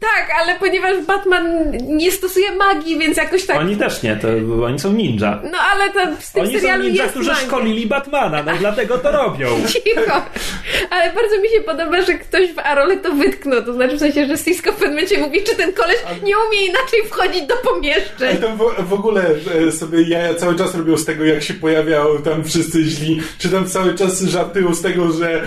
Tak, 0.00 0.28
ale 0.42 0.54
ponieważ 0.54 0.92
Batman 1.06 1.72
nie 1.86 2.12
stosuje 2.12 2.52
magii, 2.52 2.98
więc 2.98 3.16
jakoś 3.16 3.46
tak... 3.46 3.56
Oni 3.56 3.76
też 3.76 4.02
nie, 4.02 4.16
to 4.16 4.28
oni 4.64 4.78
są 4.78 4.92
ninja. 4.92 5.40
No 5.52 5.58
ale 5.72 5.90
to 5.90 6.16
w 6.20 6.32
tym 6.32 6.42
oni 6.42 6.54
serialu 6.54 6.82
są 6.82 6.88
ninja, 6.88 7.02
jest 7.02 7.14
którzy 7.14 7.30
magia. 7.30 7.46
szkolili 7.46 7.86
Batmana, 7.86 8.42
no 8.42 8.52
dlatego 8.58 8.98
to 8.98 9.12
robią. 9.12 9.48
Cicho. 9.72 10.22
Ale 10.90 11.12
bardzo 11.12 11.40
mi 11.42 11.48
się 11.48 11.60
podoba, 11.60 12.02
że 12.02 12.14
ktoś 12.34 12.52
w 12.52 12.58
Arole 12.58 12.96
to 12.96 13.12
wytknął. 13.12 13.62
To 13.62 13.72
znaczy 13.72 13.96
w 13.96 13.98
sensie, 13.98 14.26
że 14.26 14.38
Cisco 14.38 14.72
w 14.72 14.74
pewnym 14.74 14.90
momencie 14.90 15.18
mówi, 15.18 15.42
czy 15.42 15.56
ten 15.56 15.72
koleś 15.72 15.96
nie 16.22 16.34
umie 16.48 16.66
inaczej 16.66 17.00
wchodzić 17.08 17.42
do 17.42 17.54
pomieszczeń. 17.56 18.28
Ale 18.28 18.36
tam 18.36 18.58
w, 18.58 18.88
w 18.88 18.92
ogóle 18.92 19.22
e, 19.68 19.72
sobie 19.72 20.02
jaja 20.02 20.34
cały 20.34 20.56
czas 20.56 20.74
robią 20.74 20.96
z 20.96 21.04
tego, 21.04 21.24
jak 21.24 21.42
się 21.42 21.54
pojawiał 21.54 22.18
tam 22.18 22.44
wszyscy 22.44 22.82
źli. 22.82 23.20
Czy 23.38 23.48
tam 23.48 23.66
cały 23.66 23.94
czas 23.94 24.20
żartują 24.20 24.74
z 24.74 24.82
tego, 24.82 25.12
że 25.12 25.42
e, 25.42 25.44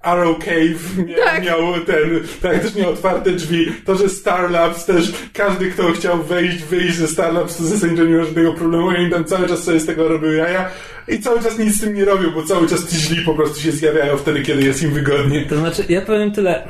Arrow 0.00 0.38
Cave 0.38 1.06
mia, 1.06 1.24
tak. 1.24 1.44
miał 1.44 1.58
ten, 1.86 2.20
też 2.42 2.74
miał 2.74 2.90
otwarte 2.90 3.30
drzwi. 3.30 3.72
To, 3.84 3.94
że 3.94 4.08
Star 4.08 4.50
Labs 4.50 4.84
też, 4.84 5.12
każdy 5.32 5.70
kto 5.70 5.92
chciał 5.92 6.22
wejść, 6.22 6.62
wyjść 6.62 6.94
ze 6.94 7.08
Star 7.08 7.34
Labs, 7.34 7.56
to 7.56 7.62
zasadniczo 7.64 8.04
nie 8.04 8.16
ma 8.16 8.24
żadnego 8.24 8.52
problemu. 8.52 8.88
Oni 8.88 9.10
tam 9.10 9.24
cały 9.24 9.48
czas 9.48 9.64
sobie 9.64 9.80
z 9.80 9.86
tego 9.86 10.08
robią 10.08 10.32
jaja. 10.32 10.70
I 11.10 11.20
cały 11.20 11.42
czas 11.42 11.58
nic 11.58 11.76
z 11.76 11.80
tym 11.80 11.94
nie 11.94 12.04
robią, 12.04 12.30
bo 12.30 12.42
cały 12.42 12.68
czas 12.68 12.90
ci 12.90 12.96
źli 12.96 13.24
po 13.24 13.34
prostu 13.34 13.60
się 13.60 13.72
zjawiają 13.72 14.16
wtedy, 14.16 14.42
kiedy 14.42 14.62
jest 14.62 14.82
im 14.82 14.90
wygodnie. 14.90 15.46
To 15.46 15.56
znaczy, 15.56 15.84
ja 15.88 16.00
powiem 16.00 16.32
tyle. 16.32 16.68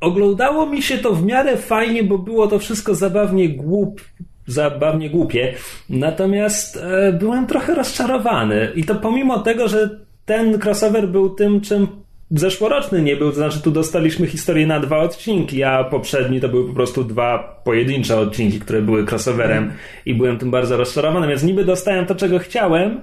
Oglądało 0.00 0.66
mi 0.66 0.82
się 0.82 0.98
to 0.98 1.14
w 1.14 1.24
miarę 1.24 1.56
fajnie, 1.56 2.04
bo 2.04 2.18
było 2.18 2.46
to 2.46 2.58
wszystko 2.58 2.94
zabawnie 2.94 3.48
głup, 3.48 4.00
zabawnie 4.46 5.10
głupie. 5.10 5.54
Natomiast 5.90 6.76
e, 6.76 7.12
byłem 7.12 7.46
trochę 7.46 7.74
rozczarowany. 7.74 8.72
I 8.74 8.84
to 8.84 8.94
pomimo 8.94 9.38
tego, 9.38 9.68
że 9.68 10.00
ten 10.24 10.58
crossover 10.64 11.08
był 11.08 11.30
tym, 11.30 11.60
czym 11.60 11.86
zeszłoroczny 12.30 13.02
nie 13.02 13.16
był, 13.16 13.30
to 13.30 13.36
znaczy 13.36 13.62
tu 13.62 13.70
dostaliśmy 13.70 14.26
historię 14.26 14.66
na 14.66 14.80
dwa 14.80 14.98
odcinki, 14.98 15.64
a 15.64 15.84
poprzedni 15.84 16.40
to 16.40 16.48
były 16.48 16.68
po 16.68 16.74
prostu 16.74 17.04
dwa 17.04 17.60
pojedyncze 17.64 18.18
odcinki, 18.18 18.60
które 18.60 18.82
były 18.82 19.04
crossoverem 19.04 19.72
i 20.06 20.14
byłem 20.14 20.38
tym 20.38 20.50
bardzo 20.50 20.76
rozczarowany, 20.76 21.28
więc 21.28 21.42
niby 21.42 21.64
dostałem 21.64 22.06
to, 22.06 22.14
czego 22.14 22.38
chciałem, 22.38 23.00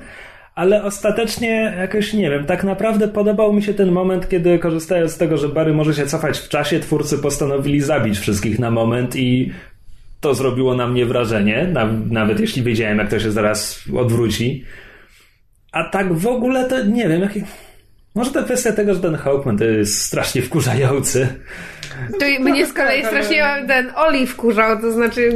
ale 0.56 0.84
ostatecznie 0.84 1.74
jakoś 1.78 2.14
nie 2.14 2.30
wiem, 2.30 2.46
tak 2.46 2.64
naprawdę 2.64 3.08
podobał 3.08 3.54
mi 3.54 3.64
się 3.64 3.74
ten 3.74 3.92
moment, 3.92 4.30
kiedy 4.30 4.60
korzystając 4.60 5.12
z 5.12 5.18
tego, 5.18 5.38
że 5.38 5.50
Barry 5.50 5.74
może 5.74 5.94
się 5.94 6.06
cofać 6.06 6.38
w 6.38 6.50
czasie, 6.50 6.80
twórcy 6.80 7.18
postanowili 7.18 7.82
zabić 7.82 8.20
wszystkich 8.20 8.60
na 8.60 8.72
moment 8.72 9.16
i 9.16 9.52
to 10.22 10.34
zrobiło 10.34 10.76
na 10.76 10.88
mnie 10.88 11.06
wrażenie, 11.06 11.74
nawet 12.10 12.40
jeśli 12.40 12.64
wiedziałem, 12.64 12.98
jak 12.98 13.10
to 13.10 13.20
się 13.20 13.32
zaraz 13.32 13.84
odwróci. 13.98 14.64
A 15.72 15.84
tak 15.84 16.14
w 16.14 16.28
ogóle 16.28 16.70
to 16.70 16.84
nie 16.84 17.10
wiem. 17.10 17.30
Może 18.18 18.32
to 18.32 18.44
kwestia 18.44 18.72
tego, 18.72 18.94
że 18.94 19.00
ten 19.00 19.16
Hauptman 19.16 19.58
to 19.58 19.64
jest 19.64 20.02
strasznie 20.02 20.42
wkurzający. 20.42 21.28
To 22.20 22.44
mnie 22.44 22.66
z 22.66 22.74
kolei 22.74 23.06
strasznie 23.06 23.66
ten 23.68 23.92
Oli 23.96 24.28
wkurzał, 24.28 24.82
to 24.82 24.92
znaczy 24.92 25.34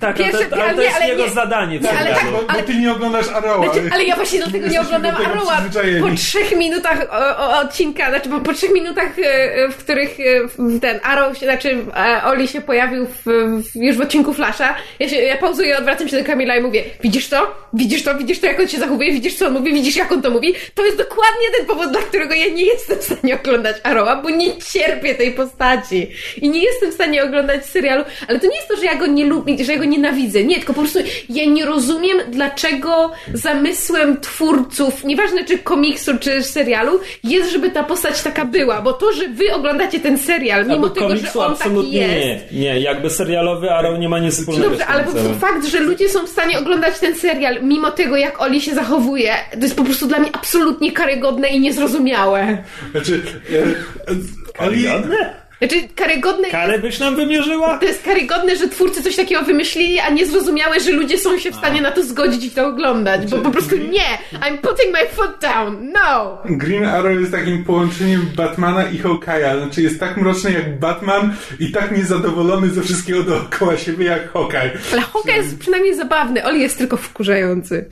tak, 0.00 0.16
Pierwsze, 0.16 0.44
to, 0.44 0.62
ale 0.62 0.74
to 0.74 0.82
jest 0.82 0.96
ale 0.96 1.08
jego 1.08 1.22
nie, 1.22 1.30
zadanie. 1.30 1.78
Nie, 1.78 1.90
ale, 1.90 2.14
tak, 2.14 2.24
bo, 2.32 2.52
bo, 2.52 2.62
ty 2.62 2.74
nie 2.74 2.92
oglądasz 2.92 3.28
Arrowa. 3.28 3.64
Znaczy, 3.64 3.90
ale 3.92 4.04
ja 4.04 4.16
właśnie 4.16 4.38
dlatego 4.38 4.68
nie 4.68 4.80
oglądam 4.80 5.16
Arrowa. 5.16 5.62
Po 6.00 6.16
trzech 6.16 6.56
minutach 6.56 7.06
o, 7.10 7.38
o, 7.38 7.58
odcinka, 7.58 8.10
znaczy 8.10 8.28
po, 8.28 8.40
po 8.40 8.52
trzech 8.52 8.72
minutach, 8.72 9.18
e, 9.18 9.68
w 9.68 9.76
których 9.76 10.20
e, 10.20 10.80
ten 10.80 11.00
Arrow, 11.02 11.38
znaczy 11.38 11.84
e, 11.96 12.24
Oli 12.24 12.48
się 12.48 12.60
pojawił 12.60 13.06
w, 13.06 13.22
w, 13.24 13.76
już 13.76 13.96
w 13.96 14.00
odcinku 14.00 14.34
Flasha, 14.34 14.74
ja, 14.98 15.08
się, 15.08 15.16
ja 15.16 15.36
pauzuję, 15.36 15.78
odwracam 15.78 16.08
się 16.08 16.18
do 16.18 16.24
Kamila 16.24 16.56
i 16.56 16.60
mówię, 16.60 16.84
widzisz 17.02 17.28
to? 17.28 17.54
Widzisz 17.72 18.02
to? 18.02 18.14
Widzisz 18.14 18.40
to, 18.40 18.46
jak 18.46 18.60
on 18.60 18.68
się 18.68 18.78
zachowuje? 18.78 19.12
Widzisz, 19.12 19.34
co 19.34 19.46
on 19.46 19.52
mówi? 19.52 19.74
Widzisz, 19.74 19.96
jak 19.96 20.12
on 20.12 20.22
to 20.22 20.30
mówi? 20.30 20.54
To 20.74 20.84
jest 20.84 20.98
dokładnie 20.98 21.46
ten 21.56 21.66
powód, 21.66 21.90
dla 21.92 22.00
którego 22.00 22.34
ja 22.34 22.48
nie 22.48 22.64
jestem 22.64 22.98
w 22.98 23.02
stanie 23.02 23.34
oglądać 23.34 23.76
Arrowa, 23.82 24.16
bo 24.16 24.30
nie 24.30 24.56
cierpię 24.72 25.14
tej 25.14 25.32
postaci. 25.32 26.10
I 26.36 26.50
nie 26.50 26.62
jestem 26.64 26.90
w 26.90 26.94
stanie 26.94 27.24
oglądać 27.24 27.66
serialu, 27.66 28.04
ale 28.28 28.40
to 28.40 28.46
nie 28.46 28.56
jest 28.56 28.68
to, 28.68 28.76
że 28.76 28.84
ja 28.84 28.94
go 28.94 29.06
nie 29.06 29.24
lubię, 29.26 29.39
lub, 29.39 29.39
że 29.64 29.72
ja 29.72 29.78
go 29.78 29.84
nienawidzę. 29.84 30.44
Nie, 30.44 30.56
tylko 30.56 30.72
po 30.72 30.80
prostu 30.80 30.98
ja 31.28 31.44
nie 31.44 31.64
rozumiem, 31.64 32.18
dlaczego 32.28 33.12
zamysłem 33.34 34.20
twórców, 34.20 35.04
nieważne 35.04 35.44
czy 35.44 35.58
komiksu, 35.58 36.18
czy 36.20 36.42
serialu, 36.42 37.00
jest, 37.24 37.52
żeby 37.52 37.70
ta 37.70 37.84
postać 37.84 38.22
taka 38.22 38.44
była, 38.44 38.82
bo 38.82 38.92
to, 38.92 39.12
że 39.12 39.28
wy 39.28 39.54
oglądacie 39.54 40.00
ten 40.00 40.18
serial, 40.18 40.66
mimo 40.66 40.88
tego, 40.88 41.16
że 41.16 41.32
on 41.32 41.52
taki 41.52 41.52
absolutnie 41.52 41.98
jest. 41.98 42.52
nie. 42.52 42.60
Nie, 42.60 42.80
jakby 42.80 43.10
serialowy 43.10 43.70
Arrow 43.70 43.98
nie 43.98 44.08
ma 44.08 44.18
nic 44.18 44.34
wspólnego 44.34 44.70
Dobrze, 44.70 44.86
ale 44.86 45.04
po 45.04 45.12
prostu 45.12 45.34
fakt, 45.34 45.66
że 45.66 45.80
ludzie 45.80 46.08
są 46.08 46.26
w 46.26 46.28
stanie 46.28 46.58
oglądać 46.58 46.98
ten 46.98 47.14
serial, 47.14 47.62
mimo 47.62 47.90
tego, 47.90 48.16
jak 48.16 48.42
Oli 48.42 48.60
się 48.60 48.74
zachowuje, 48.74 49.34
to 49.52 49.60
jest 49.60 49.76
po 49.76 49.84
prostu 49.84 50.06
dla 50.06 50.18
mnie 50.18 50.30
absolutnie 50.32 50.92
karygodne 50.92 51.48
i 51.48 51.60
niezrozumiałe. 51.60 52.58
Znaczy, 52.90 53.22
e, 53.52 54.64
Oli, 54.64 54.84
Karygodne? 54.84 55.39
Znaczy, 55.60 55.88
karygodne 55.94 56.50
Karę 56.50 56.78
byś 56.78 56.98
nam 56.98 57.16
wymierzyła? 57.16 57.78
To 57.78 57.86
jest 57.86 58.02
karygodne, 58.02 58.56
że 58.56 58.68
twórcy 58.68 59.02
coś 59.02 59.16
takiego 59.16 59.42
wymyślili, 59.42 60.00
a 60.00 60.10
niezrozumiałe, 60.10 60.80
że 60.80 60.90
ludzie 60.90 61.18
są 61.18 61.38
się 61.38 61.50
w 61.50 61.54
stanie 61.56 61.80
na 61.82 61.90
to 61.90 62.02
zgodzić 62.02 62.44
i 62.44 62.50
to 62.50 62.66
oglądać. 62.66 63.30
Bo 63.30 63.38
po 63.38 63.50
prostu 63.50 63.76
nie! 63.76 64.38
I'm 64.40 64.58
putting 64.58 64.92
my 64.92 65.06
foot 65.08 65.40
down! 65.40 65.92
No! 65.92 66.38
Green 66.44 66.84
Arrow 66.84 67.20
jest 67.20 67.32
takim 67.32 67.64
połączeniem 67.64 68.26
Batmana 68.36 68.84
i 68.90 68.98
Hawkeye'a. 68.98 69.62
Znaczy 69.62 69.82
jest 69.82 70.00
tak 70.00 70.16
mroczny 70.16 70.52
jak 70.52 70.78
Batman 70.78 71.34
i 71.60 71.72
tak 71.72 71.96
niezadowolony 71.96 72.68
ze 72.68 72.82
wszystkiego 72.82 73.22
dookoła 73.22 73.76
siebie 73.76 74.06
jak 74.06 74.32
Hawkeye. 74.32 74.70
Ale 74.92 75.02
Hawkeye 75.02 75.36
jest 75.36 75.58
przynajmniej 75.58 75.96
zabawny. 75.96 76.44
Oli 76.44 76.60
jest 76.60 76.78
tylko 76.78 76.96
wkurzający. 76.96 77.88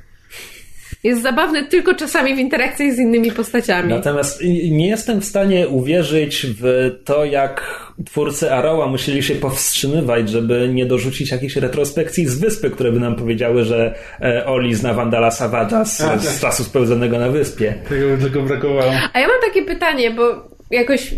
Jest 1.05 1.23
zabawny 1.23 1.65
tylko 1.65 1.95
czasami 1.95 2.35
w 2.35 2.39
interakcji 2.39 2.93
z 2.93 2.99
innymi 2.99 3.33
postaciami. 3.33 3.89
Natomiast 3.89 4.43
nie 4.71 4.89
jestem 4.89 5.21
w 5.21 5.25
stanie 5.25 5.69
uwierzyć 5.69 6.47
w 6.61 6.91
to, 7.05 7.25
jak 7.25 7.83
twórcy 8.07 8.53
Arrowa 8.53 8.87
musieli 8.87 9.23
się 9.23 9.35
powstrzymywać, 9.35 10.29
żeby 10.29 10.71
nie 10.73 10.87
dorzucić 10.87 11.31
jakichś 11.31 11.57
retrospekcji 11.57 12.27
z 12.27 12.39
wyspy, 12.39 12.71
które 12.71 12.93
by 12.93 13.01
nam 13.01 13.17
powiedziały, 13.17 13.65
że 13.65 13.95
e, 14.21 14.47
Oli 14.47 14.75
zna 14.75 14.95
Vandala 14.95 15.29
Savage'a 15.29 15.85
z, 15.85 15.99
tak. 15.99 16.21
z 16.21 16.41
czasu 16.41 16.65
spędzonego 16.65 17.19
na 17.19 17.29
wyspie. 17.29 17.75
Tego 17.89 18.17
by 18.17 18.23
tylko 18.23 18.43
brakowało. 18.43 18.93
A 19.13 19.21
ja 19.21 19.29
mam 19.29 19.41
takie 19.47 19.63
pytanie, 19.63 20.11
bo 20.11 20.49
jakoś. 20.71 21.15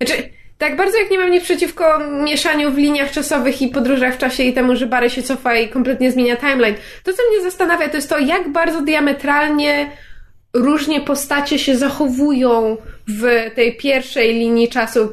Znaczy, 0.00 0.22
tak 0.58 0.76
bardzo 0.76 0.98
jak 0.98 1.10
nie 1.10 1.18
mam 1.18 1.30
nic 1.30 1.44
przeciwko 1.44 1.98
mieszaniu 2.24 2.70
w 2.70 2.78
liniach 2.78 3.10
czasowych 3.10 3.62
i 3.62 3.68
podróżach 3.68 4.14
w 4.14 4.18
czasie 4.18 4.42
i 4.42 4.52
temu, 4.52 4.76
że 4.76 4.86
Barry 4.86 5.10
się 5.10 5.22
cofa 5.22 5.56
i 5.56 5.68
kompletnie 5.68 6.12
zmienia 6.12 6.36
timeline, 6.36 6.74
to 7.04 7.12
co 7.12 7.22
mnie 7.30 7.42
zastanawia, 7.42 7.88
to 7.88 7.96
jest 7.96 8.08
to, 8.08 8.18
jak 8.18 8.48
bardzo 8.48 8.80
diametralnie 8.80 9.90
różnie 10.54 11.00
postacie 11.00 11.58
się 11.58 11.76
zachowują 11.76 12.76
w 13.08 13.50
tej 13.54 13.76
pierwszej 13.76 14.34
linii 14.34 14.68
czasu, 14.68 15.08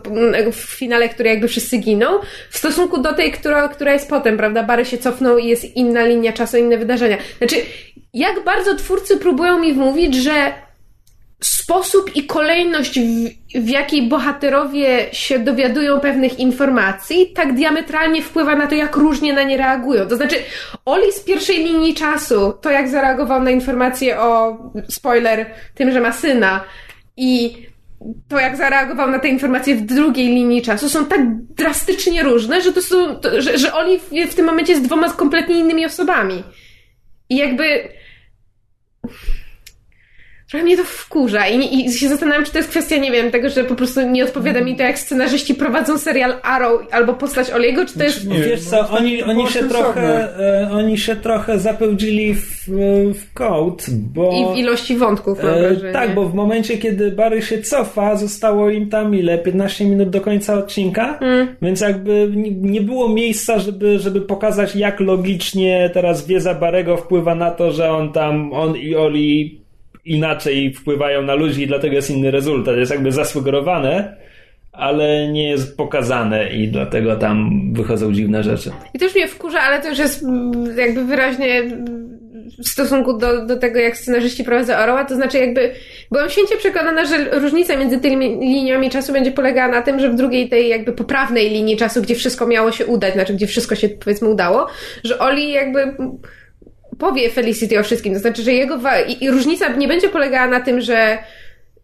w 0.52 0.56
finale, 0.56 1.10
który 1.10 1.30
jakby 1.30 1.48
wszyscy 1.48 1.78
giną, 1.78 2.08
w 2.50 2.58
stosunku 2.58 3.02
do 3.02 3.14
tej, 3.14 3.32
która, 3.32 3.68
która 3.68 3.94
jest 3.94 4.10
potem, 4.10 4.38
prawda? 4.38 4.64
Barry 4.64 4.86
się 4.86 4.98
cofnął 4.98 5.38
i 5.38 5.48
jest 5.48 5.76
inna 5.76 6.06
linia 6.06 6.34
czasu, 6.34 6.58
inne 6.58 6.78
wydarzenia. 6.78 7.18
Znaczy, 7.38 7.56
jak 8.14 8.44
bardzo 8.44 8.76
twórcy 8.76 9.18
próbują 9.18 9.60
mi 9.60 9.74
wmówić, 9.74 10.16
że 10.16 10.54
sposób 11.44 12.16
i 12.16 12.26
kolejność, 12.26 13.00
w, 13.00 13.04
w 13.62 13.70
jakiej 13.70 14.10
bohaterowie 14.10 15.08
się 15.12 15.40
dowiadują 15.40 16.00
pewnych 16.00 16.40
informacji, 16.40 17.34
tak 17.36 17.54
diametralnie 17.54 18.22
wpływa 18.22 18.56
na 18.56 18.68
to, 18.68 18.76
jak 18.76 18.96
różnie 18.96 19.34
na 19.34 19.44
nie 19.44 19.58
reagują. 19.58 20.08
To 20.08 20.16
znaczy, 20.16 20.36
Oli 20.86 21.12
z 21.12 21.20
pierwszej 21.20 21.58
linii 21.58 21.94
czasu, 21.94 22.54
to 22.62 22.70
jak 22.70 22.90
zareagował 22.90 23.44
na 23.44 23.52
informację 23.52 24.20
o, 24.20 24.58
spoiler, 24.90 25.46
tym, 25.76 25.92
że 25.92 26.02
ma 26.02 26.12
syna 26.12 26.64
i 27.18 27.54
to, 28.28 28.40
jak 28.40 28.58
zareagował 28.58 29.12
na 29.12 29.20
te 29.20 29.28
informacje 29.28 29.76
w 29.76 29.82
drugiej 29.82 30.28
linii 30.28 30.62
czasu, 30.62 30.90
są 30.90 31.06
tak 31.06 31.22
drastycznie 31.36 32.24
różne, 32.24 32.62
że 32.62 32.74
to 32.74 32.82
są, 32.82 33.16
to, 33.16 33.42
że, 33.42 33.58
że 33.58 33.74
Oli 33.74 34.00
w, 34.00 34.32
w 34.32 34.36
tym 34.36 34.46
momencie 34.46 34.72
jest 34.74 34.86
dwoma 34.86 35.10
kompletnie 35.10 35.60
innymi 35.60 35.86
osobami. 35.86 36.44
I 37.30 37.38
jakby 37.38 37.90
Trochę 40.52 40.66
mnie 40.66 40.78
to 40.78 40.84
wkurza 40.84 41.48
i, 41.48 41.86
i 41.86 41.92
się 41.92 42.10
zastanawiam, 42.10 42.46
czy 42.46 42.52
to 42.52 42.58
jest 42.58 42.70
kwestia, 42.70 42.98
nie 42.98 43.12
wiem, 43.12 43.32
tego, 43.32 43.50
że 43.50 43.64
po 43.64 43.76
prostu 43.76 44.02
nie 44.02 44.24
odpowiada 44.24 44.62
mi 44.62 44.76
to, 44.76 44.84
jak 44.84 45.00
scenarzyści 45.00 45.56
prowadzą 45.56 45.98
serial 45.98 46.34
Arrow 46.44 46.82
albo 46.92 47.14
postać 47.14 47.52
Oliego, 47.52 47.86
czy 47.86 47.98
to 47.98 48.04
jest... 48.04 48.28
Nie, 48.28 48.40
Wiesz 48.40 48.64
co, 48.64 48.90
oni, 48.90 49.18
było 49.18 49.30
oni, 49.32 49.48
się 49.48 49.64
trochę, 49.70 50.40
e, 50.40 50.72
oni 50.72 50.98
się 50.98 51.16
trochę 51.16 51.60
zapełdzili 51.60 52.34
w, 52.36 52.66
w 53.14 53.34
kołd, 53.34 53.86
bo... 53.90 54.32
I 54.32 54.56
w 54.56 54.58
ilości 54.58 54.96
wątków, 54.96 55.44
mam 55.44 55.54
E, 55.54 55.60
wrażenie. 55.60 55.94
tak, 55.94 56.14
bo 56.16 56.30
w 56.30 56.34
momencie, 56.34 56.78
kiedy 56.78 57.12
Barry 57.12 57.42
się 57.42 57.62
cofa, 57.62 58.16
zostało 58.16 58.70
im 58.70 58.90
tam 58.90 59.16
ile? 59.16 59.38
15 59.38 59.86
minut 59.86 60.10
do 60.10 60.22
końca 60.22 60.54
odcinka? 60.54 61.18
Mm. 61.22 61.56
Więc 61.62 61.82
jakby 61.82 62.32
nie, 62.36 62.52
nie 62.52 62.82
było 62.82 63.10
miejsca, 63.10 63.60
żeby, 63.60 64.00
żeby 64.00 64.22
pokazać, 64.22 64.76
jak 64.76 65.00
logicznie 65.00 65.90
teraz 65.94 66.28
wiedza 66.28 66.54
Barego 66.54 66.98
wpływa 66.98 67.36
na 67.36 67.52
to, 67.52 67.72
że 67.72 67.92
on 67.92 68.12
tam, 68.14 68.54
on 68.54 68.78
i 68.78 68.96
Oli 68.96 69.61
inaczej 70.06 70.74
wpływają 70.74 71.22
na 71.22 71.36
ludzi 71.36 71.64
i 71.64 71.68
dlatego 71.68 71.96
jest 71.96 72.10
inny 72.10 72.32
rezultat. 72.32 72.78
Jest 72.78 72.92
jakby 72.92 73.12
zasugerowane, 73.12 74.16
ale 74.72 75.28
nie 75.28 75.50
jest 75.50 75.78
pokazane 75.78 76.50
i 76.50 76.68
dlatego 76.68 77.16
tam 77.16 77.50
wychodzą 77.74 78.14
dziwne 78.14 78.44
rzeczy. 78.44 78.72
I 78.94 79.00
to 79.00 79.06
już 79.06 79.16
mnie 79.16 79.28
wkurza, 79.28 79.62
ale 79.62 79.82
to 79.82 79.90
już 79.90 80.00
jest 80.00 80.24
mm, 80.24 80.78
jakby 80.78 81.06
wyraźnie 81.06 81.60
mm, 81.60 82.02
w 82.64 82.68
stosunku 82.68 83.18
do, 83.18 83.46
do 83.46 83.58
tego, 83.58 83.80
jak 83.80 83.98
scenarzyści 83.98 84.44
prowadzą 84.44 84.78
Orła, 84.78 85.06
to 85.06 85.16
znaczy 85.16 85.38
jakby 85.38 85.74
byłam 86.12 86.30
święcie 86.30 86.58
przekonana, 86.58 87.06
że 87.06 87.40
różnica 87.40 87.78
między 87.78 88.00
tymi 88.00 88.30
liniami 88.40 88.90
czasu 88.90 89.14
będzie 89.14 89.32
polegała 89.32 89.72
na 89.72 89.82
tym, 89.82 90.00
że 90.00 90.10
w 90.10 90.16
drugiej 90.16 90.50
tej 90.50 90.70
jakby 90.70 90.92
poprawnej 90.92 91.50
linii 91.50 91.78
czasu, 91.78 92.02
gdzie 92.02 92.16
wszystko 92.16 92.48
miało 92.48 92.72
się 92.72 92.86
udać, 92.86 93.14
znaczy 93.14 93.34
gdzie 93.34 93.48
wszystko 93.48 93.76
się 93.76 93.90
powiedzmy 93.90 94.30
udało, 94.30 94.68
że 95.04 95.20
Oli 95.20 95.52
jakby 95.52 95.96
powie 97.02 97.30
Felicity 97.30 97.80
o 97.80 97.84
wszystkim, 97.84 98.14
to 98.14 98.20
znaczy, 98.20 98.44
że 98.44 98.54
jego 98.54 98.80
i, 99.08 99.24
i 99.24 99.32
różnica 99.32 99.68
nie 99.68 99.88
będzie 99.88 100.10
polegała 100.10 100.48
na 100.48 100.60
tym, 100.60 100.82
że 100.82 101.18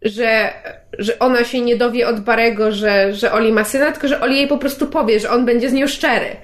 że, 0.02 0.52
że 0.98 1.18
ona 1.18 1.44
się 1.44 1.60
nie 1.60 1.76
dowie 1.76 2.08
od 2.08 2.20
Barego, 2.20 2.72
że, 2.72 3.14
że 3.14 3.32
Oli 3.32 3.52
ma 3.52 3.64
syna, 3.64 3.92
tylko 3.92 4.08
że 4.08 4.20
Oli 4.20 4.36
jej 4.36 4.48
po 4.48 4.58
prostu 4.58 4.86
powie, 4.86 5.20
że 5.20 5.30
on 5.30 5.44
będzie 5.44 5.70
z 5.70 5.72
nią 5.72 5.86
szczery. 5.86 6.36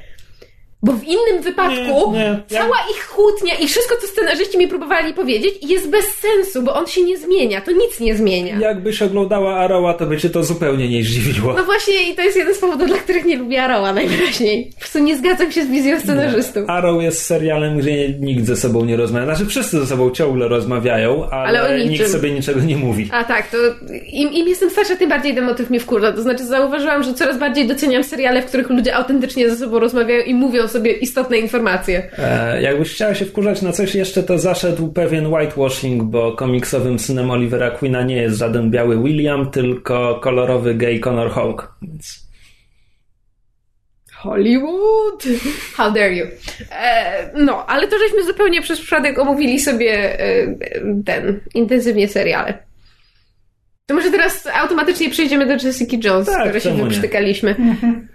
Bo 0.84 0.92
w 0.92 1.04
innym 1.04 1.42
wypadku 1.42 2.12
Nie, 2.12 2.18
nie. 2.18 2.42
cała 2.48 2.76
ich 2.90 3.08
kłótnia 3.08 3.54
i 3.54 3.68
wszystko, 3.68 3.94
co 4.00 4.06
scenarzyści 4.06 4.58
mi 4.58 4.68
próbowali 4.68 5.14
powiedzieć, 5.14 5.54
jest 5.62 5.90
bez 5.90 6.04
sensu, 6.04 6.62
bo 6.62 6.74
on 6.74 6.86
się 6.86 7.02
nie 7.02 7.18
zmienia. 7.18 7.60
To 7.60 7.72
nic 7.72 8.00
nie 8.00 8.14
zmienia. 8.16 8.58
Jakbyś 8.58 9.02
oglądała 9.02 9.56
Arrowa, 9.56 9.94
to 9.94 10.06
by 10.06 10.18
cię 10.18 10.30
to 10.30 10.44
zupełnie 10.44 10.88
nie 10.88 11.02
zdziwiło. 11.02 11.54
No 11.56 11.64
właśnie, 11.64 12.10
i 12.10 12.14
to 12.14 12.22
jest 12.22 12.36
jeden 12.36 12.54
z 12.54 12.58
powodów, 12.58 12.88
dla 12.88 12.96
których 12.96 13.24
nie 13.24 13.36
lubię 13.36 13.62
Arrowa 13.62 13.92
najwyraźniej. 13.92 14.70
Po 14.74 14.78
prostu 14.78 14.98
nie 14.98 15.16
zgadzam 15.16 15.52
się 15.52 15.64
z 15.64 15.68
wizją 15.68 16.00
scenarzystów. 16.00 16.64
Arrow 16.70 17.02
jest 17.02 17.26
serialem, 17.26 17.78
gdzie 17.78 18.08
nikt 18.08 18.44
ze 18.46 18.56
sobą 18.56 18.84
nie 18.84 18.96
rozmawia. 18.96 19.24
Znaczy 19.24 19.46
wszyscy 19.46 19.80
ze 19.80 19.86
sobą 19.86 20.10
ciągle 20.10 20.48
rozmawiają, 20.48 21.30
ale, 21.30 21.60
Ale 21.60 21.84
nikt 21.86 22.08
sobie 22.08 22.30
niczego 22.30 22.60
nie 22.60 22.76
mówi. 22.76 23.08
A 23.12 23.24
tak, 23.24 23.50
to 23.50 23.56
im, 24.12 24.32
im 24.32 24.48
jestem 24.48 24.70
starsza, 24.70 24.96
tym 24.96 25.08
bardziej 25.08 25.34
ten 25.34 25.44
motyw 25.44 25.70
mnie 25.70 25.80
wkurza. 25.80 26.12
To 26.12 26.22
znaczy 26.22 26.44
zauważyłam, 26.46 27.02
że 27.02 27.14
coraz 27.14 27.38
bardziej 27.38 27.66
doceniam 27.68 28.04
seriale, 28.04 28.42
w 28.42 28.46
których 28.46 28.70
ludzie 28.70 28.96
autentycznie 28.96 29.50
ze 29.50 29.56
sobą 29.56 29.78
rozmawiają 29.78 30.24
i 30.24 30.34
mówią 30.34 30.68
sobie 30.74 30.92
istotne 30.92 31.38
informacje. 31.38 32.10
E, 32.18 32.62
jakbyś 32.62 32.92
chciała 32.94 33.14
się 33.14 33.24
wkurzać 33.24 33.62
na 33.62 33.72
coś 33.72 33.94
jeszcze, 33.94 34.22
to 34.22 34.38
zaszedł 34.38 34.92
pewien 34.92 35.26
whitewashing, 35.26 36.02
bo 36.02 36.32
komiksowym 36.32 36.98
synem 36.98 37.30
Olivera 37.30 37.70
Queena 37.70 38.02
nie 38.02 38.16
jest 38.16 38.38
żaden 38.38 38.70
biały 38.70 39.02
William, 39.02 39.50
tylko 39.50 40.20
kolorowy 40.22 40.74
gay 40.74 40.98
Connor 40.98 41.30
Hawk. 41.30 41.74
Więc 41.82 42.24
Hollywood! 44.12 45.24
How 45.76 45.92
dare 45.92 46.14
you? 46.14 46.26
E, 46.70 47.30
no, 47.34 47.66
ale 47.66 47.88
to 47.88 47.98
żeśmy 47.98 48.24
zupełnie 48.24 48.62
przez 48.62 48.80
przypadek 48.80 49.18
omówili 49.18 49.60
sobie 49.60 50.20
e, 50.20 50.46
ten, 51.04 51.40
intensywnie 51.54 52.08
seriale. 52.08 52.58
To 53.86 53.94
może 53.94 54.10
teraz 54.10 54.46
automatycznie 54.46 55.10
przejdziemy 55.10 55.46
do 55.46 55.66
Jessica 55.66 55.96
Jones, 56.04 56.26
Tak, 56.26 56.40
które 56.40 56.60
się 56.60 56.74
nie? 56.74 56.82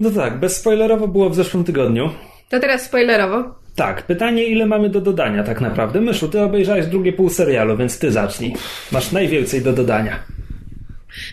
no 0.00 0.10
tak, 0.10 0.40
bezspoilerowo 0.40 1.08
było 1.08 1.30
w 1.30 1.34
zeszłym 1.34 1.64
tygodniu. 1.64 2.10
To 2.48 2.60
teraz 2.60 2.82
spoilerowo. 2.82 3.54
Tak, 3.76 4.02
pytanie 4.02 4.44
ile 4.44 4.66
mamy 4.66 4.88
do 4.88 5.00
dodania 5.00 5.44
tak 5.44 5.60
naprawdę. 5.60 6.00
Myszu, 6.00 6.28
ty 6.28 6.40
obejrzałeś 6.40 6.86
drugie 6.86 7.12
pół 7.12 7.30
serialu, 7.30 7.76
więc 7.76 7.98
ty 7.98 8.12
zacznij. 8.12 8.54
Masz 8.92 9.12
najwięcej 9.12 9.62
do 9.62 9.72
dodania. 9.72 10.18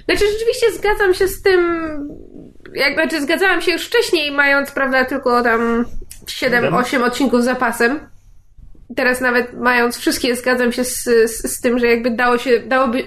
Znaczy, 0.06 0.24
rzeczywiście 0.34 0.72
zgadzam 0.72 1.14
się 1.14 1.28
z 1.28 1.42
tym, 1.42 1.60
jak, 2.76 2.94
znaczy 2.94 3.22
zgadzałam 3.22 3.62
się 3.62 3.72
już 3.72 3.86
wcześniej, 3.86 4.32
mając, 4.32 4.72
prawda, 4.72 5.06
tylko 5.06 5.44
tam 5.44 5.86
7-8 6.26 7.04
odcinków 7.04 7.42
z 7.42 7.46
zapasem. 7.46 8.00
Teraz 8.96 9.22
nawet 9.22 9.54
mając 9.54 9.98
wszystkie, 9.98 10.36
zgadzam 10.36 10.72
się 10.72 10.84
z, 10.84 11.04
z, 11.04 11.56
z 11.56 11.62
tym, 11.62 11.80
że 11.80 11.88
jakby 11.88 12.12
dało 12.12 12.38
się, 12.38 12.60
dałoby, 12.60 13.04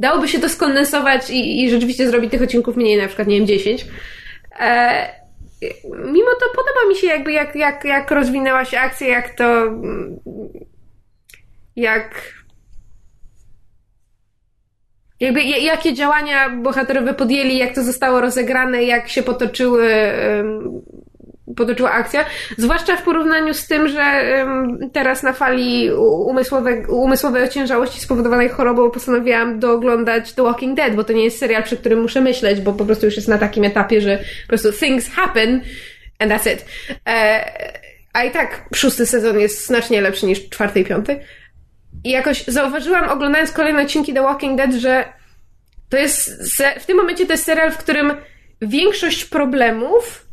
dałoby 0.00 0.28
się 0.28 0.38
to 0.38 0.48
skondensować 0.48 1.30
i, 1.30 1.64
i 1.64 1.70
rzeczywiście 1.70 2.10
zrobić 2.10 2.30
tych 2.30 2.42
odcinków 2.42 2.76
mniej, 2.76 2.96
na 2.96 3.06
przykład, 3.06 3.28
nie 3.28 3.38
wiem, 3.38 3.46
10. 3.46 3.86
E, 4.60 5.08
mimo 5.88 6.30
to 6.40 6.46
podoba 6.56 6.88
mi 6.88 6.96
się 6.96 7.06
jakby, 7.06 7.32
jak, 7.32 7.54
jak, 7.54 7.84
jak 7.84 8.10
rozwinęła 8.10 8.64
się 8.64 8.80
akcja, 8.80 9.08
jak 9.08 9.34
to, 9.34 9.64
jak 11.76 12.38
jakby 15.20 15.42
ja- 15.42 15.58
jakie 15.58 15.94
działania 15.94 16.50
bohaterowie 16.50 17.14
podjęli, 17.14 17.56
jak 17.58 17.74
to 17.74 17.82
zostało 17.84 18.20
rozegrane, 18.20 18.84
jak 18.84 19.08
się 19.08 19.22
potoczyły 19.22 19.88
potoczyła 21.58 21.90
akcja. 21.90 22.24
Zwłaszcza 22.56 22.96
w 22.96 23.02
porównaniu 23.02 23.54
z 23.54 23.66
tym, 23.66 23.88
że 23.88 24.22
teraz 24.92 25.22
na 25.22 25.32
fali 25.32 25.90
umysłowe, 26.26 26.86
umysłowej 26.88 27.42
ociężałości 27.42 28.00
spowodowanej 28.00 28.48
chorobą 28.48 28.90
postanowiłam 28.90 29.60
dooglądać 29.60 30.32
The 30.32 30.42
Walking 30.42 30.76
Dead, 30.76 30.94
bo 30.94 31.04
to 31.04 31.12
nie 31.12 31.24
jest 31.24 31.38
serial, 31.38 31.62
przy 31.62 31.76
którym 31.76 32.02
muszę 32.02 32.20
myśleć, 32.20 32.60
bo 32.60 32.72
po 32.72 32.84
prostu 32.84 33.06
już 33.06 33.16
jest 33.16 33.28
na 33.28 33.38
takim 33.38 33.64
etapie, 33.64 34.00
że 34.00 34.18
po 34.18 34.48
prostu 34.48 34.72
things 34.72 35.08
happen 35.08 35.60
and 36.18 36.32
that's 36.32 36.52
it. 36.52 36.64
E, 37.08 37.44
a 38.12 38.24
i 38.24 38.30
tak 38.30 38.64
szósty 38.74 39.06
sezon 39.06 39.40
jest 39.40 39.66
znacznie 39.66 40.00
lepszy 40.00 40.26
niż 40.26 40.48
czwarty 40.48 40.80
i 40.80 40.84
piąty. 40.84 41.20
I 42.04 42.10
jakoś 42.10 42.44
zauważyłam, 42.44 43.08
oglądając 43.08 43.52
kolejne 43.52 43.82
odcinki 43.82 44.14
The 44.14 44.22
Walking 44.22 44.58
Dead, 44.58 44.74
że 44.74 45.04
to 45.88 45.96
jest, 45.96 46.30
w 46.80 46.86
tym 46.86 46.96
momencie 46.96 47.26
to 47.26 47.32
jest 47.32 47.44
serial, 47.44 47.72
w 47.72 47.78
którym 47.78 48.12
większość 48.62 49.24
problemów 49.24 50.27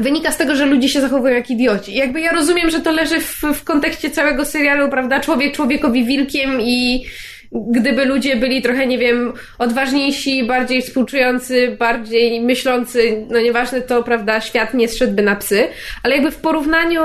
wynika 0.00 0.32
z 0.32 0.36
tego, 0.36 0.56
że 0.56 0.66
ludzie 0.66 0.88
się 0.88 1.00
zachowują 1.00 1.34
jak 1.34 1.50
idioci. 1.50 1.94
Jakby 1.94 2.20
ja 2.20 2.32
rozumiem, 2.32 2.70
że 2.70 2.80
to 2.80 2.92
leży 2.92 3.20
w, 3.20 3.42
w 3.54 3.64
kontekście 3.64 4.10
całego 4.10 4.44
serialu, 4.44 4.88
prawda? 4.88 5.20
Człowiek 5.20 5.54
człowiekowi 5.56 6.04
wilkiem 6.04 6.60
i 6.60 7.04
gdyby 7.52 8.04
ludzie 8.04 8.36
byli 8.36 8.62
trochę, 8.62 8.86
nie 8.86 8.98
wiem, 8.98 9.32
odważniejsi, 9.58 10.44
bardziej 10.44 10.82
współczujący, 10.82 11.76
bardziej 11.78 12.40
myślący, 12.40 13.26
no 13.30 13.40
nieważne 13.40 13.80
to, 13.80 14.02
prawda, 14.02 14.40
świat 14.40 14.74
nie 14.74 14.88
zszedłby 14.88 15.22
na 15.22 15.36
psy, 15.36 15.68
ale 16.02 16.14
jakby 16.14 16.30
w 16.30 16.36
porównaniu 16.36 17.02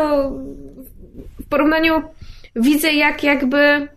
w 1.45 1.49
porównaniu 1.49 2.01
widzę 2.55 2.93
jak 2.93 3.23
jakby 3.23 3.87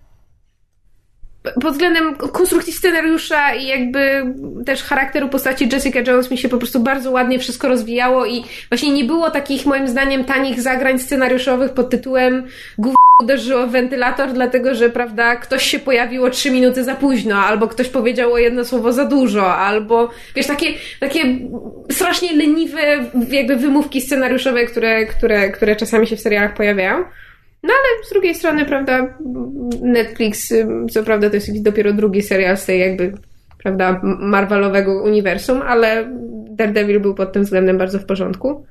pod 1.43 1.72
względem 1.72 2.14
konstrukcji 2.14 2.72
scenariusza 2.72 3.55
i 3.55 3.66
jakby 3.66 4.24
też 4.66 4.82
charakteru 4.82 5.28
postaci 5.28 5.68
Jessica 5.72 6.01
Jones 6.01 6.30
mi 6.30 6.39
się 6.39 6.49
po 6.49 6.59
prostu 6.59 6.80
bardzo 6.80 7.11
ładnie 7.11 7.39
wszystko 7.39 7.68
rozwijało 7.68 8.26
i 8.26 8.45
właśnie 8.68 8.93
nie 8.93 9.05
było 9.05 9.30
takich 9.30 9.66
moim 9.66 9.89
zdaniem 9.89 10.24
tanich 10.24 10.61
zagrań 10.61 10.99
scenariuszowych 10.99 11.72
pod 11.72 11.91
tytułem 11.91 12.49
uderzyło 13.22 13.66
w 13.66 13.70
wentylator, 13.70 14.32
dlatego 14.32 14.74
że, 14.74 14.91
prawda, 14.91 15.36
ktoś 15.36 15.62
się 15.62 15.78
pojawiło 15.78 16.30
trzy 16.30 16.51
minuty 16.51 16.84
za 16.84 16.95
późno, 16.95 17.36
albo 17.36 17.68
ktoś 17.68 17.89
powiedział 17.89 18.39
jedno 18.39 18.64
słowo 18.64 18.93
za 18.93 19.05
dużo, 19.05 19.57
albo, 19.57 20.11
wiesz, 20.36 20.47
takie, 20.47 20.66
takie 21.01 21.24
strasznie 21.91 22.32
leniwe 22.32 22.80
jakby 23.30 23.57
wymówki 23.57 24.01
scenariuszowe, 24.01 24.64
które, 24.64 25.07
które, 25.07 25.51
które 25.51 25.76
czasami 25.76 26.07
się 26.07 26.16
w 26.16 26.20
serialach 26.20 26.55
pojawiają. 26.55 27.05
No 27.62 27.72
ale 27.72 28.04
z 28.06 28.11
drugiej 28.11 28.34
strony, 28.34 28.64
prawda, 28.64 29.18
Netflix, 29.82 30.54
co 30.90 31.02
prawda 31.02 31.30
to 31.30 31.36
jest 31.36 31.62
dopiero 31.62 31.92
drugi 31.92 32.22
serial 32.22 32.56
z 32.56 32.64
tej 32.64 32.80
jakby, 32.80 33.12
prawda, 33.62 34.00
Marvelowego 34.02 35.02
uniwersum, 35.02 35.62
ale 35.62 36.09
Daredevil 36.50 37.00
był 37.00 37.14
pod 37.14 37.32
tym 37.32 37.42
względem 37.42 37.78
bardzo 37.78 37.98
w 37.98 38.04
porządku. 38.04 38.66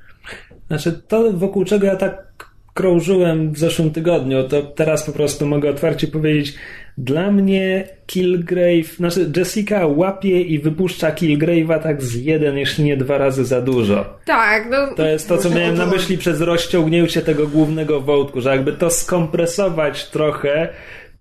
Znaczy, 0.66 1.02
to 1.08 1.32
wokół 1.32 1.64
czego 1.64 1.86
ja 1.86 1.96
tak 1.96 2.28
krążyłem 2.74 3.52
w 3.52 3.58
zeszłym 3.58 3.90
tygodniu, 3.90 4.48
to 4.48 4.62
teraz 4.62 5.06
po 5.06 5.12
prostu 5.12 5.46
mogę 5.46 5.70
otwarcie 5.70 6.06
powiedzieć, 6.06 6.54
dla 6.98 7.32
mnie 7.32 7.88
Killgrave, 8.06 8.96
znaczy 8.96 9.32
Jessica 9.36 9.86
łapie 9.86 10.40
i 10.42 10.58
wypuszcza 10.58 11.10
Killgrave'a 11.10 11.82
tak 11.82 12.02
z 12.02 12.14
jeden, 12.14 12.56
jeśli 12.56 12.84
nie 12.84 12.96
dwa 12.96 13.18
razy 13.18 13.44
za 13.44 13.62
dużo. 13.62 14.18
Tak, 14.24 14.68
no. 14.70 14.94
To 14.96 15.06
jest 15.06 15.28
to, 15.28 15.38
co 15.38 15.50
miałem 15.50 15.74
na 15.74 15.86
myśli 15.86 16.18
przez 16.18 16.40
rozciągnięcie 16.40 17.22
tego 17.22 17.46
głównego 17.46 18.00
wątku, 18.00 18.40
że 18.40 18.50
jakby 18.50 18.72
to 18.72 18.90
skompresować 18.90 20.10
trochę, 20.10 20.68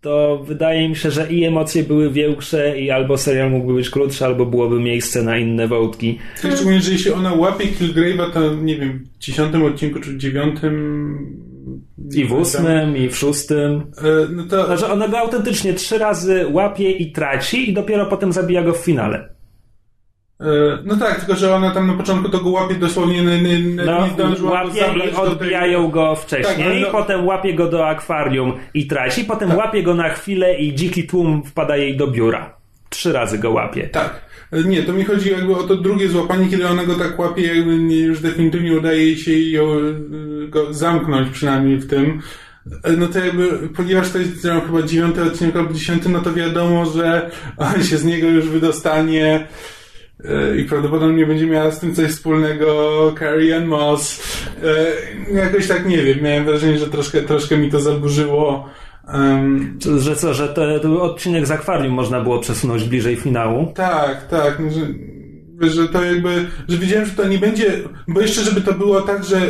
to 0.01 0.43
wydaje 0.47 0.89
mi 0.89 0.95
się, 0.95 1.11
że 1.11 1.27
i 1.31 1.43
emocje 1.43 1.83
były 1.83 2.11
większe 2.11 2.79
i 2.79 2.91
albo 2.91 3.17
serial 3.17 3.51
mógłby 3.51 3.73
być 3.73 3.89
krótszy, 3.89 4.25
albo 4.25 4.45
byłoby 4.45 4.79
miejsce 4.79 5.23
na 5.23 5.37
inne 5.37 5.67
wątki. 5.67 6.19
Tak, 6.41 6.51
szczególnie, 6.51 6.81
że 6.81 6.91
jeśli 6.91 7.11
ona 7.11 7.33
łapie 7.33 7.65
Killgrave'a, 7.65 8.31
to 8.33 8.53
nie 8.53 8.75
wiem, 8.75 9.05
w 9.13 9.17
dziesiątym 9.17 9.63
odcinku 9.63 9.99
czy 9.99 10.17
dziewiątym 10.17 11.86
i 12.15 12.25
w 12.25 12.33
ósmym, 12.33 12.97
i 12.97 13.09
w 13.09 13.17
szóstym. 13.17 13.91
E, 13.97 14.03
no 14.29 14.43
to... 14.43 14.65
Znaczy 14.65 14.93
ona 14.93 15.07
go 15.07 15.19
autentycznie 15.19 15.73
trzy 15.73 15.97
razy 15.97 16.47
łapie 16.51 16.91
i 16.91 17.11
traci 17.11 17.69
i 17.69 17.73
dopiero 17.73 18.05
potem 18.05 18.33
zabija 18.33 18.63
go 18.63 18.73
w 18.73 18.77
finale. 18.77 19.29
E, 20.41 20.45
no 20.85 20.97
tak, 20.97 21.19
tylko 21.19 21.35
że 21.35 21.55
ona 21.55 21.71
tam 21.71 21.87
na 21.87 21.93
początku 21.93 22.29
to 22.29 22.39
go 22.39 22.49
łapie 22.49 22.75
dosłownie 22.75 23.23
nie, 23.23 23.41
nie, 23.41 23.59
no, 23.85 24.07
nie 24.07 24.13
zdążyła 24.13 24.51
łapie 24.51 25.09
i 25.11 25.15
odbijają 25.15 25.83
tej... 25.83 25.91
go 25.91 26.15
wcześniej, 26.15 26.81
tak, 26.81 26.93
no... 26.93 26.99
potem 26.99 27.27
łapie 27.27 27.53
go 27.53 27.67
do 27.67 27.87
akwarium 27.87 28.53
i 28.73 28.87
traci, 28.87 29.23
potem 29.23 29.49
tak. 29.49 29.57
łapie 29.57 29.83
go 29.83 29.93
na 29.93 30.09
chwilę 30.09 30.55
i 30.55 30.75
dziki 30.75 31.07
tłum 31.07 31.43
wpada 31.43 31.77
jej 31.77 31.97
do 31.97 32.07
biura. 32.07 32.57
Trzy 32.89 33.13
razy 33.13 33.37
go 33.37 33.51
łapie. 33.51 33.89
Tak. 33.89 34.26
E, 34.51 34.63
nie, 34.63 34.83
to 34.83 34.93
mi 34.93 35.03
chodzi 35.03 35.31
jakby 35.31 35.55
o 35.55 35.63
to 35.63 35.75
drugie 35.75 36.09
złapanie, 36.09 36.49
kiedy 36.49 36.67
ona 36.67 36.85
go 36.85 36.95
tak 36.95 37.19
łapie, 37.19 37.55
jakby 37.55 37.73
już 37.95 38.19
definitywnie 38.19 38.77
udaje 38.77 39.17
się 39.17 39.39
ją, 39.39 39.67
go 40.49 40.73
zamknąć 40.73 41.29
przynajmniej 41.29 41.77
w 41.77 41.87
tym. 41.87 42.21
E, 42.83 42.91
no 42.91 43.07
to 43.07 43.19
jakby, 43.19 43.69
ponieważ 43.75 44.11
to 44.11 44.17
jest 44.17 44.47
chyba 44.65 44.81
dziewiąty 44.81 45.23
odcinek 45.23 45.55
albo 45.55 45.73
dziesiąty, 45.73 46.09
no 46.09 46.19
to 46.19 46.33
wiadomo, 46.33 46.85
że 46.85 47.31
on 47.57 47.83
się 47.83 47.97
z 47.97 48.05
niego 48.05 48.27
już 48.27 48.49
wydostanie 48.49 49.47
i 50.57 50.63
prawdopodobnie 50.63 51.25
będzie 51.25 51.45
miała 51.45 51.71
z 51.71 51.79
tym 51.79 51.95
coś 51.95 52.11
wspólnego 52.11 53.15
Carrie 53.19 53.55
Ann 53.55 53.65
Moss. 53.65 54.21
E, 55.33 55.35
jakoś 55.35 55.67
tak 55.67 55.87
nie 55.87 55.97
wiem, 55.97 56.21
miałem 56.21 56.45
wrażenie, 56.45 56.79
że 56.79 56.87
troszkę, 56.87 57.21
troszkę 57.21 57.57
mi 57.57 57.71
to 57.71 57.79
zaburzyło. 57.79 58.69
Um, 59.13 59.79
że 59.97 60.15
co, 60.15 60.33
że 60.33 60.47
ten 60.47 60.97
odcinek 60.97 61.47
z 61.47 61.51
akwarium 61.51 61.93
można 61.93 62.21
było 62.21 62.39
przesunąć 62.39 62.83
bliżej 62.83 63.15
finału? 63.15 63.71
Tak, 63.75 64.27
tak. 64.27 64.59
No, 64.59 64.71
że, 64.71 65.69
że 65.69 65.87
to 65.87 66.03
jakby, 66.03 66.47
że 66.67 66.77
wiedziałem, 66.77 67.05
że 67.05 67.11
to 67.11 67.27
nie 67.27 67.37
będzie, 67.37 67.71
bo 68.07 68.21
jeszcze 68.21 68.41
żeby 68.41 68.61
to 68.61 68.73
było 68.73 69.01
tak, 69.01 69.23
że 69.23 69.41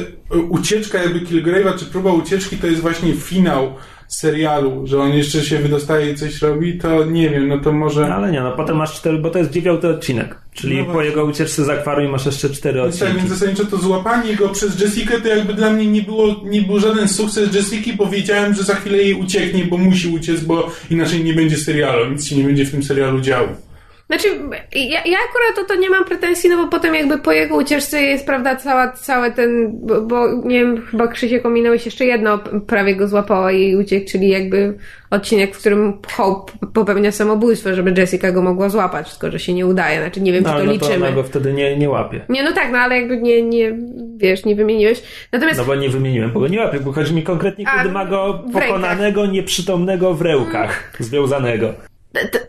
ucieczka 0.49 1.03
jakby 1.03 1.19
Kilgrave'a, 1.19 1.79
czy 1.79 1.85
próba 1.85 2.13
ucieczki 2.13 2.57
to 2.57 2.67
jest 2.67 2.81
właśnie 2.81 3.13
finał 3.13 3.73
serialu, 4.07 4.87
że 4.87 5.01
on 5.01 5.13
jeszcze 5.13 5.41
się 5.41 5.59
wydostaje 5.59 6.11
i 6.11 6.15
coś 6.15 6.41
robi, 6.41 6.77
to 6.77 7.05
nie 7.05 7.29
wiem, 7.29 7.47
no 7.47 7.57
to 7.57 7.71
może... 7.71 8.09
No, 8.09 8.15
ale 8.15 8.31
nie, 8.31 8.41
no 8.41 8.51
potem 8.51 8.77
masz 8.77 8.93
cztery, 8.93 9.17
bo 9.17 9.29
to 9.29 9.39
jest 9.39 9.51
dziewiąty 9.51 9.87
odcinek, 9.87 10.35
czyli 10.53 10.77
no 10.77 10.93
po 10.93 11.01
jego 11.01 11.25
ucieczce 11.25 11.65
z 11.65 11.69
akwarium 11.69 12.11
masz 12.11 12.25
jeszcze 12.25 12.49
cztery 12.49 12.81
odcinki. 12.81 13.05
Tak, 13.05 13.17
więc 13.17 13.29
zasadniczo 13.29 13.65
to 13.65 13.77
złapanie 13.77 14.35
go 14.35 14.49
przez 14.49 14.81
Jessica 14.81 15.19
to 15.19 15.27
jakby 15.27 15.53
dla 15.53 15.69
mnie 15.69 15.87
nie 15.87 16.01
było, 16.01 16.35
nie 16.43 16.61
był 16.61 16.79
żaden 16.79 17.07
sukces 17.07 17.55
Jessiki, 17.55 17.93
bo 17.93 18.05
wiedziałem, 18.05 18.53
że 18.53 18.63
za 18.63 18.75
chwilę 18.75 18.97
jej 18.97 19.13
ucieknie, 19.13 19.65
bo 19.65 19.77
musi 19.77 20.09
uciec, 20.09 20.39
bo 20.43 20.71
inaczej 20.89 21.23
nie 21.23 21.33
będzie 21.33 21.57
serialu, 21.57 22.11
nic 22.11 22.27
się 22.27 22.35
nie 22.35 22.43
będzie 22.43 22.65
w 22.65 22.71
tym 22.71 22.83
serialu 22.83 23.21
działo. 23.21 23.66
Znaczy, 24.09 24.27
ja, 24.75 25.01
ja 25.05 25.17
akurat 25.29 25.55
to, 25.55 25.63
to 25.63 25.75
nie 25.75 25.89
mam 25.89 26.05
pretensji, 26.05 26.49
no 26.49 26.57
bo 26.57 26.67
potem 26.67 26.95
jakby 26.95 27.17
po 27.17 27.31
jego 27.31 27.55
ucieczce 27.55 28.01
jest, 28.01 28.25
prawda, 28.25 28.55
cała, 28.55 28.91
cały 28.91 29.31
ten, 29.31 29.71
bo, 29.73 30.01
bo 30.01 30.27
nie 30.45 30.59
wiem, 30.59 30.81
chyba 30.81 31.07
Krzysiek 31.07 31.45
ominąłeś 31.45 31.85
jeszcze 31.85 32.05
jedno, 32.05 32.39
prawie 32.67 32.95
go 32.95 33.07
złapała 33.07 33.51
i 33.51 33.75
uciekł, 33.75 34.07
czyli 34.11 34.29
jakby 34.29 34.77
odcinek, 35.09 35.55
w 35.55 35.59
którym 35.59 35.93
Hope 36.11 36.51
popełnia 36.73 37.11
samobójstwo, 37.11 37.73
żeby 37.73 37.93
Jessica 37.97 38.31
go 38.31 38.41
mogła 38.41 38.69
złapać, 38.69 39.11
tylko 39.11 39.31
że 39.31 39.39
się 39.39 39.53
nie 39.53 39.67
udaje, 39.67 39.99
znaczy 39.99 40.21
nie 40.21 40.33
wiem, 40.33 40.43
no, 40.43 40.49
czy 40.49 40.59
to 40.59 40.65
no 40.65 40.71
liczymy. 40.71 40.91
To 40.91 41.05
ona 41.05 41.11
go 41.11 41.23
wtedy 41.23 41.53
nie, 41.53 41.77
nie 41.77 41.89
łapie. 41.89 42.25
Nie, 42.29 42.43
no 42.43 42.51
tak, 42.51 42.71
no 42.71 42.77
ale 42.77 42.99
jakby 42.99 43.17
nie, 43.17 43.41
nie, 43.41 43.77
wiesz, 44.17 44.45
nie 44.45 44.55
wymieniłeś. 44.55 45.03
Natomiast... 45.31 45.59
No 45.59 45.65
bo 45.65 45.75
nie 45.75 45.89
wymieniłem, 45.89 46.31
bo 46.31 46.39
go 46.39 46.47
nie 46.47 46.59
łapie, 46.59 46.79
bo 46.79 46.91
chodzi 46.91 47.13
mi 47.13 47.23
konkretnie, 47.23 47.65
kiedy 47.77 47.93
ma 47.93 48.05
go 48.05 48.43
pokonanego, 48.53 49.25
nieprzytomnego 49.25 50.13
w 50.13 50.21
rełkach, 50.21 50.91
związanego 50.99 51.73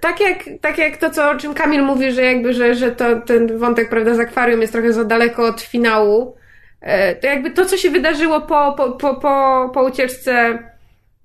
tak 0.01 0.21
jak, 0.21 0.45
tak 0.61 0.79
jak 0.79 0.97
to, 0.97 1.11
co, 1.11 1.31
o 1.31 1.37
czym 1.37 1.55
Kamil 1.55 1.83
mówi, 1.83 2.13
że 2.13 2.23
jakby, 2.23 2.55
że, 2.55 2.75
że 2.75 2.91
to, 2.91 3.21
ten 3.21 3.59
wątek, 3.59 3.89
prawda, 3.89 4.15
z 4.15 4.21
akwarium 4.21 4.61
jest 4.61 4.73
trochę 4.73 4.93
za 4.93 5.05
daleko 5.05 5.47
od 5.47 5.61
finału, 5.61 6.37
e, 6.81 7.15
to 7.15 7.27
jakby 7.27 7.51
to, 7.51 7.67
co 7.67 7.77
się 7.77 7.91
wydarzyło 7.91 8.41
po, 8.41 8.75
po, 8.77 8.93
po, 8.93 9.15
po, 9.15 9.71
po 9.75 9.83
ucieczce 9.83 10.59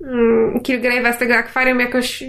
mm, 0.03 0.59
Kilgrave'a 0.59 1.13
z 1.15 1.17
tego 1.17 1.35
akwarium 1.35 1.79
jakoś 1.79 2.23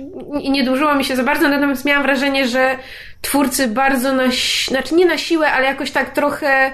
nie 0.51 0.65
dłużyło 0.65 0.95
mi 0.95 1.05
się 1.05 1.17
za 1.17 1.23
bardzo, 1.23 1.49
natomiast 1.49 1.85
miałam 1.85 2.03
wrażenie, 2.03 2.47
że 2.47 2.79
twórcy 3.21 3.69
bardzo 3.69 4.13
na, 4.13 4.25
znaczy 4.69 4.95
nie 4.95 5.07
na 5.07 5.19
siłę, 5.19 5.53
ale 5.53 5.67
jakoś 5.67 5.91
tak 5.91 6.11
trochę 6.11 6.73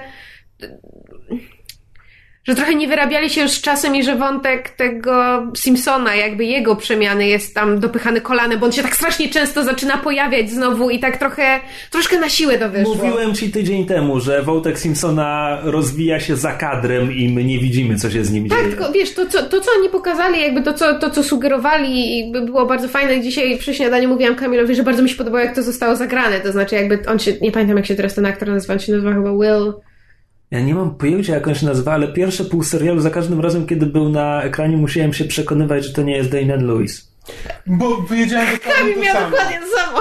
że 2.51 2.55
trochę 2.55 2.75
nie 2.75 2.87
wyrabiali 2.87 3.29
się 3.29 3.41
już 3.41 3.51
z 3.51 3.61
czasem 3.61 3.95
i 3.95 4.03
że 4.03 4.15
wątek 4.15 4.69
tego 4.69 5.43
Simpsona, 5.57 6.15
jakby 6.15 6.45
jego 6.45 6.75
przemiany 6.75 7.27
jest 7.27 7.55
tam 7.55 7.79
dopychany 7.79 8.21
kolanem, 8.21 8.59
bo 8.59 8.65
on 8.65 8.71
się 8.71 8.83
tak 8.83 8.95
strasznie 8.95 9.29
często 9.29 9.63
zaczyna 9.63 9.97
pojawiać 9.97 10.49
znowu 10.49 10.89
i 10.89 10.99
tak 10.99 11.17
trochę, 11.17 11.59
troszkę 11.91 12.19
na 12.19 12.29
siłę 12.29 12.57
to 12.57 12.69
wyszło. 12.69 12.95
Mówiłem 12.95 13.35
ci 13.35 13.51
tydzień 13.51 13.85
temu, 13.85 14.19
że 14.19 14.41
wątek 14.41 14.79
Simpsona 14.79 15.59
rozwija 15.63 16.19
się 16.19 16.35
za 16.35 16.51
kadrem 16.51 17.11
i 17.13 17.29
my 17.29 17.43
nie 17.43 17.59
widzimy, 17.59 17.95
co 17.95 18.11
się 18.11 18.25
z 18.25 18.31
nim 18.31 18.49
tak, 18.49 18.57
dzieje. 18.57 18.69
Tak, 18.69 18.79
tylko 18.79 18.93
wiesz, 18.93 19.13
to 19.13 19.25
co, 19.25 19.43
to 19.43 19.61
co 19.61 19.71
oni 19.79 19.89
pokazali, 19.89 20.41
jakby 20.41 20.61
to 20.61 20.73
co, 20.73 20.99
to, 20.99 21.09
co 21.09 21.23
sugerowali 21.23 22.31
było 22.45 22.65
bardzo 22.65 22.87
fajne. 22.87 23.21
Dzisiaj 23.21 23.57
przy 23.57 23.73
śniadaniu 23.73 24.09
mówiłam 24.09 24.35
Kamilowi, 24.35 24.75
że 24.75 24.83
bardzo 24.83 25.03
mi 25.03 25.09
się 25.09 25.15
podobało, 25.15 25.43
jak 25.43 25.55
to 25.55 25.63
zostało 25.63 25.95
zagrane, 25.95 26.39
to 26.39 26.51
znaczy 26.51 26.75
jakby 26.75 26.99
on 27.07 27.19
się, 27.19 27.33
nie 27.41 27.51
pamiętam 27.51 27.77
jak 27.77 27.85
się 27.85 27.95
teraz 27.95 28.15
ten 28.15 28.25
aktor 28.25 28.49
nazywa, 28.49 28.73
on 28.73 28.79
się 28.79 28.91
nazywa 28.91 29.13
chyba 29.13 29.31
Will... 29.31 29.73
Ja 30.51 30.61
nie 30.61 30.75
mam 30.75 30.95
pojęcia, 30.95 31.33
jak 31.33 31.47
on 31.47 31.55
się 31.55 31.65
nazywa, 31.65 31.93
ale 31.93 32.07
pierwsze 32.07 32.45
pół 32.45 32.63
serialu 32.63 32.99
za 33.01 33.09
każdym 33.09 33.39
razem, 33.41 33.67
kiedy 33.67 33.85
był 33.85 34.09
na 34.09 34.43
ekranie, 34.43 34.77
musiałem 34.77 35.13
się 35.13 35.25
przekonywać, 35.25 35.85
że 35.85 35.93
to 35.93 36.01
nie 36.01 36.17
jest 36.17 36.31
Damian 36.31 36.67
Lewis. 36.67 37.11
Bo 37.67 38.01
wiedziałem, 38.03 38.47
że 38.51 38.57
Kamil 38.57 38.99
miał 38.99 39.15
samo. 39.15 39.29
dokładnie 39.29 39.59
to 39.59 39.77
samo. 39.77 39.99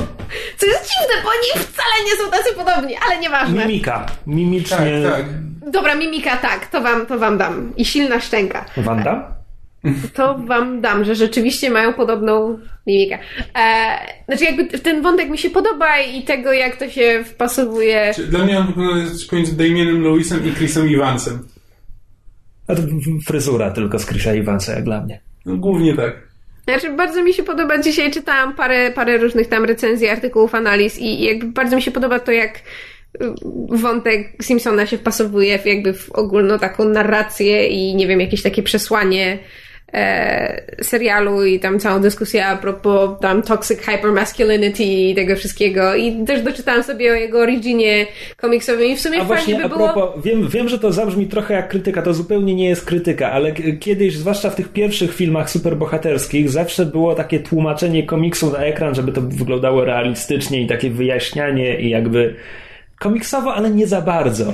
Co 0.58 0.66
jest 0.66 0.82
dziwne, 0.82 1.22
bo 1.22 1.28
oni 1.28 1.64
wcale 1.64 1.94
nie 2.04 2.24
są 2.24 2.30
tacy 2.30 2.54
podobni, 2.54 2.94
ale 3.06 3.20
nieważne. 3.20 3.66
Mimika. 3.66 4.06
Mimicznie. 4.26 4.76
Tak, 5.04 5.12
tak. 5.12 5.24
Dobra, 5.70 5.94
mimika 5.94 6.36
tak, 6.36 6.66
to 6.66 6.80
wam, 6.82 7.06
to 7.06 7.18
wam 7.18 7.38
dam. 7.38 7.72
I 7.76 7.84
silna 7.84 8.20
szczęka. 8.20 8.64
Wanda? 8.76 9.34
To 10.14 10.38
wam 10.38 10.80
dam, 10.80 11.04
że 11.04 11.14
rzeczywiście 11.14 11.70
mają 11.70 11.94
podobną 11.94 12.58
mimikę. 12.86 13.18
E, 13.58 13.98
znaczy 14.26 14.44
jakby 14.44 14.78
ten 14.78 15.02
wątek 15.02 15.30
mi 15.30 15.38
się 15.38 15.50
podoba 15.50 15.98
i 15.98 16.22
tego 16.22 16.52
jak 16.52 16.76
to 16.76 16.90
się 16.90 17.24
wpasowuje. 17.24 18.12
Dla 18.28 18.44
mnie 18.44 18.58
on 18.58 18.66
wygląda 18.66 19.10
pomiędzy 19.30 19.56
Damienem 19.56 20.02
Lewisem 20.02 20.48
i 20.48 20.52
Chrisem 20.52 20.94
Evansem. 20.94 21.48
A 22.68 22.74
to 22.74 22.82
fryzura 23.26 23.70
tylko 23.70 23.98
z 23.98 24.06
Chrisa 24.06 24.30
Evansa, 24.30 24.72
jak 24.72 24.84
dla 24.84 25.00
mnie. 25.00 25.20
No, 25.46 25.56
głównie 25.56 25.96
tak. 25.96 26.30
Znaczy, 26.64 26.96
bardzo 26.96 27.24
mi 27.24 27.34
się 27.34 27.42
podoba, 27.42 27.78
dzisiaj 27.78 28.10
czytałam 28.10 28.54
parę, 28.54 28.92
parę 28.92 29.18
różnych 29.18 29.48
tam 29.48 29.64
recenzji, 29.64 30.08
artykułów, 30.08 30.54
analiz 30.54 30.98
i 30.98 31.22
jakby 31.22 31.46
bardzo 31.46 31.76
mi 31.76 31.82
się 31.82 31.90
podoba 31.90 32.20
to, 32.20 32.32
jak 32.32 32.58
y, 32.58 32.60
wątek 33.68 34.32
Simpsona 34.42 34.86
się 34.86 34.98
wpasowuje 34.98 35.58
w 35.58 35.66
jakby 35.66 35.92
w 35.92 36.10
ogólną 36.10 36.58
taką 36.58 36.84
narrację 36.84 37.66
i 37.66 37.94
nie 37.94 38.06
wiem, 38.06 38.20
jakieś 38.20 38.42
takie 38.42 38.62
przesłanie 38.62 39.38
e, 39.94 40.84
serialu 40.84 41.44
i 41.44 41.60
tam 41.60 41.78
całą 41.78 42.00
dyskusję 42.00 42.46
a 42.46 42.56
propos 42.56 43.10
tam 43.20 43.42
toxic 43.42 43.80
hypermasculinity 43.80 44.82
i 44.82 45.14
tego 45.14 45.36
wszystkiego 45.36 45.94
i 45.94 46.24
też 46.24 46.42
doczytałam 46.42 46.82
sobie 46.82 47.12
o 47.12 47.14
jego 47.14 47.38
originie 47.38 48.06
komiksowym 48.36 48.86
i 48.86 48.96
w 48.96 49.00
sumie 49.00 49.20
A 49.20 49.24
właśnie 49.24 49.56
by 49.56 49.64
a 49.64 49.68
było... 49.68 49.92
propos, 49.92 50.24
wiem, 50.24 50.48
wiem, 50.48 50.68
że 50.68 50.78
to 50.78 50.92
zabrzmi 50.92 51.26
trochę 51.26 51.54
jak 51.54 51.68
krytyka, 51.68 52.02
to 52.02 52.14
zupełnie 52.14 52.54
nie 52.54 52.68
jest 52.68 52.84
krytyka, 52.84 53.32
ale 53.32 53.52
kiedyś, 53.80 54.16
zwłaszcza 54.16 54.50
w 54.50 54.56
tych 54.56 54.68
pierwszych 54.68 55.14
filmach 55.14 55.50
superbohaterskich, 55.50 56.50
zawsze 56.50 56.86
było 56.86 57.14
takie 57.14 57.40
tłumaczenie 57.40 58.06
komiksu 58.06 58.52
na 58.52 58.58
ekran, 58.58 58.94
żeby 58.94 59.12
to 59.12 59.20
wyglądało 59.20 59.84
realistycznie 59.84 60.62
i 60.62 60.66
takie 60.66 60.90
wyjaśnianie 60.90 61.80
i 61.80 61.90
jakby 61.90 62.34
komiksowo, 62.98 63.54
ale 63.54 63.70
nie 63.70 63.86
za 63.86 64.00
bardzo. 64.00 64.52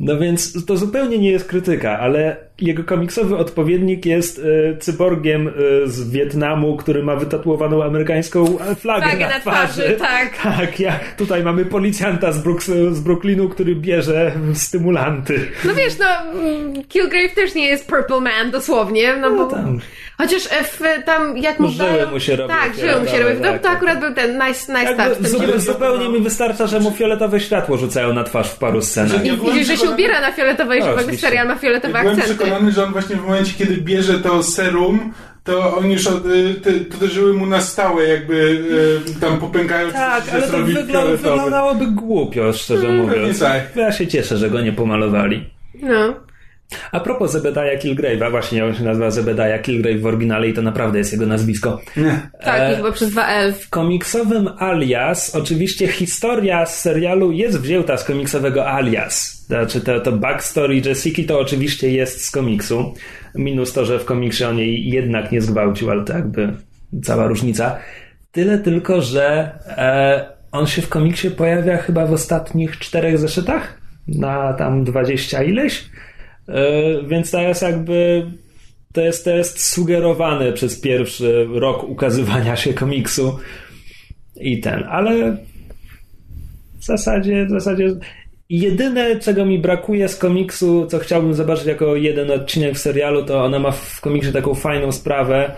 No 0.00 0.18
więc 0.18 0.66
to 0.66 0.76
zupełnie 0.76 1.18
nie 1.18 1.30
jest 1.30 1.48
krytyka, 1.48 1.98
ale 1.98 2.36
jego 2.60 2.84
komiksowy 2.84 3.36
odpowiednik 3.36 4.06
jest 4.06 4.40
e, 4.74 4.76
cyborgiem 4.76 5.48
e, 5.48 5.52
z 5.88 6.10
Wietnamu, 6.10 6.76
który 6.76 7.02
ma 7.02 7.16
wytatuowaną 7.16 7.84
amerykańską 7.84 8.58
e, 8.60 8.74
flagę, 8.74 9.02
Flagę 9.02 9.26
na, 9.26 9.28
na 9.28 9.40
twarzy, 9.40 9.96
tak. 9.98 10.30
Tak, 10.60 10.80
ja, 10.80 11.00
tutaj 11.16 11.44
mamy 11.44 11.64
policjanta 11.64 12.32
z, 12.32 12.42
Brooks, 12.42 12.66
z 12.90 13.00
Brooklynu, 13.00 13.48
który 13.48 13.76
bierze 13.76 14.32
stymulanty. 14.54 15.48
No 15.64 15.74
wiesz, 15.74 15.98
no 15.98 16.40
mm, 16.40 16.84
Kilgrave 16.84 17.34
też 17.34 17.54
nie 17.54 17.66
jest 17.66 17.88
Purple 17.88 18.20
Man 18.20 18.50
dosłownie, 18.50 19.16
no, 19.16 19.30
bo... 19.30 19.46
tam. 19.46 19.80
Chociaż 20.18 20.42
w, 20.42 21.04
tam 21.04 21.38
jak 21.38 21.60
mu 21.60 21.68
Żyły 21.68 22.06
mu 22.12 22.20
się 22.20 22.36
robią 22.36 22.54
Tak, 22.54 22.74
żyły 22.74 23.00
mu 23.00 23.06
się 23.06 23.12
fioletowe, 23.12 23.46
robią. 23.46 23.58
To, 23.58 23.64
to 23.64 23.70
akurat 23.70 24.00
był 24.00 24.14
ten 24.14 24.42
nice, 24.46 24.72
nice 24.72 24.96
touch. 24.96 25.60
Zupełnie 25.60 26.08
mi 26.08 26.20
wystarcza, 26.20 26.66
że 26.66 26.80
mu 26.80 26.90
fioletowe 26.90 27.40
światło 27.40 27.76
rzucają 27.76 28.12
na 28.12 28.24
twarz 28.24 28.50
w 28.50 28.58
paru 28.58 28.82
scenach. 28.82 29.24
I 29.24 29.28
Ja 29.28 29.36
byłem 29.36 29.52
widzisz, 29.52 29.66
że 29.66 29.76
się 29.76 29.89
przekonany- 29.90 29.94
ubiera 29.94 30.20
na 30.20 30.32
fioletowe 30.32 30.76
i 30.76 30.80
No, 30.80 30.86
że 30.86 30.94
oczywiście. 30.94 31.26
serial 31.26 31.46
ma 31.48 31.54
fioletowe 31.56 32.00
Byłem 32.00 32.18
akcenty. 32.18 32.34
przekonany, 32.34 32.72
że 32.72 32.84
on 32.84 32.92
właśnie 32.92 33.16
w 33.16 33.22
momencie, 33.26 33.52
kiedy 33.58 33.76
bierze 33.76 34.18
to 34.18 34.42
serum, 34.42 35.12
to 35.44 35.76
on 35.76 35.90
już 35.90 36.06
od, 36.06 36.26
y, 36.26 36.54
te, 36.54 36.72
to 36.72 37.06
żyły 37.06 37.32
mu 37.34 37.46
na 37.46 37.60
stałe 37.60 38.04
jakby 38.08 38.34
y, 39.16 39.20
tam 39.20 39.38
popękają. 39.38 39.90
Tak, 39.92 40.24
się 40.24 40.32
ale 40.32 40.42
to 40.42 40.66
fioletowy. 40.66 41.16
wyglądałoby 41.16 41.86
głupio, 41.86 42.52
szczerze 42.52 42.88
Mm, 42.88 43.00
mówiąc. 43.06 43.38
tak. 43.40 43.62
Ja 43.76 43.92
się 43.92 44.06
cieszę, 44.06 44.36
że 44.36 44.50
go 44.50 44.60
nie 44.60 44.72
pomalowali. 44.72 45.50
No. 45.82 46.14
A 46.92 47.00
propos 47.00 47.32
Zebediah 47.32 47.78
Kilgrave'a, 47.82 48.30
właśnie 48.30 48.64
on 48.64 48.74
się 48.74 48.84
nazywa 48.84 49.10
Zebediah 49.10 49.62
Kilgrave 49.62 50.00
w 50.00 50.06
oryginale 50.06 50.48
i 50.48 50.54
to 50.54 50.62
naprawdę 50.62 50.98
jest 50.98 51.12
jego 51.12 51.26
nazwisko. 51.26 51.80
Tak, 52.44 52.60
E, 52.60 52.76
chyba 52.76 52.92
przez 52.92 53.10
dwa 53.10 53.26
L. 53.28 53.52
W 53.52 53.70
komiksowym 53.70 54.48
Alias, 54.58 55.34
oczywiście 55.34 55.88
historia 55.88 56.66
z 56.66 56.80
serialu 56.80 57.32
jest 57.32 57.60
wzięta 57.60 57.96
z 57.96 58.04
komiksowego 58.04 58.68
Alias. 58.68 59.44
Znaczy 59.46 59.80
to, 59.80 60.00
to 60.00 60.12
backstory 60.12 60.76
Jessica 60.76 61.22
to 61.28 61.40
oczywiście 61.40 61.90
jest 61.90 62.24
z 62.24 62.30
komiksu. 62.30 62.94
Minus 63.34 63.72
to, 63.72 63.84
że 63.84 63.98
w 63.98 64.04
komiksie 64.04 64.44
on 64.44 64.58
jej 64.58 64.90
jednak 64.90 65.32
nie 65.32 65.40
zgwałcił, 65.40 65.90
ale 65.90 66.04
to 66.04 66.12
jakby 66.12 66.52
cała 67.02 67.26
różnica. 67.26 67.78
Tyle 68.32 68.58
tylko, 68.58 69.02
że 69.02 69.50
e, 69.66 70.40
on 70.52 70.66
się 70.66 70.82
w 70.82 70.88
komiksie 70.88 71.30
pojawia 71.30 71.76
chyba 71.76 72.06
w 72.06 72.12
ostatnich 72.12 72.78
czterech 72.78 73.18
zeszytach 73.18 73.80
na 74.08 74.52
tam 74.52 74.84
dwadzieścia 74.84 75.42
ileś. 75.42 75.90
E, 76.50 77.02
więc 77.02 77.32
jest 77.32 77.62
jakby 77.62 78.26
to 78.92 79.00
jest, 79.00 79.24
to 79.24 79.30
jest 79.30 79.64
sugerowane 79.64 80.52
przez 80.52 80.80
pierwszy 80.80 81.46
rok 81.54 81.84
ukazywania 81.84 82.56
się 82.56 82.74
komiksu 82.74 83.38
i 84.40 84.60
ten, 84.60 84.84
ale 84.88 85.36
w 86.78 86.84
zasadzie, 86.84 87.46
w 87.46 87.50
zasadzie 87.50 87.94
jedyne, 88.48 89.20
czego 89.20 89.46
mi 89.46 89.58
brakuje 89.58 90.08
z 90.08 90.16
komiksu, 90.16 90.86
co 90.86 90.98
chciałbym 90.98 91.34
zobaczyć 91.34 91.66
jako 91.66 91.96
jeden 91.96 92.30
odcinek 92.30 92.74
w 92.74 92.78
serialu, 92.78 93.24
to 93.24 93.44
ona 93.44 93.58
ma 93.58 93.70
w 93.70 94.00
komiksie 94.00 94.32
taką 94.32 94.54
fajną 94.54 94.92
sprawę, 94.92 95.52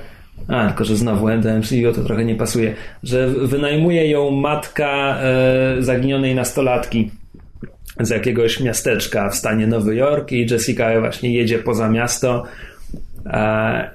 a, 0.49 0.69
tylko 0.69 0.85
że 0.85 0.97
znowu 0.97 1.29
MCU 1.29 1.93
to 1.95 2.05
trochę 2.05 2.25
nie 2.25 2.35
pasuje, 2.35 2.75
że 3.03 3.29
wynajmuje 3.29 4.11
ją 4.11 4.31
matka 4.31 5.19
e, 5.21 5.77
zaginionej 5.83 6.35
nastolatki 6.35 7.11
z 8.01 8.11
jakiegoś 8.11 8.61
miasteczka 8.61 9.29
w 9.29 9.35
stanie 9.35 9.67
Nowy 9.67 9.97
Jork 9.97 10.33
i 10.33 10.47
Jessica 10.51 11.01
właśnie 11.01 11.35
jedzie 11.35 11.59
poza 11.59 11.89
miasto 11.89 12.45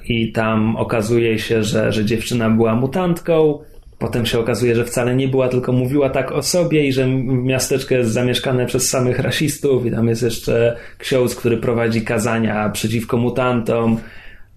i 0.05 0.31
tam 0.31 0.75
okazuje 0.75 1.39
się, 1.39 1.63
że, 1.63 1.91
że 1.91 2.05
dziewczyna 2.05 2.49
była 2.49 2.75
mutantką. 2.75 3.59
Potem 3.99 4.25
się 4.25 4.39
okazuje, 4.39 4.75
że 4.75 4.85
wcale 4.85 5.15
nie 5.15 5.27
była, 5.27 5.49
tylko 5.49 5.71
mówiła 5.71 6.09
tak 6.09 6.31
o 6.31 6.43
sobie 6.43 6.87
i 6.87 6.93
że 6.93 7.07
miasteczko 7.27 7.95
jest 7.95 8.11
zamieszkane 8.11 8.65
przez 8.65 8.89
samych 8.89 9.19
rasistów 9.19 9.85
i 9.85 9.91
tam 9.91 10.07
jest 10.07 10.23
jeszcze 10.23 10.75
ksiądz, 10.97 11.35
który 11.35 11.57
prowadzi 11.57 12.01
kazania 12.01 12.69
przeciwko 12.69 13.17
mutantom 13.17 13.97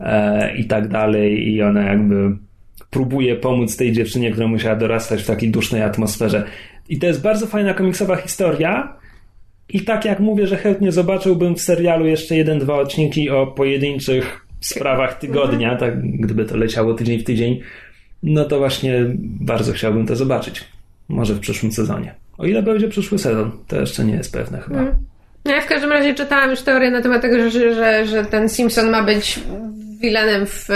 e, 0.00 0.56
i 0.56 0.64
tak 0.64 0.88
dalej 0.88 1.48
i 1.48 1.62
ona 1.62 1.82
jakby 1.82 2.36
próbuje 2.90 3.36
pomóc 3.36 3.76
tej 3.76 3.92
dziewczynie, 3.92 4.30
która 4.30 4.48
musiała 4.48 4.76
dorastać 4.76 5.22
w 5.22 5.26
takiej 5.26 5.50
dusznej 5.50 5.82
atmosferze. 5.82 6.44
I 6.88 6.98
to 6.98 7.06
jest 7.06 7.22
bardzo 7.22 7.46
fajna 7.46 7.74
komiksowa 7.74 8.16
historia, 8.16 8.99
i 9.72 9.80
tak 9.80 10.04
jak 10.04 10.20
mówię, 10.20 10.46
że 10.46 10.56
chętnie 10.56 10.92
zobaczyłbym 10.92 11.54
w 11.54 11.60
serialu 11.60 12.06
jeszcze 12.06 12.36
jeden, 12.36 12.58
dwa 12.58 12.74
odcinki 12.74 13.30
o 13.30 13.46
pojedynczych 13.46 14.46
sprawach 14.60 15.18
tygodnia, 15.18 15.76
tak 15.76 16.02
gdyby 16.02 16.44
to 16.44 16.56
leciało 16.56 16.94
tydzień 16.94 17.18
w 17.18 17.24
tydzień, 17.24 17.60
no 18.22 18.44
to 18.44 18.58
właśnie 18.58 19.04
bardzo 19.22 19.72
chciałbym 19.72 20.06
to 20.06 20.16
zobaczyć. 20.16 20.64
Może 21.08 21.34
w 21.34 21.40
przyszłym 21.40 21.72
sezonie. 21.72 22.14
O 22.38 22.46
ile 22.46 22.62
będzie 22.62 22.88
przyszły 22.88 23.18
sezon, 23.18 23.50
to 23.68 23.80
jeszcze 23.80 24.04
nie 24.04 24.14
jest 24.14 24.32
pewne 24.32 24.58
chyba. 24.60 24.82
No 25.44 25.52
ja 25.52 25.60
w 25.60 25.66
każdym 25.66 25.90
razie 25.90 26.14
czytałam 26.14 26.50
już 26.50 26.62
teorię 26.62 26.90
na 26.90 27.02
temat 27.02 27.22
tego, 27.22 27.50
że, 27.50 27.74
że, 27.74 28.06
że 28.06 28.24
ten 28.24 28.48
Simpson 28.48 28.90
ma 28.90 29.02
być 29.02 29.40
vilanem 30.00 30.46
w, 30.46 30.68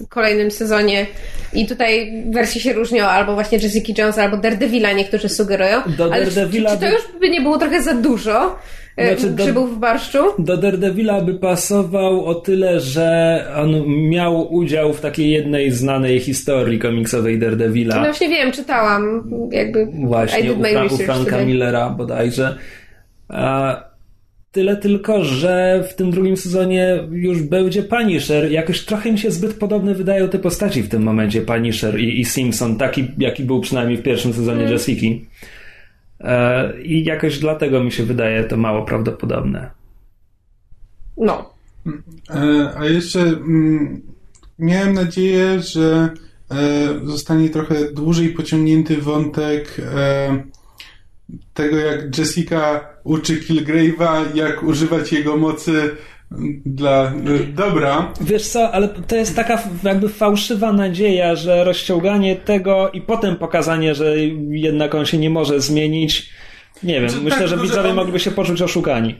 w 0.00 0.08
kolejnym 0.08 0.50
sezonie 0.50 1.06
i 1.52 1.66
tutaj 1.66 2.22
wersje 2.30 2.60
się 2.60 2.72
różnią, 2.72 3.04
albo 3.04 3.34
właśnie 3.34 3.58
Jessica 3.58 4.02
Jones, 4.02 4.18
albo 4.18 4.36
Daredevila 4.36 4.92
niektórzy 4.92 5.28
sugerują. 5.28 5.78
Do 5.98 6.04
Ale 6.04 6.24
Daredevila 6.26 6.70
czy, 6.70 6.76
czy 6.76 6.82
to 6.86 6.92
już 6.92 7.02
by 7.20 7.30
nie 7.30 7.40
było 7.40 7.58
trochę 7.58 7.82
za 7.82 7.94
dużo 7.94 8.56
e, 8.96 9.06
Znaczy, 9.16 9.30
do- 9.30 9.44
grzybów 9.44 9.76
w 9.76 9.78
barszczu? 9.78 10.18
Do 10.38 10.56
Daredevila 10.56 11.20
by 11.20 11.34
pasował 11.34 12.26
o 12.26 12.34
tyle, 12.34 12.80
że 12.80 13.38
on 13.56 13.86
miał 14.08 14.54
udział 14.54 14.92
w 14.92 15.00
takiej 15.00 15.30
jednej 15.30 15.70
znanej 15.70 16.20
historii 16.20 16.78
komiksowej 16.78 17.38
Daredevila. 17.38 17.96
No 17.96 18.02
właśnie 18.04 18.28
wiem, 18.28 18.52
czytałam 18.52 19.30
jakby 19.52 19.86
Właśnie 19.86 20.52
u, 20.52 20.56
Fra- 20.62 20.94
u 20.94 20.96
Franka. 20.98 21.44
Millera 21.44 21.90
bodajże. 21.90 22.56
A, 23.28 23.93
tyle 24.54 24.76
tylko, 24.76 25.24
że 25.24 25.84
w 25.90 25.94
tym 25.94 26.10
drugim 26.10 26.36
sezonie 26.36 27.08
już 27.10 27.42
będzie 27.42 27.82
Punisher. 27.82 28.52
Jakoś 28.52 28.84
trochę 28.84 29.12
mi 29.12 29.18
się 29.18 29.30
zbyt 29.30 29.54
podobne 29.54 29.94
wydają 29.94 30.28
te 30.28 30.38
postaci 30.38 30.82
w 30.82 30.88
tym 30.88 31.02
momencie, 31.02 31.42
Punisher 31.42 32.00
i, 32.00 32.20
i 32.20 32.24
Simpson, 32.24 32.76
taki 32.76 33.08
jaki 33.18 33.44
był 33.44 33.60
przynajmniej 33.60 33.98
w 33.98 34.02
pierwszym 34.02 34.32
sezonie 34.32 34.60
Mm. 34.60 34.72
Jessica. 34.72 35.06
E, 36.20 36.82
I 36.82 37.04
jakoś 37.04 37.38
dlatego 37.38 37.84
mi 37.84 37.92
się 37.92 38.02
wydaje 38.04 38.44
to 38.44 38.56
mało 38.56 38.84
prawdopodobne. 38.84 39.70
No. 41.16 41.54
E, 42.30 42.70
A 42.76 42.84
jeszcze 42.86 43.20
mm, 43.20 44.02
miałem 44.58 44.92
nadzieję, 44.92 45.60
że 45.60 46.08
e, 46.50 47.06
zostanie 47.06 47.48
trochę 47.48 47.92
dłużej 47.92 48.28
pociągnięty 48.28 48.96
wątek 48.96 49.80
e, 49.94 50.42
tego, 51.54 51.76
jak 51.76 52.18
Jessica 52.18 52.80
uczy 53.04 53.40
Kilgrave'a, 53.40 54.24
jak 54.34 54.62
używać 54.62 55.12
jego 55.12 55.36
mocy 55.36 55.90
dla 56.66 57.12
dobra. 57.54 58.12
Wiesz 58.20 58.46
co, 58.48 58.72
ale 58.72 58.88
to 58.88 59.16
jest 59.16 59.36
taka 59.36 59.62
jakby 59.82 60.08
fałszywa 60.08 60.72
nadzieja, 60.72 61.36
że 61.36 61.64
rozciąganie 61.64 62.36
tego 62.36 62.90
i 62.90 63.00
potem 63.00 63.36
pokazanie, 63.36 63.94
że 63.94 64.14
jednak 64.50 64.94
on 64.94 65.06
się 65.06 65.18
nie 65.18 65.30
może 65.30 65.60
zmienić. 65.60 66.30
Nie 66.82 67.00
wiem, 67.00 67.08
Znaczy, 67.10 67.24
myślę, 67.24 67.38
tak, 67.38 67.48
że 67.48 67.58
widzowie 67.58 67.90
on- 67.90 67.96
mogliby 67.96 68.20
się 68.20 68.30
poczuć 68.30 68.62
oszukani. 68.62 69.14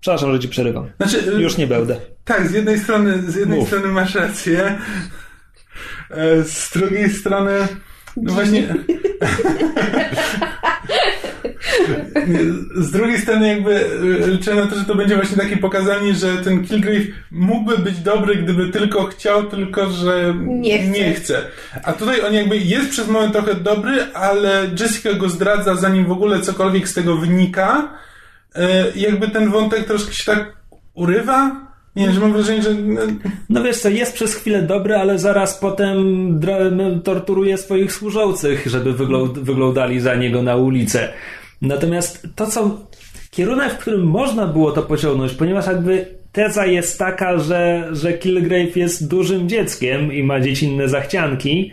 Przepraszam, 0.00 0.32
że 0.32 0.38
ci 0.40 0.48
przerywam. 0.48 0.90
Znaczy, 0.96 1.32
e, 1.36 1.40
Już 1.42 1.56
nie 1.56 1.66
będę. 1.66 1.96
Tak, 2.24 2.48
z 2.48 2.52
jednej 2.54 2.78
strony, 2.78 3.22
z 3.30 3.36
jednej 3.36 3.58
Mów. 3.58 3.68
strony 3.68 3.88
masz 3.88 4.14
rację, 4.14 4.78
e, 6.10 6.44
z 6.44 6.70
drugiej 6.74 7.10
strony, 7.10 7.52
no 8.16 8.32
właśnie, 8.32 8.62
z 12.76 12.90
drugiej 12.90 13.18
strony 13.20 13.48
jakby 13.48 13.86
liczę 14.26 14.54
na 14.54 14.66
to, 14.66 14.78
że 14.78 14.84
to 14.84 14.94
będzie 14.94 15.16
właśnie 15.16 15.36
takie 15.36 15.56
pokazanie, 15.56 16.14
że 16.14 16.36
ten 16.36 16.64
Kilgrave 16.64 17.06
mógłby 17.30 17.78
być 17.78 17.98
dobry, 17.98 18.36
gdyby 18.36 18.68
tylko 18.68 19.04
chciał, 19.04 19.44
tylko 19.44 19.90
że 19.90 20.34
Nie 20.46 20.78
chce. 20.78 20.88
nie 20.90 21.14
chce. 21.14 21.42
A 21.84 21.92
tutaj 21.92 22.20
on 22.20 22.34
jakby 22.34 22.56
jest 22.56 22.90
przez 22.90 23.08
moment 23.08 23.32
trochę 23.32 23.54
dobry, 23.54 24.04
ale 24.14 24.70
Jessica 24.80 25.12
go 25.12 25.28
zdradza, 25.28 25.74
zanim 25.74 26.04
w 26.06 26.12
ogóle 26.12 26.40
cokolwiek 26.40 26.88
z 26.88 26.94
tego 26.94 27.16
wynika. 27.16 27.92
E, 28.54 28.90
I 28.90 29.00
jakby 29.00 29.28
ten 29.28 29.50
wątek 29.50 29.84
troszkę 29.86 30.12
się 30.14 30.24
tak 30.32 30.52
urywa. 30.94 31.65
Nie, 31.96 32.12
że 32.12 32.20
mam 32.20 32.32
wrażenie, 32.32 32.62
że 32.62 32.74
no, 32.74 33.00
No 33.48 33.62
wiesz 33.62 33.78
co, 33.78 33.88
jest 33.88 34.14
przez 34.14 34.34
chwilę 34.34 34.62
dobry, 34.62 34.94
ale 34.96 35.18
zaraz 35.18 35.58
potem 35.58 35.96
dra- 36.40 37.00
torturuje 37.04 37.58
swoich 37.58 37.92
służących, 37.92 38.66
żeby 38.66 38.92
wyglą- 38.92 39.32
wyglądali 39.32 40.00
za 40.00 40.14
niego 40.14 40.42
na 40.42 40.56
ulicę. 40.56 41.08
Natomiast 41.62 42.28
to, 42.34 42.46
co 42.46 42.80
kierunek, 43.30 43.72
w 43.72 43.78
którym 43.78 44.02
można 44.06 44.46
było 44.46 44.72
to 44.72 44.82
pociągnąć, 44.82 45.32
ponieważ 45.32 45.66
jakby 45.66 46.06
teza 46.32 46.66
jest 46.66 46.98
taka, 46.98 47.38
że, 47.38 47.88
że 47.92 48.12
Kilgrave 48.12 48.76
jest 48.76 49.08
dużym 49.08 49.48
dzieckiem 49.48 50.12
i 50.12 50.22
ma 50.22 50.40
dziecinne 50.40 50.88
zachcianki. 50.88 51.72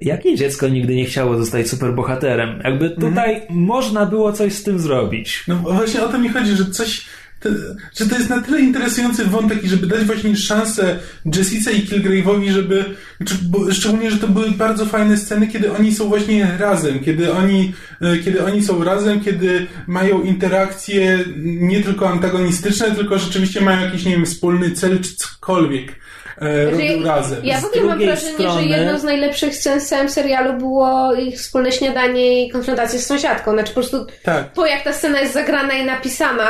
Jakie 0.00 0.34
dziecko 0.36 0.68
nigdy 0.68 0.96
nie 0.96 1.04
chciało 1.04 1.38
zostać 1.38 1.68
superbohaterem? 1.68 2.60
Jakby 2.64 2.90
tutaj 2.90 3.42
można 3.50 4.06
było 4.06 4.32
coś 4.32 4.52
z 4.52 4.62
tym 4.62 4.78
zrobić. 4.78 5.44
No 5.48 5.54
właśnie 5.56 6.02
o 6.02 6.08
to 6.08 6.18
mi 6.18 6.28
chodzi, 6.28 6.50
że 6.56 6.64
coś. 6.64 7.06
To, 7.40 7.48
że 7.96 8.06
to 8.06 8.14
jest 8.16 8.30
na 8.30 8.42
tyle 8.42 8.60
interesujący 8.60 9.24
wątek 9.24 9.64
i 9.64 9.68
żeby 9.68 9.86
dać 9.86 10.04
właśnie 10.04 10.36
szansę 10.36 10.98
Jessice 11.36 11.72
i 11.72 11.86
Kilgrave'owi, 11.86 12.50
żeby. 12.50 12.84
Czy, 13.26 13.34
bo, 13.42 13.72
szczególnie, 13.72 14.10
że 14.10 14.16
to 14.16 14.28
były 14.28 14.50
bardzo 14.50 14.86
fajne 14.86 15.16
sceny, 15.16 15.46
kiedy 15.46 15.72
oni 15.72 15.94
są 15.94 16.08
właśnie 16.08 16.56
razem, 16.58 17.00
kiedy 17.00 17.32
oni, 17.32 17.74
e, 18.02 18.18
kiedy 18.18 18.44
oni 18.44 18.62
są 18.62 18.84
razem, 18.84 19.20
kiedy 19.20 19.66
mają 19.86 20.22
interakcje 20.22 21.18
nie 21.44 21.82
tylko 21.82 22.08
antagonistyczne, 22.08 22.90
tylko 22.90 23.18
rzeczywiście 23.18 23.60
mają 23.60 23.80
jakiś, 23.80 24.04
nie 24.04 24.12
wiem, 24.12 24.26
wspólny 24.26 24.70
cel 24.70 25.00
czy 25.00 25.16
cokolwiek. 25.16 25.92
E, 26.40 26.70
robią 26.70 27.02
razem. 27.04 27.44
Ja 27.44 27.60
w 27.60 27.64
ogóle 27.64 27.84
mam 27.84 27.98
wrażenie, 27.98 28.32
strony- 28.32 28.62
że 28.62 28.68
jedną 28.68 28.98
z 28.98 29.04
najlepszych 29.04 29.54
scen 29.56 29.80
w 29.80 29.84
całym 29.84 30.08
serialu 30.08 30.58
było 30.58 31.14
ich 31.14 31.38
wspólne 31.38 31.72
śniadanie 31.72 32.46
i 32.46 32.50
konfrontacja 32.50 32.98
z 33.00 33.06
sąsiadką. 33.06 33.52
Znaczy 33.52 33.68
po 33.68 33.74
prostu 33.80 34.06
Tak. 34.22 34.52
to, 34.52 34.66
jak 34.66 34.84
ta 34.84 34.92
scena 34.92 35.20
jest 35.20 35.34
zagrana 35.34 35.74
i 35.74 35.84
napisana 35.86 36.48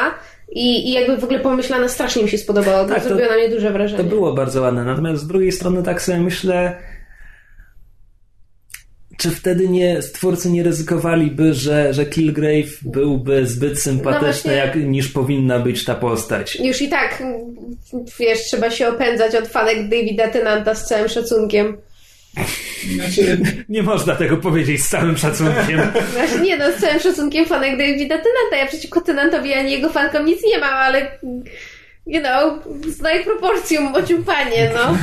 i, 0.53 0.89
i 0.89 0.93
jakby 0.93 1.17
w 1.17 1.25
ogóle 1.25 1.41
pomyślana, 1.41 1.89
strasznie 1.89 2.23
mi 2.23 2.29
się 2.29 2.39
spodobało. 2.39 2.85
To 2.85 2.95
Tak, 2.95 3.03
to- 3.03 3.09
zrobiło 3.09 3.29
na 3.31 3.37
mnie 3.37 3.49
duże 3.49 3.73
wrażenie. 3.73 4.03
To 4.05 4.09
było 4.09 4.33
bardzo 4.33 4.63
ładne. 4.63 4.85
Natomiast 4.85 5.23
z 5.23 5.27
drugiej 5.27 5.53
strony 5.53 5.83
tak 5.83 6.03
sobie 6.03 6.19
myślę, 6.19 6.77
czy 9.19 9.31
wtedy 9.31 9.69
nie, 9.69 10.03
stwórcy 10.03 10.51
nie 10.51 10.63
ryzykowaliby, 10.63 11.55
że, 11.55 11.95
że 11.95 12.07
Kilgrave 12.07 12.79
byłby 12.83 13.47
zbyt 13.47 13.79
sympatyczny, 13.79 14.51
No 14.51 14.57
jak, 14.57 14.77
niż 14.77 15.09
powinna 15.09 15.59
być 15.59 15.85
ta 15.85 15.95
postać. 15.95 16.57
Już 16.61 16.83
i 16.83 16.89
tak, 16.89 17.23
wiesz, 18.21 18.39
trzeba 18.39 18.71
się 18.71 18.89
opędzać 18.89 19.35
od 19.35 19.49
fanek 19.49 19.89
Davida 19.89 20.29
Tennanta 20.29 20.75
z 20.75 20.87
całym 20.87 21.09
szacunkiem. 21.09 21.77
Znaczy, 22.95 23.39
Nie 23.69 23.83
można 23.83 24.17
tego 24.17 24.37
powiedzieć 24.37 24.83
z 24.83 24.89
całym 24.89 25.17
szacunkiem. 25.17 25.81
Znaczy, 26.13 26.41
nie 26.43 26.57
no, 26.59 26.73
z 26.73 26.81
całym 26.81 27.01
szacunkiem 27.01 27.47
fanek 27.47 27.79
Davida 27.79 28.17
Tennanta. 28.19 28.57
Ja 28.57 28.67
przeciwko 28.67 29.01
Tennantowi 29.01 29.55
ani 29.55 29.73
jego 29.73 29.91
fankom 29.91 30.25
nic 30.27 30.43
nie 30.45 30.59
mam, 30.59 30.75
ale 30.75 31.19
you 32.07 32.21
know, 32.21 32.53
znaj 32.89 33.25
proporcją, 33.25 33.93
bocium 33.93 34.25
panie, 34.25 34.71
no. 34.75 34.97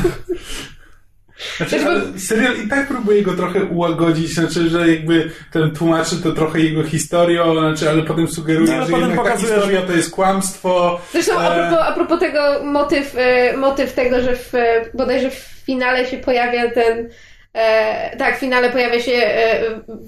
Znaczy, 1.58 1.86
ale 1.86 2.02
serial 2.20 2.54
i 2.66 2.68
tak 2.68 2.88
próbuje 2.88 3.22
go 3.22 3.34
trochę 3.34 3.64
ułagodzić, 3.64 4.34
znaczy, 4.34 4.70
że 4.70 4.90
jakby 4.90 5.32
ten 5.52 5.72
tłumaczy 5.72 6.16
to 6.24 6.32
trochę 6.32 6.60
jego 6.60 6.84
historią, 6.84 7.54
znaczy, 7.60 7.90
ale 7.90 8.04
potem 8.04 8.28
sugeruje, 8.28 8.68
No, 8.72 8.74
ale 8.78 8.86
że 8.86 8.92
potem 8.92 9.10
jednak 9.10 9.26
ta 9.26 9.32
pokazuje, 9.32 9.54
historia 9.54 9.82
że- 9.82 9.88
to 9.88 9.94
jest 9.94 10.12
kłamstwo. 10.12 11.02
Zresztą 11.12 11.40
a 11.40 11.50
E, 11.56 11.70
propos, 11.70 11.86
a 11.88 11.92
propos 11.94 12.20
tego 12.20 12.64
motyw, 12.64 13.16
e, 13.18 13.58
motyw 13.58 13.94
tego, 13.94 14.22
że 14.22 14.36
w, 14.36 14.56
e, 14.56 14.86
bodajże 14.94 15.30
w 15.32 15.56
finale 15.66 16.06
się 16.06 16.18
pojawia 16.18 16.72
ten 16.72 17.10
e, 17.56 18.18
tak, 18.18 18.38
w 18.38 18.40
finale 18.40 18.70
pojawia 18.70 19.00
się 19.00 19.14
e, 19.14 19.60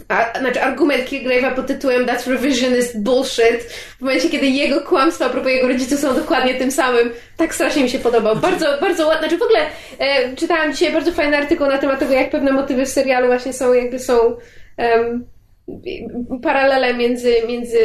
a, 0.07 0.39
znaczy 0.39 0.61
argument 0.61 1.05
Kilgrave'a 1.05 1.55
pod 1.55 1.67
tytułem 1.67 2.05
That's 2.05 2.31
revisionist 2.31 3.03
bullshit 3.03 3.63
w 3.99 4.01
momencie, 4.01 4.29
kiedy 4.29 4.47
jego 4.47 4.81
kłamstwa 4.81 5.29
propos 5.29 5.51
jego 5.51 5.67
rodziców 5.67 5.99
są 5.99 6.15
dokładnie 6.15 6.55
tym 6.55 6.71
samym. 6.71 7.11
Tak 7.37 7.55
strasznie 7.55 7.83
mi 7.83 7.89
się 7.89 7.99
podobał. 7.99 8.35
Bardzo, 8.35 8.65
bardzo 8.81 9.07
ładne. 9.07 9.21
Znaczy 9.21 9.37
w 9.37 9.43
ogóle 9.43 9.59
e, 9.99 10.35
czytałam 10.35 10.73
dzisiaj 10.73 10.93
bardzo 10.93 11.11
fajny 11.11 11.37
artykuł 11.37 11.67
na 11.67 11.77
temat 11.77 11.99
tego, 11.99 12.13
jak 12.13 12.29
pewne 12.29 12.51
motywy 12.51 12.85
w 12.85 12.89
serialu 12.89 13.27
właśnie 13.27 13.53
są, 13.53 13.73
jakby 13.73 13.99
są 13.99 14.37
em, 14.77 15.25
paralele 16.41 16.97
między, 16.97 17.33
między 17.47 17.77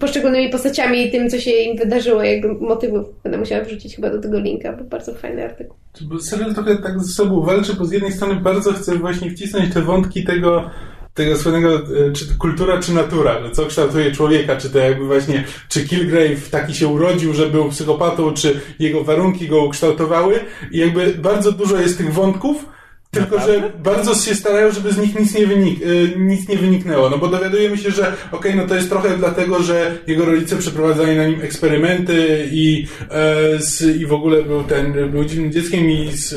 poszczególnymi 0.00 0.50
postaciami 0.50 1.06
i 1.06 1.10
tym, 1.10 1.30
co 1.30 1.38
się 1.38 1.50
im 1.50 1.78
wydarzyło, 1.78 2.22
jakby 2.22 2.54
motywów. 2.54 3.06
Będę 3.22 3.38
musiała 3.38 3.64
wrzucić 3.64 3.96
chyba 3.96 4.10
do 4.10 4.20
tego 4.20 4.38
linka, 4.38 4.72
bo 4.72 4.84
bardzo 4.84 5.14
fajny 5.14 5.44
artykuł. 5.44 5.76
Serial 6.20 6.54
trochę 6.54 6.76
tak 6.76 7.00
ze 7.00 7.12
sobą 7.12 7.42
walczy, 7.42 7.74
bo 7.74 7.84
z 7.84 7.92
jednej 7.92 8.12
strony 8.12 8.40
bardzo 8.40 8.72
chce 8.72 8.96
właśnie 8.96 9.30
wcisnąć 9.30 9.74
te 9.74 9.82
wątki 9.82 10.24
tego, 10.24 10.70
tego 11.14 11.36
słynnego, 11.36 11.74
e, 11.74 12.12
czy 12.12 12.38
kultura, 12.38 12.78
czy 12.78 12.94
natura, 12.94 13.42
że 13.42 13.50
co 13.50 13.66
kształtuje 13.66 14.12
człowieka, 14.12 14.56
czy 14.56 14.70
to 14.70 14.78
jakby 14.78 15.06
właśnie, 15.06 15.44
czy 15.68 15.88
Kilgrave 15.88 16.50
taki 16.50 16.74
się 16.74 16.88
urodził, 16.88 17.34
że 17.34 17.46
był 17.46 17.68
psychopatą, 17.68 18.34
czy 18.34 18.60
jego 18.78 19.04
warunki 19.04 19.48
go 19.48 19.64
ukształtowały 19.64 20.34
i 20.72 20.78
jakby 20.78 21.14
bardzo 21.14 21.52
dużo 21.52 21.80
jest 21.80 21.98
tych 21.98 22.12
wątków, 22.12 22.66
tylko, 23.10 23.40
że 23.40 23.72
bardzo 23.82 24.14
się 24.14 24.34
starają, 24.34 24.72
żeby 24.72 24.92
z 24.92 24.98
nich 24.98 25.20
nic 25.20 25.34
nie, 25.34 25.46
wynik, 25.46 25.82
y, 25.82 26.14
nic 26.18 26.48
nie 26.48 26.56
wyniknęło. 26.56 27.10
No 27.10 27.18
bo 27.18 27.28
dowiadujemy 27.28 27.78
się, 27.78 27.90
że 27.90 28.12
okej, 28.32 28.54
no 28.56 28.66
to 28.66 28.74
jest 28.74 28.88
trochę 28.90 29.16
dlatego, 29.16 29.62
że 29.62 29.98
jego 30.06 30.24
rodzice 30.24 30.56
przeprowadzali 30.56 31.16
na 31.16 31.26
nim 31.26 31.40
eksperymenty 31.42 32.48
i, 32.52 32.86
e, 33.10 33.58
z, 33.58 33.96
i 33.96 34.06
w 34.06 34.12
ogóle 34.12 34.42
był 34.42 34.62
ten, 34.62 35.10
był 35.10 35.24
dziwnym 35.24 35.52
dzieckiem 35.52 35.90
i 35.90 36.08
z, 36.12 36.34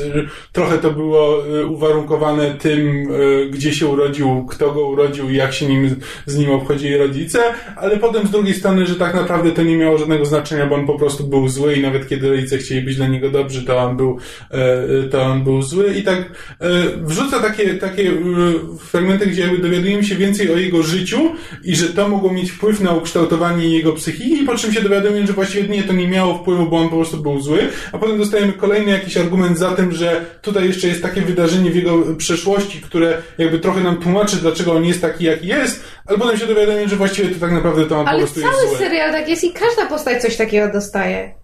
trochę 0.52 0.78
to 0.78 0.90
było 0.90 1.46
y, 1.46 1.66
uwarunkowane 1.66 2.54
tym, 2.54 3.10
y, 3.12 3.48
gdzie 3.50 3.74
się 3.74 3.86
urodził, 3.86 4.46
kto 4.46 4.72
go 4.72 4.88
urodził 4.88 5.30
i 5.30 5.36
jak 5.36 5.52
się 5.52 5.66
nim, 5.66 5.96
z 6.26 6.36
nim 6.36 6.50
obchodzili 6.50 6.96
rodzice, 6.96 7.38
ale 7.76 7.96
potem 7.96 8.26
z 8.26 8.30
drugiej 8.30 8.54
strony, 8.54 8.86
że 8.86 8.94
tak 8.94 9.14
naprawdę 9.14 9.50
to 9.50 9.62
nie 9.62 9.76
miało 9.76 9.98
żadnego 9.98 10.24
znaczenia, 10.24 10.66
bo 10.66 10.74
on 10.74 10.86
po 10.86 10.98
prostu 10.98 11.24
był 11.24 11.48
zły 11.48 11.74
i 11.74 11.82
nawet 11.82 12.08
kiedy 12.08 12.30
rodzice 12.30 12.58
chcieli 12.58 12.80
być 12.80 12.96
dla 12.96 13.06
niego 13.06 13.30
dobrzy, 13.30 13.62
to 13.62 13.78
on 13.78 13.96
był, 13.96 14.18
e, 14.50 15.02
to 15.02 15.22
on 15.22 15.44
był 15.44 15.62
zły 15.62 15.94
i 15.94 16.02
tak 16.02 16.18
e, 16.60 16.63
wrzuca 17.02 17.40
takie, 17.40 17.74
takie 17.74 18.02
e, 18.10 18.14
fragmenty, 18.78 19.26
gdzie 19.26 19.42
jakby 19.42 19.58
dowiadujemy 19.58 20.04
się 20.04 20.14
więcej 20.14 20.52
o 20.54 20.56
jego 20.56 20.82
życiu 20.82 21.32
i 21.64 21.76
że 21.76 21.86
to 21.88 22.08
mogło 22.08 22.32
mieć 22.32 22.50
wpływ 22.50 22.80
na 22.80 22.90
ukształtowanie 22.92 23.68
jego 23.68 23.92
psychiki, 23.92 24.44
po 24.44 24.54
czym 24.56 24.72
się 24.72 24.82
dowiadujemy, 24.82 25.26
że 25.26 25.32
właściwie 25.32 25.68
nie, 25.68 25.82
to 25.82 25.92
nie 25.92 26.08
miało 26.08 26.34
wpływu, 26.38 26.66
bo 26.66 26.76
on 26.78 26.88
po 26.88 26.96
prostu 26.96 27.16
był 27.16 27.40
zły, 27.40 27.68
a 27.92 27.98
potem 27.98 28.18
dostajemy 28.18 28.52
kolejny 28.52 28.90
jakiś 28.90 29.16
argument 29.16 29.58
za 29.58 29.70
tym, 29.72 29.92
że 29.92 30.24
tutaj 30.42 30.66
jeszcze 30.66 30.88
jest 30.88 31.02
takie 31.02 31.20
wydarzenie 31.20 31.70
w 31.70 31.76
jego 31.76 32.02
przeszłości, 32.16 32.80
które 32.80 33.22
jakby 33.38 33.58
trochę 33.58 33.80
nam 33.80 33.96
tłumaczy, 33.96 34.36
dlaczego 34.36 34.72
on 34.72 34.84
jest 34.84 35.00
taki, 35.00 35.24
jaki 35.24 35.46
jest, 35.46 35.84
ale 36.06 36.18
potem 36.18 36.38
się 36.38 36.46
dowiadujemy, 36.46 36.88
że 36.88 36.96
właściwie 36.96 37.28
to 37.34 37.40
tak 37.40 37.52
naprawdę 37.52 37.86
to 37.86 37.98
on 37.98 38.04
po 38.04 38.10
Ale 38.10 38.18
prostu 38.18 38.40
jest 38.40 38.52
cały 38.52 38.68
zły. 38.68 38.78
serial 38.78 39.12
tak 39.12 39.28
jest 39.28 39.44
i 39.44 39.52
każda 39.52 39.86
postać 39.86 40.22
coś 40.22 40.36
takiego 40.36 40.72
dostaje. 40.72 41.43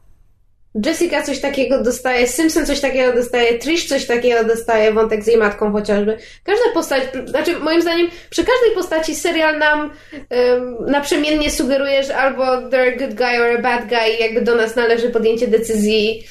Jessica 0.74 1.22
coś 1.22 1.40
takiego 1.40 1.82
dostaje, 1.82 2.26
Simpson 2.26 2.66
coś 2.66 2.80
takiego 2.80 3.12
dostaje, 3.12 3.58
Trish 3.58 3.88
coś 3.88 4.06
takiego 4.06 4.44
dostaje, 4.44 4.92
wątek 4.92 5.24
z 5.24 5.26
jej 5.26 5.36
matką 5.36 5.72
chociażby. 5.72 6.16
Każda 6.44 6.64
postać, 6.74 7.02
znaczy 7.26 7.58
moim 7.58 7.82
zdaniem 7.82 8.08
przy 8.30 8.44
każdej 8.44 8.70
postaci 8.74 9.14
serial 9.14 9.58
nam 9.58 9.80
um, 9.80 10.76
naprzemiennie 10.86 11.50
sugeruje, 11.50 12.02
że 12.02 12.16
albo 12.16 12.42
they're 12.42 12.94
a 12.94 12.98
good 12.98 13.14
guy 13.14 13.40
or 13.40 13.58
a 13.58 13.62
bad 13.62 13.88
guy 13.88 14.16
i 14.18 14.22
jakby 14.22 14.40
do 14.40 14.54
nas 14.54 14.76
należy 14.76 15.10
podjęcie 15.10 15.48
decyzji, 15.48 16.24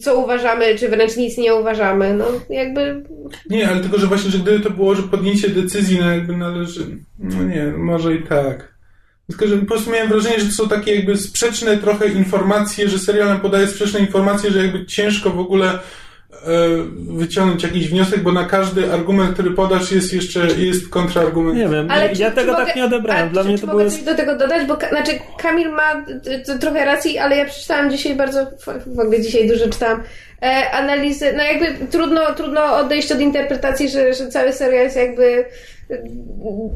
co 0.00 0.18
uważamy, 0.18 0.78
czy 0.78 0.88
wręcz 0.88 1.16
nic 1.16 1.38
nie 1.38 1.54
uważamy. 1.54 2.14
No 2.14 2.24
jakby 2.50 3.04
Nie, 3.50 3.68
ale 3.68 3.80
tylko, 3.80 3.98
że 3.98 4.06
właśnie, 4.06 4.30
że 4.30 4.38
gdyby 4.38 4.60
to 4.60 4.70
było, 4.70 4.94
że 4.94 5.02
podjęcie 5.02 5.48
decyzji 5.48 5.98
no 6.00 6.10
jakby 6.10 6.36
należy... 6.36 6.98
No 7.18 7.44
nie, 7.44 7.66
może 7.66 8.14
i 8.14 8.22
tak. 8.22 8.77
Tylko, 9.28 9.46
że 9.46 9.56
po 9.56 9.66
prostu 9.66 9.90
miałem 9.90 10.08
wrażenie, 10.08 10.40
że 10.40 10.46
to 10.46 10.52
są 10.52 10.68
takie 10.68 10.94
jakby 10.94 11.16
sprzeczne 11.16 11.76
trochę 11.76 12.08
informacje, 12.08 12.88
że 12.88 12.98
serial 12.98 13.28
nam 13.28 13.40
podaje 13.40 13.66
sprzeczne 13.66 14.00
informacje, 14.00 14.50
że 14.50 14.62
jakby 14.62 14.86
ciężko 14.86 15.30
w 15.30 15.38
ogóle 15.38 15.68
e, 15.68 15.78
wyciągnąć 17.08 17.62
jakiś 17.62 17.88
wniosek, 17.88 18.20
bo 18.20 18.32
na 18.32 18.44
każdy 18.44 18.92
argument, 18.92 19.34
który 19.34 19.50
podasz 19.50 19.92
jest 19.92 20.12
jeszcze, 20.12 20.46
jest 20.46 20.88
kontrargument. 20.88 21.58
Nie 21.58 21.68
wiem, 21.68 21.90
Ale 21.90 22.12
ja 22.12 22.30
czy, 22.30 22.36
tego 22.36 22.52
czy 22.52 22.56
tak 22.56 22.58
mogę, 22.58 22.72
nie 22.76 22.84
odebrałem. 22.84 23.28
Dla 23.28 23.42
czy, 23.42 23.48
mnie 23.48 23.58
czy 23.58 23.66
to 23.66 23.72
mogę 23.72 23.84
było... 23.84 23.96
coś 23.96 24.04
do 24.04 24.14
tego 24.14 24.36
dodać? 24.36 24.66
Bo 24.66 24.76
znaczy 24.88 25.12
Kamil 25.38 25.70
ma 25.70 26.04
t- 26.46 26.58
trochę 26.58 26.84
racji, 26.84 27.18
ale 27.18 27.36
ja 27.36 27.44
przeczytałam 27.44 27.90
dzisiaj 27.90 28.14
bardzo, 28.16 28.46
w 28.86 29.00
ogóle 29.00 29.22
dzisiaj 29.22 29.48
dużo 29.48 29.68
czytałam 29.68 30.02
e, 30.42 30.70
analizy, 30.70 31.32
no 31.36 31.42
jakby 31.42 31.86
trudno, 31.86 32.34
trudno 32.34 32.76
odejść 32.76 33.12
od 33.12 33.20
interpretacji, 33.20 33.88
że, 33.88 34.14
że 34.14 34.28
cały 34.28 34.52
serial 34.52 34.84
jest 34.84 34.96
jakby 34.96 35.24
e, 35.24 35.44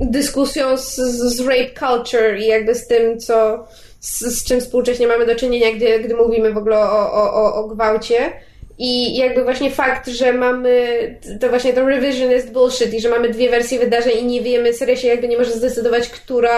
dyskusją 0.00 0.76
z, 0.76 0.96
z 0.96 1.40
rape 1.40 1.70
culture 1.80 2.38
i 2.38 2.46
jakby 2.46 2.74
z 2.74 2.86
tym, 2.86 3.20
co 3.20 3.66
z, 4.00 4.20
z 4.20 4.44
czym 4.44 4.60
współcześnie 4.60 5.06
mamy 5.06 5.26
do 5.26 5.34
czynienia, 5.34 5.72
gdy, 5.76 5.98
gdy 5.98 6.14
mówimy 6.14 6.52
w 6.52 6.56
ogóle 6.56 6.78
o, 6.78 7.12
o, 7.12 7.54
o, 7.54 7.68
gwałcie. 7.68 8.32
I 8.78 9.16
jakby 9.16 9.44
właśnie 9.44 9.70
fakt, 9.70 10.08
że 10.08 10.32
mamy 10.32 10.96
to 11.40 11.48
właśnie 11.48 11.72
to 11.72 11.86
revisionist 11.86 12.52
bullshit 12.52 12.94
i 12.94 13.00
że 13.00 13.08
mamy 13.08 13.28
dwie 13.28 13.50
wersje 13.50 13.78
wydarzeń 13.78 14.18
i 14.18 14.24
nie 14.24 14.40
wiemy, 14.40 14.74
seria 14.74 14.96
się 14.96 15.08
jakby 15.08 15.28
nie 15.28 15.38
może 15.38 15.52
zdecydować, 15.52 16.08
którą 16.08 16.48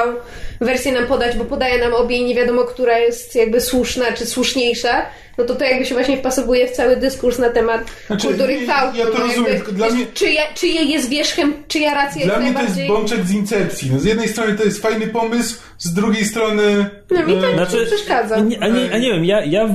wersję 0.60 0.92
nam 0.92 1.06
podać, 1.06 1.36
bo 1.36 1.44
podaje 1.44 1.78
nam 1.78 1.94
obie 1.94 2.16
i 2.16 2.24
nie 2.24 2.34
wiadomo, 2.34 2.64
która 2.64 2.98
jest 2.98 3.34
jakby 3.34 3.60
słuszna 3.60 4.12
czy 4.12 4.26
słuszniejsza, 4.26 5.06
no 5.38 5.44
to 5.44 5.54
to 5.54 5.64
jakby 5.64 5.84
się 5.86 5.94
właśnie 5.94 6.16
wpasowuje 6.16 6.66
w 6.66 6.70
cały 6.70 6.96
dyskurs 6.96 7.38
na 7.38 7.48
temat 7.50 7.80
Znaczy, 8.06 8.26
kultury 8.28 8.58
gwałtu. 8.60 8.98
ja 8.98 9.04
to 9.06 9.10
no 9.12 9.18
jakby, 9.18 9.28
rozumiem, 9.28 9.56
tylko 9.56 9.72
dla 9.72 9.90
mnie- 9.90 10.06
Czyja, 10.14 10.42
czyje 10.54 10.82
jest 10.84 11.08
wierzchem, 11.08 11.52
czyja 11.68 11.94
racja 11.94 12.24
Dla 12.26 12.34
jest 12.34 12.44
mnie 12.44 12.54
to 12.54 12.62
jest 12.62 12.88
bączek 12.88 13.24
z 13.26 13.30
incepcji. 13.32 13.90
No, 13.92 13.98
z 13.98 14.04
jednej 14.04 14.28
strony 14.28 14.54
to 14.54 14.64
jest 14.64 14.82
fajny 14.82 15.06
pomysł, 15.06 15.56
z 15.78 15.92
drugiej 15.94 16.24
strony 16.24 16.86
No 17.10 17.26
mi 17.26 17.32
to 17.32 17.46
e, 17.48 17.50
nie 17.50 17.54
Znaczy, 17.56 17.86
przeszkadza. 17.86 18.34
A 18.36 18.40
nie, 18.40 18.62
a 18.62 18.68
nie, 18.68 18.92
a 18.92 18.98
nie 18.98 19.12
wiem, 19.12 19.24
ja, 19.24 19.44
ja 19.44 19.68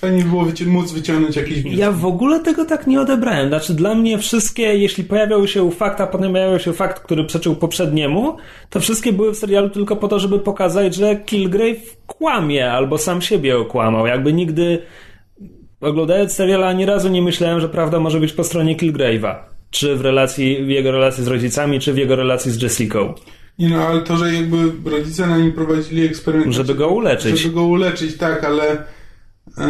fajnie 0.00 0.24
było 0.24 0.42
wyci- 0.44 0.66
móc 0.66 0.92
wyciągnąć 0.92 1.36
jakieś 1.36 1.62
wnioski. 1.62 1.80
Ja 1.80 1.92
w 1.92 2.06
ogóle 2.06 2.40
tego 2.40 2.64
tak 2.64 2.86
nie 2.86 3.00
odebrałem. 3.00 3.48
Znaczy, 3.48 3.74
dla 3.74 3.94
mnie 3.94 4.18
wszystkie, 4.18 4.62
jeśli 4.62 5.04
pojawiał 5.04 5.48
się 5.48 5.70
fakt, 5.70 6.00
a 6.00 6.06
potem 6.06 6.32
pojawiał 6.32 6.58
się 6.58 6.72
fakt, 6.72 7.00
który 7.02 7.24
przeczył 7.24 7.56
poprzedniemu, 7.56 8.36
to 8.70 8.80
wszystkie 8.80 9.12
były 9.12 9.34
w 9.34 9.36
serialu 9.38 9.70
tylko 9.70 9.96
po 9.96 10.08
to, 10.08 10.18
żeby 10.18 10.38
pokazać, 10.38 10.94
że 10.94 11.16
Kilgrave 11.16 11.96
kłamie 12.14 12.72
albo 12.72 12.98
sam 12.98 13.22
siebie 13.22 13.58
okłamał. 13.58 14.06
Jakby 14.06 14.32
nigdy, 14.32 14.82
oglądając 15.80 16.32
serial, 16.32 16.64
ani 16.64 16.86
razu 16.86 17.08
nie 17.08 17.22
myślałem, 17.22 17.60
że 17.60 17.68
prawda 17.68 18.00
może 18.00 18.20
być 18.20 18.32
po 18.32 18.44
stronie 18.44 18.76
Kilgrave'a. 18.76 19.34
Czy 19.70 19.96
w 19.96 20.00
relacji, 20.00 20.64
w 20.64 20.68
jego 20.68 20.92
relacji 20.92 21.24
z 21.24 21.26
rodzicami, 21.26 21.80
czy 21.80 21.92
w 21.92 21.96
jego 21.96 22.16
relacji 22.16 22.50
z 22.50 22.62
Jessicą. 22.62 23.14
Nie 23.58 23.68
no, 23.68 23.86
ale 23.86 24.00
to, 24.00 24.16
że 24.16 24.34
jakby 24.34 24.90
rodzice 24.90 25.26
na 25.26 25.38
nim 25.38 25.52
prowadzili 25.52 26.06
eksperyment. 26.06 26.54
Żeby 26.54 26.74
go 26.74 26.88
uleczyć. 26.88 27.38
Żeby 27.38 27.54
go 27.54 27.62
uleczyć, 27.62 28.16
tak, 28.16 28.44
ale. 28.44 28.84
e, 29.58 29.66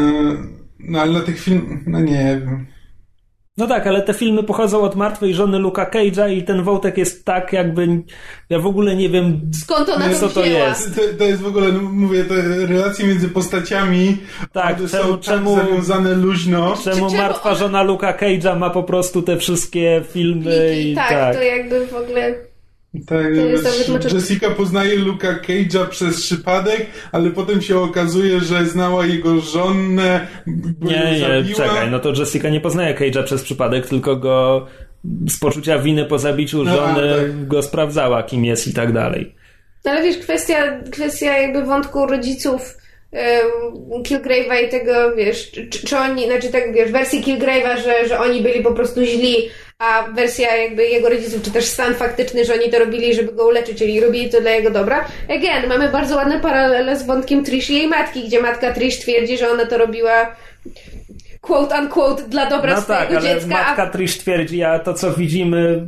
no 0.78 1.00
ale 1.00 1.12
na 1.12 1.20
tych 1.20 1.40
film. 1.40 1.84
No 1.86 2.00
nie 2.00 2.40
wiem. 2.44 2.66
No 3.60 3.66
tak, 3.66 3.86
ale 3.86 4.02
te 4.02 4.14
filmy 4.14 4.42
pochodzą 4.42 4.80
od 4.80 4.96
martwej 4.96 5.34
żony 5.34 5.58
Luka 5.58 5.84
Cage'a 5.94 6.32
i 6.32 6.42
ten 6.42 6.62
wątek 6.62 6.98
jest 6.98 7.24
tak 7.24 7.52
jakby... 7.52 7.88
Ja 8.50 8.58
w 8.58 8.66
ogóle 8.66 8.96
nie 8.96 9.08
wiem, 9.08 9.40
Skąd 9.62 9.88
ona 9.88 10.14
co 10.14 10.28
to 10.28 10.34
to 10.34 10.44
jest. 10.44 10.94
To, 10.96 11.00
to 11.18 11.24
jest 11.24 11.42
w 11.42 11.46
ogóle, 11.46 11.72
no, 11.72 11.80
mówię, 11.82 12.24
te 12.24 12.34
relacje 12.66 13.06
między 13.06 13.28
postaciami 13.28 14.16
Tak, 14.52 14.76
czemu- 14.76 14.88
są 14.88 15.12
tak 15.12 15.20
czemu- 15.20 15.56
zawiązane 15.56 16.14
luźno. 16.14 16.74
Czemu 16.84 16.96
czemu 16.96 17.16
martwa 17.22 17.50
on- 17.50 17.56
żona 17.56 17.82
Luka 17.82 18.12
Cage'a 18.12 18.58
ma 18.58 18.70
po 18.70 18.82
prostu 18.82 19.22
te 19.22 19.36
wszystkie 19.36 20.02
filmy 20.12 20.76
I, 20.76 20.90
i 20.92 20.94
tak, 20.94 21.08
tak. 21.10 21.36
to 21.36 21.42
jakby 21.42 21.86
w 21.86 21.94
ogóle... 21.94 22.49
Tak, 22.92 23.08
To 23.08 23.30
jest 23.30 23.88
wiesz, 23.88 24.12
Jessica 24.12 24.50
poznaje 24.50 24.96
Luka 24.96 25.34
Cage'a 25.34 25.88
przez 25.88 26.20
przypadek, 26.20 26.86
ale 27.12 27.30
potem 27.30 27.62
się 27.62 27.78
okazuje, 27.78 28.40
że 28.40 28.66
znała 28.66 29.06
jego 29.06 29.40
żonę, 29.40 30.26
bo 30.46 30.90
Nie, 30.90 31.20
nie, 31.44 31.54
czekaj, 31.54 31.90
no 31.90 31.98
to 31.98 32.12
Jessica 32.12 32.48
nie 32.48 32.60
poznaje 32.60 32.94
Cage'a 32.94 33.24
przez 33.24 33.42
przypadek, 33.42 33.86
tylko 33.86 34.16
go 34.16 34.66
z 35.28 35.38
poczucia 35.38 35.78
winy 35.78 36.04
po 36.04 36.18
zabiciu 36.18 36.64
No, 36.64 36.76
żony 36.76 37.14
a, 37.14 37.16
tak. 37.16 37.48
go 37.48 37.62
sprawdzała, 37.62 38.22
kim 38.22 38.44
jest 38.44 38.68
i 38.68 38.74
tak 38.74 38.92
dalej. 38.92 39.34
No 39.84 39.90
ale 39.90 40.02
wiesz, 40.02 40.18
kwestia, 40.18 40.80
kwestia 40.90 41.38
jakby 41.38 41.62
wątku 41.62 42.06
rodziców 42.06 42.76
Kilgrave'a 44.02 44.66
i 44.66 44.68
tego, 44.68 45.16
wiesz, 45.16 45.50
czy, 45.50 45.68
czy 45.70 45.98
oni, 45.98 46.26
znaczy 46.26 46.48
tak, 46.48 46.74
wiesz, 46.74 46.92
wersji 46.92 47.22
Kilgrave'a, 47.22 47.82
że, 47.84 48.08
że 48.08 48.18
oni 48.18 48.40
byli 48.40 48.62
po 48.62 48.72
prostu 48.72 49.04
źli, 49.04 49.36
a 49.80 50.02
wersja 50.02 50.56
jakby 50.56 50.86
jego 50.86 51.08
rodziców, 51.08 51.42
czy 51.42 51.50
też 51.50 51.64
stan 51.64 51.94
faktyczny, 51.94 52.44
że 52.44 52.54
oni 52.54 52.70
to 52.70 52.78
robili, 52.78 53.14
żeby 53.14 53.32
go 53.32 53.46
uleczyć, 53.46 53.78
czyli 53.78 54.00
robili 54.00 54.30
to 54.30 54.40
dla 54.40 54.50
jego 54.50 54.70
dobra. 54.70 55.04
Again, 55.24 55.68
mamy 55.68 55.88
bardzo 55.88 56.16
ładne 56.16 56.40
paralele 56.40 56.96
z 56.96 57.06
wątkiem 57.06 57.44
Trish 57.44 57.70
i 57.70 57.74
jej 57.74 57.88
matki, 57.88 58.24
gdzie 58.24 58.42
matka 58.42 58.72
Trish 58.72 58.98
twierdzi, 58.98 59.38
że 59.38 59.50
ona 59.50 59.66
to 59.66 59.78
robiła 59.78 60.36
quote 61.40 61.80
unquote 61.80 62.22
dla 62.22 62.50
dobra 62.50 62.74
No 62.74 62.80
swojego 62.80 63.14
tak, 63.14 63.24
ale 63.24 63.34
dziecka, 63.34 63.48
matka 63.48 63.82
a 63.82 63.86
Trish 63.86 64.18
twierdzi, 64.18 64.64
a 64.64 64.78
to 64.78 64.94
co 64.94 65.12
widzimy... 65.12 65.86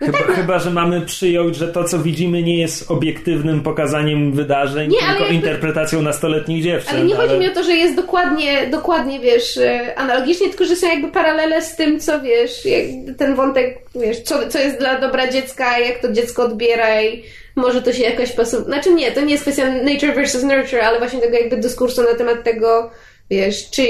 No 0.00 0.06
Chyba, 0.06 0.18
tak, 0.18 0.28
no. 0.28 0.34
chyba, 0.34 0.58
że 0.58 0.70
mamy 0.70 1.00
przyjąć, 1.00 1.56
że 1.56 1.68
to, 1.68 1.84
co 1.84 1.98
widzimy, 1.98 2.42
nie 2.42 2.58
jest 2.58 2.90
obiektywnym 2.90 3.62
pokazaniem 3.62 4.32
wydarzeń, 4.32 4.90
Nie, 4.90 4.98
ale 4.98 5.08
tylko 5.08 5.22
jakby- 5.22 5.34
interpretacją 5.34 6.02
nastoletnich 6.02 6.62
dziewczyn. 6.62 6.96
Ale 6.96 7.04
nie 7.04 7.14
chodzi 7.14 7.38
mi 7.38 7.48
o 7.48 7.54
to, 7.54 7.64
że 7.64 7.72
jest 7.72 7.96
dokładnie, 7.96 8.66
dokładnie, 8.66 9.20
wiesz, 9.20 9.56
e, 9.56 9.94
analogicznie, 9.98 10.48
tylko 10.48 10.64
że 10.64 10.76
są 10.76 10.86
jakby 10.88 11.08
paralele 11.08 11.62
z 11.62 11.76
tym, 11.76 12.00
co 12.00 12.20
wiesz, 12.20 12.66
jak 12.66 13.16
ten 13.18 13.34
wątek, 13.34 13.78
wiesz, 13.94 14.20
co, 14.20 14.48
co 14.48 14.58
jest 14.58 14.78
dla 14.78 15.00
dobra 15.00 15.30
dziecka, 15.30 15.78
jak 15.78 15.98
to 15.98 16.12
dziecko 16.12 16.42
odbiera 16.42 17.02
i 17.02 17.22
może 17.56 17.82
to 17.82 17.92
się 17.92 18.02
jakoś 18.02 18.32
pasuje. 18.32 18.62
Znaczy 18.64 18.94
nie, 18.94 19.12
to 19.12 19.20
nie 19.20 19.30
jest 19.32 19.42
kwestia 19.42 19.64
nature 19.82 20.14
versus 20.14 20.42
nurture, 20.42 20.80
ale 20.82 20.98
właśnie 20.98 21.20
tego 21.20 21.36
jakby 21.36 21.56
dyskursu 21.56 22.02
na 22.02 22.14
temat 22.14 22.44
tego, 22.44 22.90
wiesz, 23.30 23.70
czy, 23.70 23.82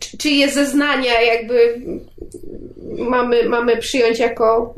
czy, 0.00 0.18
czy 0.18 0.30
je 0.30 0.50
zeznania 0.50 1.20
jakby 1.20 1.80
mamy, 2.98 3.48
mamy 3.48 3.76
przyjąć 3.76 4.18
jako 4.18 4.74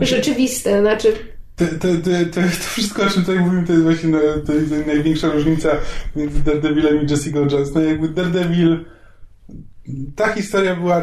rzeczywiste, 0.00 0.80
znaczy 0.80 1.12
To, 1.56 1.64
to, 1.64 1.88
to, 2.04 2.40
to, 2.40 2.48
wszystko, 2.70 3.02
o 3.02 3.10
czym 3.10 3.22
tutaj 3.22 3.38
mówimy, 3.38 3.66
to 3.66 3.72
jest 3.72 3.84
właśnie 3.84 4.10
to 4.46 4.52
jest 4.52 4.86
największa 4.86 5.28
różnica 5.28 5.68
między 6.16 6.44
Daredevilem 6.44 7.06
i 7.06 7.10
Jessica 7.10 7.38
Jones. 7.38 7.74
No 7.74 7.80
jakby 7.80 8.08
Daredevil 8.08 8.84
ta 10.16 10.32
historia 10.32 10.76
była 10.76 11.02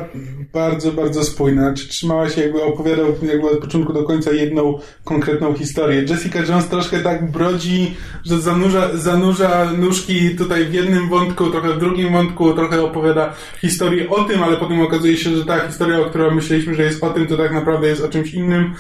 bardzo, 0.53 0.91
bardzo 0.91 1.23
spójna. 1.23 1.73
Trzymała 1.73 2.29
się, 2.29 2.41
jakby 2.41 2.63
opowiadał 2.63 3.05
jakby 3.23 3.49
od 3.49 3.59
początku 3.59 3.93
do 3.93 4.03
końca 4.03 4.31
jedną 4.31 4.79
konkretną 5.03 5.53
historię. 5.53 6.05
Jessica 6.09 6.39
Jones 6.39 6.67
troszkę 6.67 6.99
tak 6.99 7.31
brodzi, 7.31 7.95
że 8.25 8.41
zanurza, 8.41 8.97
zanurza 8.97 9.71
nóżki 9.77 10.35
tutaj 10.35 10.65
w 10.65 10.73
jednym 10.73 11.09
wątku, 11.09 11.49
trochę 11.49 11.73
w 11.73 11.79
drugim 11.79 12.13
wątku, 12.13 12.53
trochę 12.53 12.83
opowiada 12.83 13.33
historię 13.61 14.09
o 14.09 14.23
tym, 14.23 14.43
ale 14.43 14.57
potem 14.57 14.81
okazuje 14.81 15.17
się, 15.17 15.35
że 15.35 15.45
ta 15.45 15.67
historia, 15.67 15.99
o 15.99 16.05
której 16.05 16.35
myśleliśmy, 16.35 16.75
że 16.75 16.83
jest 16.83 17.03
o 17.03 17.09
tym, 17.09 17.27
to 17.27 17.37
tak 17.37 17.53
naprawdę 17.53 17.87
jest 17.87 18.03
o 18.03 18.09
czymś 18.09 18.33
innym. 18.33 18.73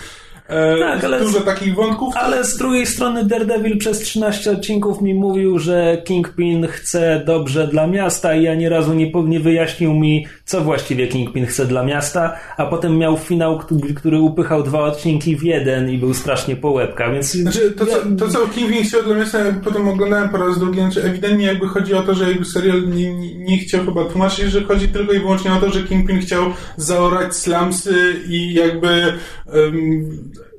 E, 0.49 0.79
Tak, 0.79 1.03
ale- 1.03 1.19
dużo 1.19 1.41
takich 1.41 1.75
wątków. 1.75 2.13
Ale 2.17 2.43
z 2.43 2.57
drugiej 2.57 2.85
strony 2.85 3.23
Daredevil 3.23 3.77
przez 3.77 3.99
13 3.99 4.51
odcinków 4.51 5.01
mi 5.01 5.13
mówił, 5.13 5.59
że 5.59 6.01
Kingpin 6.05 6.67
chce 6.67 7.21
dobrze 7.25 7.67
dla 7.67 7.87
miasta 7.87 8.35
i 8.35 8.47
ani 8.47 8.69
razu 8.69 8.93
nie, 8.93 9.11
nie 9.25 9.39
wyjaśnił 9.39 9.93
mi, 9.93 10.27
co 10.45 10.61
właściwie 10.61 11.07
Kingpin 11.07 11.45
chce 11.45 11.65
dla 11.65 11.83
miasta, 11.83 12.37
a 12.57 12.65
potem 12.65 12.97
miał 12.97 13.17
finał, 13.17 13.59
który, 13.95 14.19
upychał 14.19 14.63
dwa 14.63 14.79
odcinki 14.79 15.35
w 15.35 15.43
jeden 15.43 15.89
i 15.89 15.97
był 15.97 16.13
strasznie 16.13 16.55
po 16.55 16.71
łebkach, 16.71 17.13
więc... 17.13 17.31
Znaczy, 17.31 17.71
to, 17.71 17.85
co, 17.85 17.97
to 18.19 18.27
co 18.27 18.47
Kingpin 18.47 18.83
chciał 18.83 19.03
dla 19.03 19.17
ja 19.17 19.25
potem 19.63 19.87
oglądałem 19.87 20.29
po 20.29 20.37
raz 20.37 20.59
drugi, 20.59 20.79
znaczy 20.79 21.03
ewidentnie 21.03 21.45
jakby 21.45 21.67
chodzi 21.67 21.93
o 21.93 22.03
to, 22.03 22.13
że 22.13 22.29
jakby 22.29 22.45
serial 22.45 22.89
nie, 22.89 23.13
nie, 23.13 23.35
nie 23.35 23.57
chciał 23.57 23.85
chyba 23.85 24.05
tłumaczyć, 24.05 24.51
że 24.51 24.63
chodzi 24.63 24.87
tylko 24.87 25.13
i 25.13 25.19
wyłącznie 25.19 25.53
o 25.53 25.59
to, 25.59 25.69
że 25.69 25.83
Kingpin 25.83 26.19
chciał 26.19 26.53
zaorać 26.77 27.35
slumsy 27.35 28.13
i 28.27 28.53
jakby 28.53 28.87
em, 28.87 30.09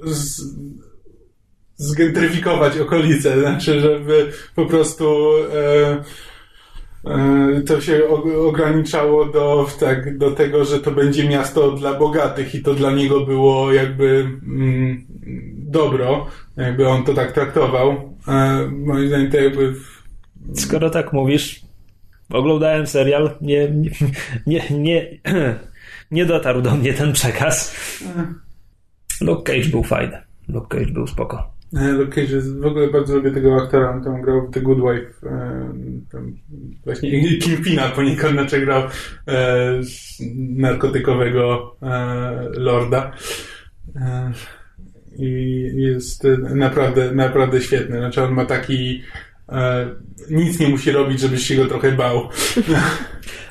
z, 0.05 0.43
zgentryfikować 1.77 2.79
okolice, 2.79 3.41
znaczy, 3.41 3.81
żeby 3.81 4.33
po 4.55 4.67
prostu 4.67 5.31
e, 5.55 6.05
to 7.67 7.81
się 7.81 8.01
ograniczało 8.49 9.25
do, 9.25 9.67
tak, 9.81 10.19
do 10.19 10.31
tego, 10.31 10.65
że 10.65 10.81
to 10.81 10.91
będzie 10.91 11.29
miasto 11.29 11.71
dla 11.71 11.95
bogatych 11.95 12.55
i 12.55 12.63
to 12.63 12.75
dla 12.75 12.91
niego 12.91 13.27
było 13.27 13.73
jakby 13.73 14.27
mm, 14.47 15.07
dobro, 15.57 16.27
jakby 16.57 16.89
on 16.89 17.05
to 17.05 17.15
tak 17.15 17.33
traktował. 17.33 18.17
E, 18.29 18.69
moim 18.73 19.09
zdaniem 19.09 19.31
to 19.31 19.37
jakby 19.37 19.75
Skoro 20.55 20.91
tak 20.91 21.13
mówisz, 21.13 21.61
oglądałem 22.31 22.87
serial, 22.87 23.31
nie, 23.41 23.71
nie, 23.71 23.91
nie, 24.47 24.63
nie, 24.71 25.19
nie 26.11 26.27
dotarł 26.27 26.63
do 26.63 26.75
mnie 26.75 26.95
ten 26.95 27.13
przekaz. 27.13 27.77
Luke 29.21 29.53
Cage 29.53 29.69
był 29.69 29.83
fajny. 29.83 30.23
Luke 30.49 30.79
Cage 30.79 30.93
był 30.93 31.07
spoko. 31.07 31.56
E, 31.75 31.93
Luke 31.93 32.15
Cage 32.15 32.41
w 32.41 32.67
ogóle 32.67 32.91
bardzo 32.91 33.17
lubię 33.17 33.31
tego 33.31 33.63
aktora, 33.63 33.91
on 33.91 34.05
tam 34.05 34.23
grał 34.23 34.47
w 34.47 34.51
The 34.51 34.61
Good 34.61 34.79
Wife, 34.79 35.31
e, 35.31 35.73
tam 36.13 36.37
właśnie 36.85 37.11
Kingpina 37.43 37.89
poniekąd, 37.89 38.33
znaczy 38.33 38.61
grał 38.61 38.83
e, 39.29 39.81
narkotykowego 40.37 41.77
e, 41.83 42.49
lorda. 42.55 43.13
E, 43.97 44.33
I 45.19 45.71
jest 45.75 46.27
naprawdę, 46.55 47.15
naprawdę 47.15 47.61
świetny. 47.61 47.99
Znaczy 47.99 48.23
on 48.23 48.33
ma 48.35 48.45
taki 48.45 49.03
e, 49.49 49.87
nic 50.31 50.61
nie 50.61 50.69
musi 50.69 50.91
robić, 50.91 51.21
żebyś 51.21 51.47
się 51.47 51.57
go 51.57 51.67
trochę 51.67 51.93
bał. 51.93 52.29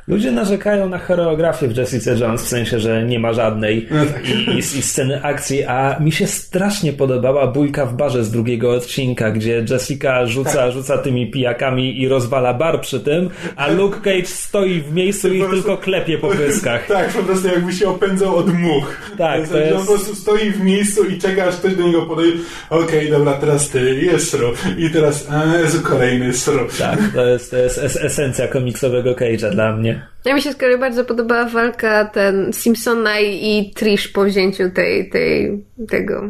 Ludzie 0.08 0.32
narzekają 0.32 0.89
na 0.89 0.97
choreografię 0.97 1.68
w 1.68 1.78
Jessica 1.78 2.12
Jones, 2.12 2.41
w 2.43 2.47
sensie, 2.47 2.80
że 2.80 3.03
nie 3.03 3.20
ma 3.20 3.34
żadnej 3.34 3.88
No 3.91 4.06
tak. 4.06 4.30
i, 4.30 4.49
i, 4.49 4.58
i 4.58 4.62
sceny 4.64 5.24
akcji, 5.24 5.64
a 5.64 5.99
mi 5.99 6.12
się 6.12 6.28
strasznie 6.28 6.93
podobała 6.93 7.47
bójka 7.47 7.86
w 7.86 7.95
barze 7.95 8.24
z 8.24 8.32
drugiego 8.32 8.72
odcinka, 8.72 9.32
gdzie 9.32 9.66
Jessica 9.70 10.26
rzuca, 10.26 10.51
Tak. 10.53 10.72
rzuca 10.74 10.97
tymi 10.97 11.32
pijakami 11.32 12.01
i 12.01 12.08
rozwala 12.08 12.53
bar 12.53 12.82
przy 12.82 12.99
tym, 12.99 13.30
a 13.56 13.68
Luke 13.68 13.99
Cage 14.01 14.26
stoi 14.26 14.82
w 14.82 14.93
miejscu 14.93 15.34
i 15.34 15.39
prostu- 15.39 15.56
tylko 15.56 15.78
klepie 15.78 16.18
po 16.18 16.28
pyskach. 16.28 16.88
Tak, 16.95 17.10
po 17.10 17.24
prostu 17.24 17.47
jakby 17.47 17.74
się 17.74 17.89
opędzał 17.89 18.36
od 18.36 18.47
much. 18.53 18.86
Tak, 19.18 19.41
to 19.47 19.53
to 19.53 19.58
jest... 19.60 19.74
On 19.76 19.80
po 19.86 19.93
prostu 19.93 20.16
stoi 20.16 20.51
w 20.51 20.62
miejscu 20.64 21.03
i 21.10 21.18
czeka, 21.18 21.43
aż 21.45 21.56
ktoś 21.56 21.76
do 21.76 21.84
niego 21.84 22.01
podejdzie. 22.01 22.38
Okej, 22.70 23.10
dobra, 23.12 23.34
teraz 23.34 23.70
ty, 23.70 23.95
jest 24.01 24.30
sru. 24.32 24.47
I 24.78 24.89
teraz, 24.89 25.28
a, 25.32 25.58
Jezu, 25.58 25.82
kolejny 25.84 26.34
sru. 26.34 26.60
Tak, 26.80 26.99
to 27.16 27.26
jest, 27.28 27.51
to 27.51 27.58
jest 27.58 27.78
es- 27.78 28.03
esencja 28.06 28.47
komiksowego 28.47 29.14
Cage'a 29.14 29.51
dla 29.51 29.76
mnie. 29.76 29.95
Ja 30.26 30.34
mi 30.36 30.41
się 30.41 30.52
z 30.52 30.56
kolei 30.56 30.78
bardzo 30.78 31.06
podobała 31.06 31.46
walka 31.46 32.06
ten 32.06 32.54
Simpsona 32.54 33.20
i 33.20 33.72
Trish 33.76 34.08
po 34.08 34.24
wzięciu 34.24 34.72
tej, 34.72 35.10
tej, 35.10 35.64
tego 35.89 36.30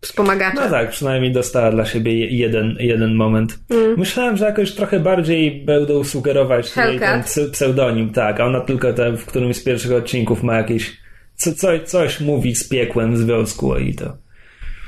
wspomagacza. 0.00 0.64
No 0.64 0.70
tak, 0.70 0.90
przynajmniej 0.90 1.32
dostała 1.32 1.70
dla 1.70 1.84
siebie 1.84 2.18
je- 2.18 2.30
jeden, 2.38 2.76
jeden 2.80 3.14
moment. 3.14 3.58
Mm. 3.70 3.98
Myślałem, 3.98 4.36
że 4.36 4.44
jakoś 4.44 4.72
trochę 4.72 5.00
bardziej 5.00 5.64
będą 5.64 6.04
sugerować 6.04 6.76
jej 6.76 6.98
ten 6.98 7.22
pseudonim, 7.52 8.10
tak, 8.12 8.40
a 8.40 8.44
ona 8.46 8.60
tylko 8.60 8.92
te, 8.92 9.12
w 9.12 9.26
którymś 9.26 9.56
z 9.56 9.64
pierwszych 9.64 9.92
odcinków 9.92 10.42
ma 10.42 10.56
jakieś 10.56 10.96
co, 11.36 11.52
co, 11.52 11.68
coś 11.84 12.20
mówi 12.20 12.54
z 12.54 12.68
piekłem 12.68 13.14
w 13.14 13.18
związku 13.18 13.76
i 13.76 13.94
to. 13.94 14.16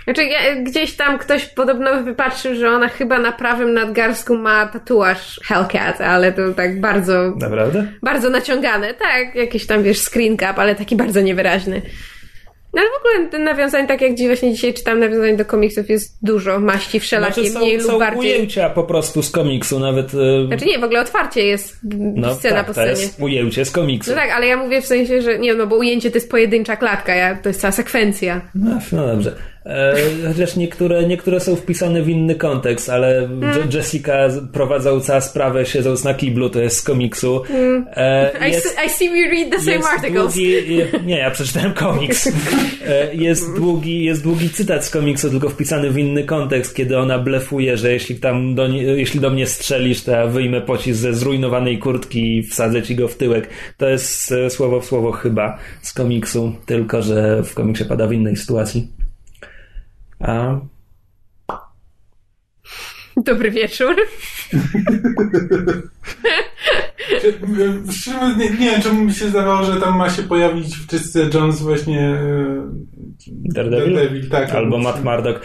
Znaczy, 0.06 0.24
ja, 0.24 0.38
gdzieś 0.62 0.96
tam 0.96 1.18
ktoś 1.18 1.44
podobno 1.46 2.02
wypatrzył, 2.02 2.54
że 2.54 2.70
ona 2.70 2.88
chyba 2.88 3.18
na 3.18 3.32
prawym 3.32 3.74
nadgarstku 3.74 4.36
ma 4.36 4.66
tatuaż 4.66 5.40
Hellcat, 5.44 6.00
ale 6.00 6.32
to 6.32 6.52
tak 6.56 6.80
bardzo, 6.80 7.32
Naprawdę? 7.40 7.86
bardzo 8.02 8.30
naciągane. 8.30 8.94
Tak, 8.94 9.34
jakiś 9.34 9.66
tam, 9.66 9.82
wiesz, 9.82 9.98
screen 10.00 10.38
cap, 10.38 10.58
ale 10.58 10.74
taki 10.74 10.96
bardzo 10.96 11.20
niewyraźny. 11.20 11.82
No 12.74 12.82
ale 12.82 12.90
w 12.90 13.00
ogóle 13.00 13.30
te 13.30 13.38
nawiązań, 13.38 13.86
tak 13.86 14.00
jak 14.00 14.14
dzi- 14.14 14.26
właśnie 14.26 14.52
dzisiaj 14.54 14.74
czytam, 14.74 15.00
nawiązań 15.00 15.36
do 15.36 15.44
komiksów 15.44 15.90
jest 15.90 16.18
dużo, 16.22 16.60
maści 16.60 17.00
wszelakie, 17.00 17.44
Znaczy, 17.44 17.58
mniej 17.66 17.80
są, 17.80 17.82
lub 17.82 17.92
są 17.92 17.98
bardziej. 17.98 18.20
ujęcia 18.20 18.70
po 18.70 18.84
prostu 18.84 19.22
z 19.22 19.30
komiksu, 19.30 19.80
nawet 19.80 20.06
e, 20.14 20.46
Znaczy 20.46 20.64
nie, 20.64 20.78
w 20.78 20.84
ogóle 20.84 21.00
otwarcie 21.00 21.42
jest 21.46 21.78
no, 22.14 22.34
scena 22.34 22.56
tak, 22.56 22.66
po 22.66 22.74
to 22.74 22.80
scenie. 22.80 22.90
jest 23.02 23.20
ujęcie 23.20 23.64
z 23.64 23.70
komiksu. 23.70 24.10
No 24.10 24.16
tak, 24.16 24.30
ale 24.30 24.46
ja 24.46 24.56
mówię 24.56 24.82
w 24.82 24.86
sensie, 24.86 25.22
że 25.22 25.38
nie, 25.38 25.54
no 25.54 25.66
bo 25.66 25.76
ujęcie 25.76 26.10
to 26.10 26.16
jest 26.16 26.30
pojedyncza 26.30 26.76
klatka, 26.76 27.14
ja, 27.14 27.34
to 27.36 27.48
jest 27.48 27.60
cała 27.60 27.72
sekwencja. 27.72 28.40
No, 28.54 28.78
no 28.92 29.06
dobrze. 29.06 29.36
E, 29.66 29.94
chociaż 30.28 30.56
niektóre, 30.56 31.06
niektóre 31.06 31.40
są 31.40 31.56
wpisane 31.56 32.02
w 32.02 32.08
inny 32.08 32.34
kontekst, 32.34 32.90
ale 32.90 33.18
Mm. 33.18 33.42
Je- 33.70 33.78
Jessica 33.78 34.28
prowadząca 34.52 35.20
sprawę 35.20 35.66
siedząc 35.66 36.04
na 36.04 36.14
kiblu, 36.14 36.50
to 36.50 36.60
jest 36.60 36.76
z 36.76 36.82
komiksu. 36.82 37.42
E, 37.50 37.54
Mm. 38.34 38.48
I, 38.48 38.52
jest, 38.52 38.66
see, 38.68 38.86
I 38.86 38.90
see 38.90 39.08
we 39.10 39.30
read 39.30 39.50
the 39.50 39.60
same 39.60 39.84
articles. 39.94 40.34
długi, 40.34 40.54
nie, 41.06 41.18
ja 41.18 41.30
przeczytałem 41.30 41.72
komiks. 41.72 42.26
E, 42.86 43.14
jest, 43.14 43.54
długi, 43.56 44.04
jest 44.04 44.22
długi 44.22 44.50
cytat 44.50 44.84
z 44.84 44.90
komiksu, 44.90 45.30
tylko 45.30 45.48
wpisany 45.48 45.90
w 45.90 45.98
inny 45.98 46.24
kontekst, 46.24 46.76
kiedy 46.76 46.98
ona 46.98 47.18
blefuje, 47.18 47.76
że 47.76 47.92
jeśli 47.92 48.16
tam 48.16 48.54
do, 48.54 48.68
jeśli 48.68 49.20
do 49.20 49.30
mnie 49.30 49.46
strzelisz, 49.46 50.02
to 50.02 50.10
ja 50.10 50.26
wyjmę 50.26 50.60
pocisk 50.60 51.00
ze 51.00 51.14
zrujnowanej 51.14 51.78
kurtki 51.78 52.38
i 52.38 52.42
wsadzę 52.42 52.82
ci 52.82 52.96
go 52.96 53.08
w 53.08 53.16
tyłek. 53.16 53.48
To 53.76 53.88
jest 53.88 54.32
e, 54.32 54.50
słowo 54.50 54.80
w 54.80 54.84
słowo 54.84 55.12
chyba 55.12 55.58
z 55.82 55.92
komiksu, 55.92 56.52
tylko 56.66 57.02
że 57.02 57.42
w 57.42 57.54
komiksie 57.54 57.84
pada 57.84 58.06
w 58.06 58.12
innej 58.12 58.36
sytuacji. 58.36 58.88
A 60.20 60.60
Dobry 63.16 63.50
wieczór. 63.50 63.96
Nie, 68.38 68.50
nie 68.50 68.70
wiem, 68.70 68.82
czemu 68.82 69.04
mi 69.04 69.14
się 69.14 69.28
zdawało, 69.28 69.64
że 69.64 69.80
tam 69.80 69.98
ma 69.98 70.10
się 70.10 70.22
pojawić 70.22 70.76
w 70.76 70.86
czystce 70.86 71.30
Jones 71.34 71.62
właśnie 71.62 72.00
e, 72.00 72.62
Daredevil? 73.28 74.28
tak. 74.30 74.50
Albo 74.50 74.78
Matt 74.78 75.04
Murdock. 75.04 75.40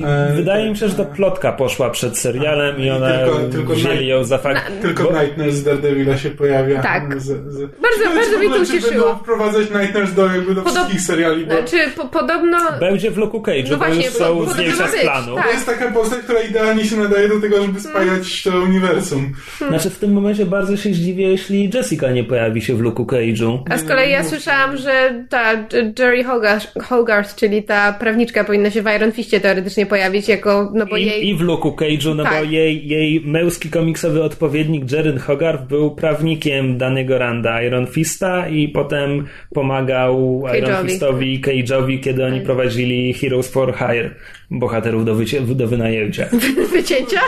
E, 0.00 0.32
Wydaje 0.36 0.70
mi 0.70 0.76
się, 0.76 0.88
że 0.88 0.94
to 0.94 1.04
tak. 1.04 1.12
plotka 1.14 1.52
poszła 1.52 1.90
przed 1.90 2.18
serialem 2.18 2.78
i 2.78 2.90
one 2.90 3.18
tylko- 3.24 3.38
tylko 3.52 3.72
wzięli 3.74 3.96
na- 4.08 4.14
ją 4.14 4.24
za 4.24 4.38
fakt. 4.38 4.72
Tylko 4.82 5.04
bo- 5.04 5.12
Night 5.22 5.36
Nurse 5.38 5.52
z 5.52 5.64
Daredevila 5.64 6.16
się 6.18 6.30
pojawia. 6.30 6.82
Tak. 6.82 7.20
Z, 7.20 7.24
z... 7.24 7.30
Bardzo- 7.60 8.04
bardzo 8.14 8.30
czy 8.30 8.36
w 8.36 8.38
mnie 8.38 8.50
to 8.50 8.56
ucieszyło. 8.62 9.04
Będą 9.06 9.18
wprowadzać 9.18 9.70
Night 9.70 9.94
Nurse 9.94 10.14
do, 10.14 10.26
jakby 10.26 10.54
do 10.54 10.62
Podob- 10.62 10.72
wszystkich 10.74 11.00
seriali, 11.00 11.46
bo 11.46 11.52
Znaczy, 11.52 11.76
po, 11.96 12.04
podobno... 12.08 12.58
Będzie 12.80 13.10
w 13.10 13.16
Luke 13.16 13.38
Cage'u, 13.38 13.70
No 13.70 13.76
bo 13.76 13.84
właśnie, 13.84 14.04
już 14.04 14.12
bo- 14.12 14.18
są 14.18 14.44
to 14.46 14.52
zdjęcia 14.52 14.88
z 14.88 15.00
planu. 15.02 15.34
tak. 15.36 15.44
to 15.46 15.52
jest 15.52 15.66
taka 15.66 15.90
postać, 15.90 16.18
która 16.20 16.40
idealnie 16.40 16.84
się 16.84 16.96
nadaje 16.96 17.28
do 17.28 17.40
tego, 17.40 17.62
żeby 17.62 17.80
spajać 17.80 18.42
to 18.42 18.50
uniwersum. 18.60 19.32
Znaczy 19.68 19.90
w 19.90 19.98
tym 19.98 20.12
momencie 20.12 20.46
bardzo 20.46 20.76
się 20.76 20.92
zdziwię, 20.94 21.28
jeśli 21.30 21.70
Jessica 21.74 22.10
nie 22.10 22.24
pojawi 22.24 22.62
się 22.62 22.74
w 22.74 22.80
Luke 22.80 23.02
Cage'u. 23.02 23.58
A 23.70 23.78
z 23.78 23.84
kolei 23.84 24.10
ja 24.12 24.24
słyszałam, 24.24 24.76
że 24.76 25.24
ta 25.28 25.52
Jerry 25.98 26.24
Hogarth, 26.24 26.82
Hogarth, 26.82 27.34
czyli 27.36 27.62
ta 27.62 27.92
prawniczka 27.92 28.44
powinna 28.44 28.70
się 28.70 28.82
w 28.82 28.86
Iron 28.96 29.12
Fistie 29.12 29.40
teoretycznie 29.40 29.81
pojawić 29.86 30.28
jako, 30.28 30.70
no 30.74 30.86
bo 30.86 30.96
I, 30.96 31.06
jej... 31.06 31.28
I 31.28 31.34
w 31.34 31.40
Luke 31.40 31.68
Cage'u, 31.68 32.14
no 32.16 32.22
Tak. 32.22 32.32
bo 32.32 32.50
jej, 32.50 32.88
jej 32.88 33.20
męski 33.20 33.70
komiksowy 33.70 34.22
odpowiednik 34.22 34.92
Jaren 34.92 35.18
Hogarth 35.18 35.64
był 35.64 35.90
prawnikiem 35.90 36.78
danego 36.78 37.18
Randa 37.18 37.62
Iron 37.62 37.86
Fista 37.86 38.48
i 38.48 38.68
potem 38.68 39.26
pomagał 39.54 40.44
Iron 40.58 40.70
Cage'owi. 40.70 40.88
Fistowi 40.88 41.34
i 41.34 41.40
Cage'owi, 41.40 42.00
kiedy 42.00 42.24
oni 42.24 42.40
prowadzili 42.40 43.14
Heroes 43.14 43.48
for 43.48 43.74
Hire, 43.74 44.10
bohaterów 44.50 45.04
do, 45.04 45.14
wycie, 45.14 45.40
do 45.40 45.66
wynajęcia. 45.66 46.26
Wycięcia? 46.72 47.20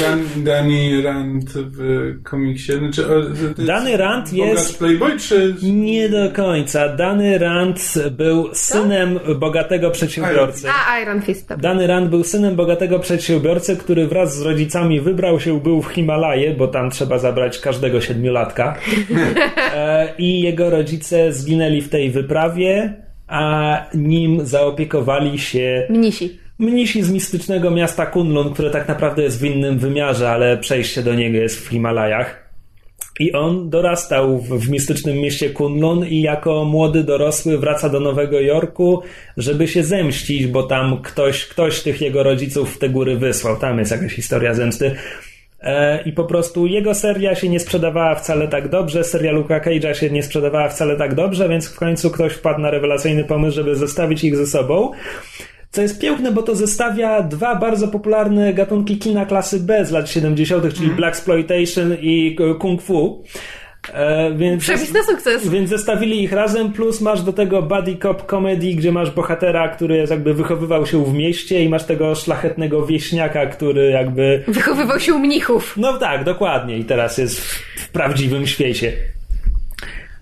Dan, 0.00 0.44
Danny 0.44 1.02
Rand 1.02 1.50
w 1.54 1.78
komiksie. 2.22 2.72
Znaczy, 2.72 3.04
Danny 3.66 3.96
Rand 3.96 4.32
jest- 4.32 4.78
Playboy, 4.78 5.18
czy... 5.18 5.54
Nie 5.62 6.08
do 6.08 6.30
końca. 6.32 6.88
Dany 6.88 7.38
Rand 7.38 7.94
był 8.10 8.48
synem 8.52 9.18
bogatego 9.38 9.90
przedsiębiorcy. 9.90 10.68
A, 10.88 11.00
Iron 11.00 11.22
Fist. 11.22 11.48
dobra. 11.48 11.62
Dany 11.62 11.86
Rand 11.86 12.10
był 12.10 12.24
synem 12.24 12.56
bogatego 12.56 12.98
przedsiębiorcy, 12.98 13.76
który 13.76 14.06
wraz 14.06 14.36
z 14.38 14.42
rodzicami 14.42 15.00
wybrał 15.00 15.40
się, 15.40 15.60
był 15.60 15.82
w 15.82 15.86
Himalaje, 15.86 16.54
bo 16.54 16.68
tam 16.68 16.90
trzeba 16.90 17.18
zabrać 17.18 17.58
każdego 17.58 18.00
siedmiolatka. 18.00 18.74
E, 19.74 20.08
I 20.18 20.40
jego 20.40 20.70
rodzice 20.70 21.32
zginęli 21.32 21.80
w 21.82 21.88
tej 21.88 22.10
wyprawie, 22.10 22.94
a 23.28 23.76
nim 23.94 24.46
zaopiekowali 24.46 25.38
się 25.38 25.86
Mnisi. 25.90 26.38
Mnisi 26.58 27.02
z 27.02 27.10
mistycznego 27.10 27.70
miasta 27.70 28.06
Kunlun, 28.06 28.54
które 28.54 28.70
tak 28.70 28.88
naprawdę 28.88 29.22
jest 29.22 29.40
w 29.40 29.44
innym 29.44 29.78
wymiarze, 29.78 30.30
ale 30.30 30.58
przejście 30.58 31.02
do 31.02 31.14
niego 31.14 31.38
jest 31.38 31.60
w 31.60 31.68
Himalajach. 31.68 32.46
I 33.20 33.32
on 33.32 33.70
dorastał 33.70 34.38
w, 34.38 34.48
w 34.48 34.70
mistycznym 34.70 35.16
mieście 35.16 35.50
Kunlun 35.50 36.06
i 36.06 36.20
jako 36.20 36.64
młody 36.64 37.04
dorosły 37.04 37.58
wraca 37.58 37.88
do 37.88 38.00
Nowego 38.00 38.40
Jorku, 38.40 39.02
żeby 39.36 39.68
się 39.68 39.84
zemścić, 39.84 40.46
bo 40.46 40.62
tam 40.62 41.02
ktoś, 41.02 41.46
ktoś 41.46 41.82
tych 41.82 42.00
jego 42.00 42.22
rodziców 42.22 42.74
w 42.74 42.78
te 42.78 42.88
góry 42.88 43.16
wysłał. 43.16 43.56
Tam 43.56 43.78
jest 43.78 43.90
jakaś 43.90 44.12
historia 44.12 44.54
zemsty. 44.54 44.96
E, 45.60 46.02
I 46.02 46.12
po 46.12 46.24
prostu 46.24 46.66
jego 46.66 46.94
seria 46.94 47.34
się 47.34 47.48
nie 47.48 47.60
sprzedawała 47.60 48.14
wcale 48.14 48.48
tak 48.48 48.68
dobrze, 48.68 49.04
seria 49.04 49.32
Luka 49.32 49.60
Cage'a 49.60 49.92
się 49.92 50.10
nie 50.10 50.22
sprzedawała 50.22 50.68
wcale 50.68 50.96
tak 50.96 51.14
dobrze, 51.14 51.48
więc 51.48 51.68
w 51.68 51.76
końcu 51.76 52.10
ktoś 52.10 52.32
wpadł 52.32 52.60
na 52.60 52.70
rewelacyjny 52.70 53.24
pomysł, 53.24 53.56
żeby 53.56 53.76
zestawić 53.76 54.24
ich 54.24 54.36
ze 54.36 54.46
sobą. 54.46 54.92
Co 55.76 55.82
jest 55.82 56.00
piękne, 56.00 56.32
bo 56.32 56.42
to 56.42 56.54
zestawia 56.54 57.22
dwa 57.22 57.54
bardzo 57.56 57.88
popularne 57.88 58.54
gatunki 58.54 58.98
kina 58.98 59.26
klasy 59.26 59.60
B 59.60 59.84
z 59.84 59.90
lat 59.90 60.10
70., 60.10 60.74
czyli 60.74 60.90
Black 60.90 61.16
Exploitation 61.16 61.96
i 62.00 62.36
e, 62.50 62.54
Kung 62.54 62.82
Fu. 62.82 63.24
E, 63.94 64.34
więc, 64.36 64.62
Przepis 64.62 64.92
na 64.92 65.02
sukces. 65.02 65.48
więc 65.48 65.70
zestawili 65.70 66.22
ich 66.22 66.32
razem, 66.32 66.72
plus 66.72 67.00
masz 67.00 67.22
do 67.22 67.32
tego 67.32 67.62
buddy 67.62 67.96
cop 67.96 68.26
comedy, 68.26 68.66
gdzie 68.74 68.92
masz 68.92 69.10
bohatera, 69.10 69.68
który 69.68 70.06
jakby 70.10 70.34
wychowywał 70.34 70.86
się 70.86 71.04
w 71.04 71.14
mieście 71.14 71.64
i 71.64 71.68
masz 71.68 71.84
tego 71.84 72.14
szlachetnego 72.14 72.86
wieśniaka, 72.86 73.46
który 73.46 73.90
jakby 73.90 74.44
Wychowywał 74.48 75.00
się 75.00 75.14
u 75.14 75.18
mnichów. 75.18 75.74
no 75.76 75.98
tak, 75.98 76.24
dokładnie. 76.24 76.78
I 76.78 76.84
teraz 76.84 77.18
jest 77.18 77.40
w, 77.40 77.64
w 77.80 77.88
prawdziwym 77.88 78.46
świecie. 78.46 78.92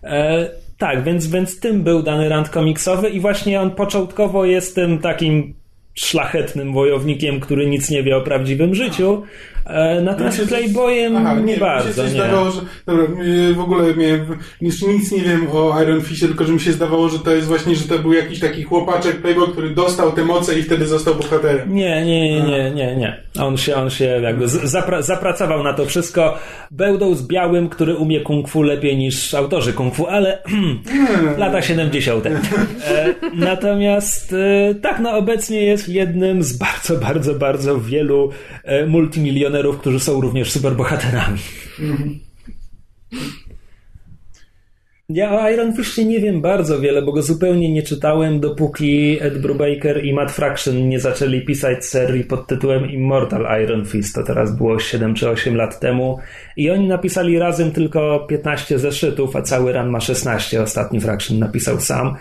E, 0.03 0.64
tak, 0.79 1.05
więc, 1.05 1.27
więc 1.27 1.61
tym 1.61 1.83
był 1.83 2.03
dany 2.03 2.29
rand 2.29 2.49
komiksowy 2.49 3.09
i 3.09 3.21
właśnie 3.21 3.61
on 3.61 3.71
początkowo 3.71 4.45
jest 4.45 4.75
tym 4.75 4.99
takim 4.99 5.55
szlachetnym 5.95 6.73
wojownikiem, 6.73 7.41
który 7.41 7.67
nic 7.67 7.91
nie 7.91 8.03
wie 8.03 8.17
o 8.17 8.21
prawdziwym 8.21 8.75
życiu. 8.75 9.23
E, 9.67 10.01
natomiast 10.01 10.39
Mi 10.39 10.45
się 10.45 10.49
Playboyem 10.49 11.17
Aha, 11.17 11.35
nie, 11.35 11.43
mi 11.43 11.53
się 11.55 11.61
bardzo, 11.61 11.95
coś 11.95 12.05
nie. 12.05 12.11
zdawało, 12.11 12.51
że... 12.51 12.61
Dobra, 12.87 13.05
mi- 13.09 13.55
w 13.55 13.61
ogóle 13.61 13.95
miałem... 13.97 14.27
Nic, 14.61 14.83
nic 14.83 15.13
nie 15.13 15.21
wiem 15.21 15.47
o 15.53 15.83
Iron 15.83 16.01
Fistie, 16.01 16.27
tylko 16.27 16.45
że 16.45 16.53
mi 16.53 16.61
się 16.61 16.73
zdawało, 16.73 17.09
że 17.09 17.19
to 17.19 17.31
jest 17.31 17.49
właśnie, 17.49 17.75
że 17.75 17.89
to 17.89 17.99
był 17.99 18.13
jakiś 18.13 18.41
taki 18.41 18.63
chłopaczek 18.63 19.17
Playboy, 19.23 19.49
który 19.53 19.71
dostał 19.71 20.13
te 20.13 20.25
moce 20.25 20.59
i 20.59 20.63
wtedy 20.63 20.87
został 20.87 21.15
bohaterem. 21.15 21.75
Nie, 21.75 22.05
nie, 22.05 22.31
nie, 22.33 22.43
nie, 22.43 22.71
nie, 22.71 22.97
nie. 22.97 23.25
On 23.41 23.57
się, 23.57 23.77
on 23.77 23.91
się 23.91 24.05
jakby 24.05 24.49
zapra 24.49 25.03
zapracował 25.03 25.63
na 25.63 25.73
to 25.73 25.85
wszystko. 25.85 26.39
Bełdą 26.71 27.15
z 27.15 27.27
białym, 27.27 27.69
który 27.69 27.95
umie 27.97 28.21
kung 28.21 28.49
fu 28.49 28.63
lepiej 28.63 28.97
niż 28.97 29.35
autorzy 29.35 29.73
kung 29.73 29.95
fu, 29.95 30.07
ale 30.07 30.43
lata 31.39 31.63
70. 31.63 32.27
E, 32.27 32.33
natomiast 33.35 34.33
e, 34.33 34.75
tak, 34.75 35.01
no 35.01 35.17
obecnie 35.17 35.63
jest 35.63 35.89
jednym 35.89 36.43
z 36.43 36.53
bardzo, 36.57 36.97
bardzo, 36.97 37.35
bardzo 37.35 37.81
wielu 37.81 38.31
e, 38.65 38.87
którzy 39.73 40.01
są 40.01 40.21
również 40.21 40.53
superbohaterami. 40.53 41.39
Ja 45.09 45.33
o 45.33 45.51
Iron 45.51 45.77
Fistie 45.77 46.05
nie 46.05 46.21
wiem 46.21 46.41
bardzo 46.41 46.81
wiele, 46.81 47.03
bo 47.03 47.13
go 47.13 47.23
zupełnie 47.23 47.73
nie 47.73 47.83
czytałem, 47.83 48.41
dopóki 48.41 49.19
Ed 49.21 49.39
Brubaker 49.39 50.05
i 50.05 50.13
Matt 50.13 50.33
Fraction 50.33 50.89
nie 50.89 51.01
zaczęli 51.01 51.45
pisać 51.45 51.85
serii 51.85 52.25
pod 52.25 52.47
tytułem 52.47 52.91
Immortal 52.91 53.63
Iron 53.63 53.87
Fist. 53.87 54.15
To 54.15 54.23
teraz 54.23 54.57
było 54.57 54.79
7 54.79 55.15
czy 55.15 55.29
8 55.29 55.57
lat 55.57 55.81
temu. 55.81 56.19
I 56.57 56.71
oni 56.71 56.89
napisali 56.89 57.39
razem 57.39 57.71
tylko 57.71 58.27
15 58.29 58.79
zeszytów, 58.79 59.37
a 59.37 59.43
cały 59.43 59.73
run 59.73 59.89
ma 59.89 60.01
16. 60.01 60.63
Ostatni 60.63 61.01
Fraction 61.01 61.39
napisał 61.39 61.81
sam. 61.81 62.17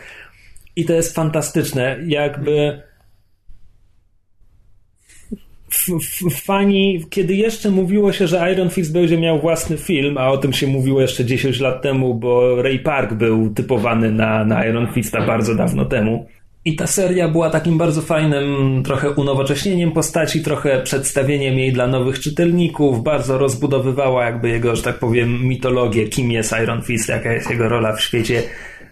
I 0.76 0.86
to 0.86 0.94
jest 0.94 1.16
fantastyczne. 1.16 2.00
Jakby 2.06 2.82
fani, 6.32 7.06
kiedy 7.10 7.36
jeszcze 7.36 7.70
mówiło 7.70 8.12
się, 8.12 8.28
że 8.28 8.52
Iron 8.52 8.70
Fist 8.70 8.94
będzie 8.94 9.18
miał 9.18 9.40
własny 9.40 9.78
film, 9.78 10.18
a 10.18 10.30
o 10.30 10.38
tym 10.38 10.54
się 10.54 10.68
mówiło 10.68 11.02
jeszcze 11.02 11.26
10 11.26 11.60
lat 11.60 11.82
temu, 11.82 12.14
bo 12.14 12.62
Ray 12.62 12.80
Park 12.80 13.14
był 13.14 13.54
typowany 13.54 14.12
na, 14.12 14.46
na 14.46 14.66
Iron 14.66 14.88
Fista 14.94 15.26
bardzo 15.26 15.56
dawno 15.56 15.86
temu. 15.86 16.26
I 16.66 16.76
ta 16.76 16.88
seria 16.88 17.28
była 17.28 17.50
takim 17.50 17.78
bardzo 17.78 18.02
fajnym 18.02 18.82
trochę 18.86 19.12
unowocześnieniem 19.12 19.92
postaci, 19.92 20.42
trochę 20.42 20.82
przedstawieniem 20.82 21.60
jej 21.60 21.74
dla 21.74 21.88
nowych 21.88 22.20
czytelników, 22.20 23.04
bardzo 23.04 23.38
rozbudowywała 23.38 24.26
jakby 24.26 24.50
jego, 24.50 24.76
że 24.76 24.84
tak 24.84 25.00
powiem, 25.00 25.48
mitologię, 25.48 26.08
kim 26.08 26.32
jest 26.32 26.54
Iron 26.64 26.82
Fist, 26.82 27.10
jaka 27.10 27.34
jest 27.34 27.50
jego 27.50 27.70
rola 27.70 27.96
w 27.96 28.02
świecie. 28.02 28.44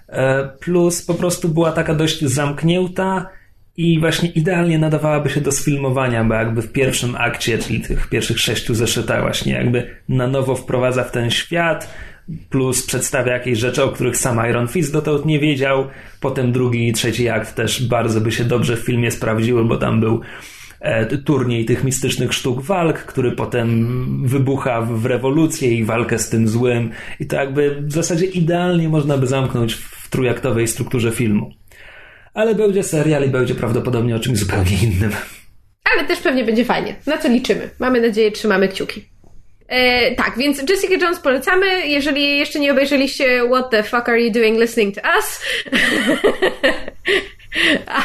E, 0.09 0.49
plus 0.59 1.05
po 1.05 1.13
prostu 1.13 1.49
była 1.49 1.71
taka 1.71 1.95
dość 1.95 2.21
zamknięta, 2.21 3.29
i 3.77 3.99
właśnie 3.99 4.29
idealnie 4.29 4.79
nadawałaby 4.79 5.29
się 5.29 5.41
do 5.41 5.51
sfilmowania, 5.51 6.23
bo 6.23 6.33
jakby 6.33 6.61
w 6.61 6.71
pierwszym 6.71 7.15
akcie, 7.15 7.57
czyli 7.57 7.81
tych 7.81 8.09
pierwszych 8.09 8.39
sześciu 8.39 8.75
zeszytach 8.75 9.21
właśnie 9.21 9.53
jakby 9.53 9.95
na 10.09 10.27
nowo 10.27 10.55
wprowadza 10.55 11.03
w 11.03 11.11
ten 11.11 11.31
świat, 11.31 11.93
plus 12.49 12.85
przedstawia 12.85 13.33
jakieś 13.33 13.59
rzeczy, 13.59 13.83
o 13.83 13.89
których 13.89 14.17
sam 14.17 14.49
Iron 14.49 14.67
Fist 14.67 14.93
dotąd 14.93 15.25
nie 15.25 15.39
wiedział. 15.39 15.87
Potem 16.19 16.51
drugi 16.51 16.87
i 16.87 16.93
trzeci 16.93 17.29
akt 17.29 17.55
też 17.55 17.87
bardzo 17.87 18.21
by 18.21 18.31
się 18.31 18.43
dobrze 18.43 18.77
w 18.77 18.79
filmie 18.79 19.11
sprawdziły, 19.11 19.65
bo 19.65 19.77
tam 19.77 19.99
był 19.99 20.21
e, 20.79 21.17
turniej 21.17 21.65
tych 21.65 21.83
mistycznych 21.83 22.33
sztuk 22.33 22.61
walk, 22.61 22.97
który 22.97 23.31
potem 23.31 24.27
wybucha 24.27 24.81
w 24.81 25.05
rewolucję 25.05 25.71
i 25.71 25.83
walkę 25.83 26.19
z 26.19 26.29
tym 26.29 26.47
złym. 26.47 26.89
I 27.19 27.25
to 27.25 27.35
jakby 27.35 27.81
w 27.81 27.91
zasadzie 27.91 28.25
idealnie 28.25 28.89
można 28.89 29.17
by 29.17 29.27
zamknąć 29.27 29.73
w 29.73 30.09
trójaktowej 30.09 30.67
strukturze 30.67 31.11
filmu 31.11 31.53
ale 32.33 32.55
będzie 32.55 32.83
serial 32.83 33.25
i 33.25 33.29
będzie 33.29 33.55
prawdopodobnie 33.55 34.15
o 34.15 34.19
czymś 34.19 34.39
zupełnie 34.39 34.77
innym. 34.83 35.11
Ale 35.93 36.05
też 36.05 36.19
pewnie 36.19 36.43
będzie 36.43 36.65
fajnie. 36.65 36.95
Na 37.05 37.17
co 37.17 37.27
liczymy? 37.27 37.69
Mamy 37.79 38.01
nadzieję, 38.01 38.31
trzymamy 38.31 38.67
kciuki. 38.67 39.05
E, 39.67 40.15
tak, 40.15 40.37
więc 40.37 40.69
Jessica 40.69 40.95
Jones 41.05 41.19
polecamy. 41.19 41.87
Jeżeli 41.87 42.39
jeszcze 42.39 42.59
nie 42.59 42.71
obejrzeliście 42.71 43.41
What 43.51 43.69
the 43.69 43.83
fuck 43.83 44.09
are 44.09 44.21
you 44.21 44.31
doing 44.31 44.59
listening 44.59 44.95
to 44.95 45.01
us? 45.17 45.39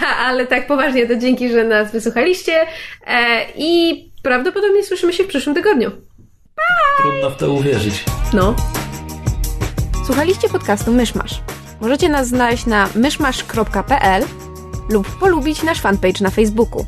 ale 0.26 0.46
tak 0.46 0.66
poważnie, 0.66 1.06
to 1.06 1.16
dzięki, 1.16 1.48
że 1.48 1.64
nas 1.64 1.92
wysłuchaliście. 1.92 2.52
E, 3.06 3.46
I 3.56 4.02
prawdopodobnie 4.22 4.84
słyszymy 4.84 5.12
się 5.12 5.24
w 5.24 5.26
przyszłym 5.26 5.54
tygodniu. 5.54 5.90
Bye! 5.90 7.02
Trudno 7.02 7.30
w 7.30 7.36
to 7.36 7.52
uwierzyć. 7.52 8.04
No. 8.32 8.56
Słuchaliście 10.06 10.48
podcastu 10.48 10.92
Myszmasz. 10.92 11.40
Możecie 11.80 12.08
nas 12.08 12.28
znaleźć 12.28 12.66
na 12.66 12.88
myszmasz.pl 12.94 14.24
lub 14.90 15.18
polubić 15.18 15.62
nasz 15.62 15.80
fanpage 15.80 16.20
na 16.20 16.30
Facebooku. 16.30 16.86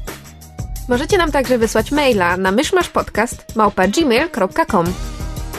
Możecie 0.89 1.19
nam 1.19 1.33
także 1.33 1.59
wysłać 1.59 1.93
maila 1.93 2.37
na 2.37 2.53
myszmaszpodcast.gmail.com 2.53 4.87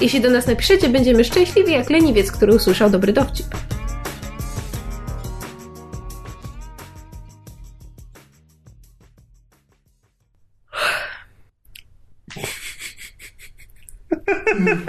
Jeśli 0.01 0.21
do 0.21 0.29
nas 0.29 0.47
napiszecie, 0.47 0.89
będziemy 0.89 1.23
szczęśliwi 1.23 1.71
jak 1.71 1.89
leniwiec, 1.89 2.31
który 2.31 2.55
usłyszał 2.55 2.89
dobry 2.89 3.13
dowcip. 3.13 3.47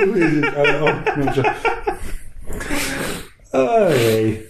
powiedzieć, 0.07 0.45
ale 0.57 0.82
o 0.82 0.86
kurczę. 1.14 1.43
Ojej. 3.53 4.46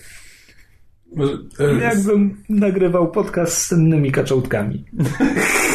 Jakbym 1.81 2.45
nagrywał 2.49 3.11
podcast 3.11 3.67
z 3.67 3.73
innymi 3.73 4.13
kaczołkami. 4.13 4.85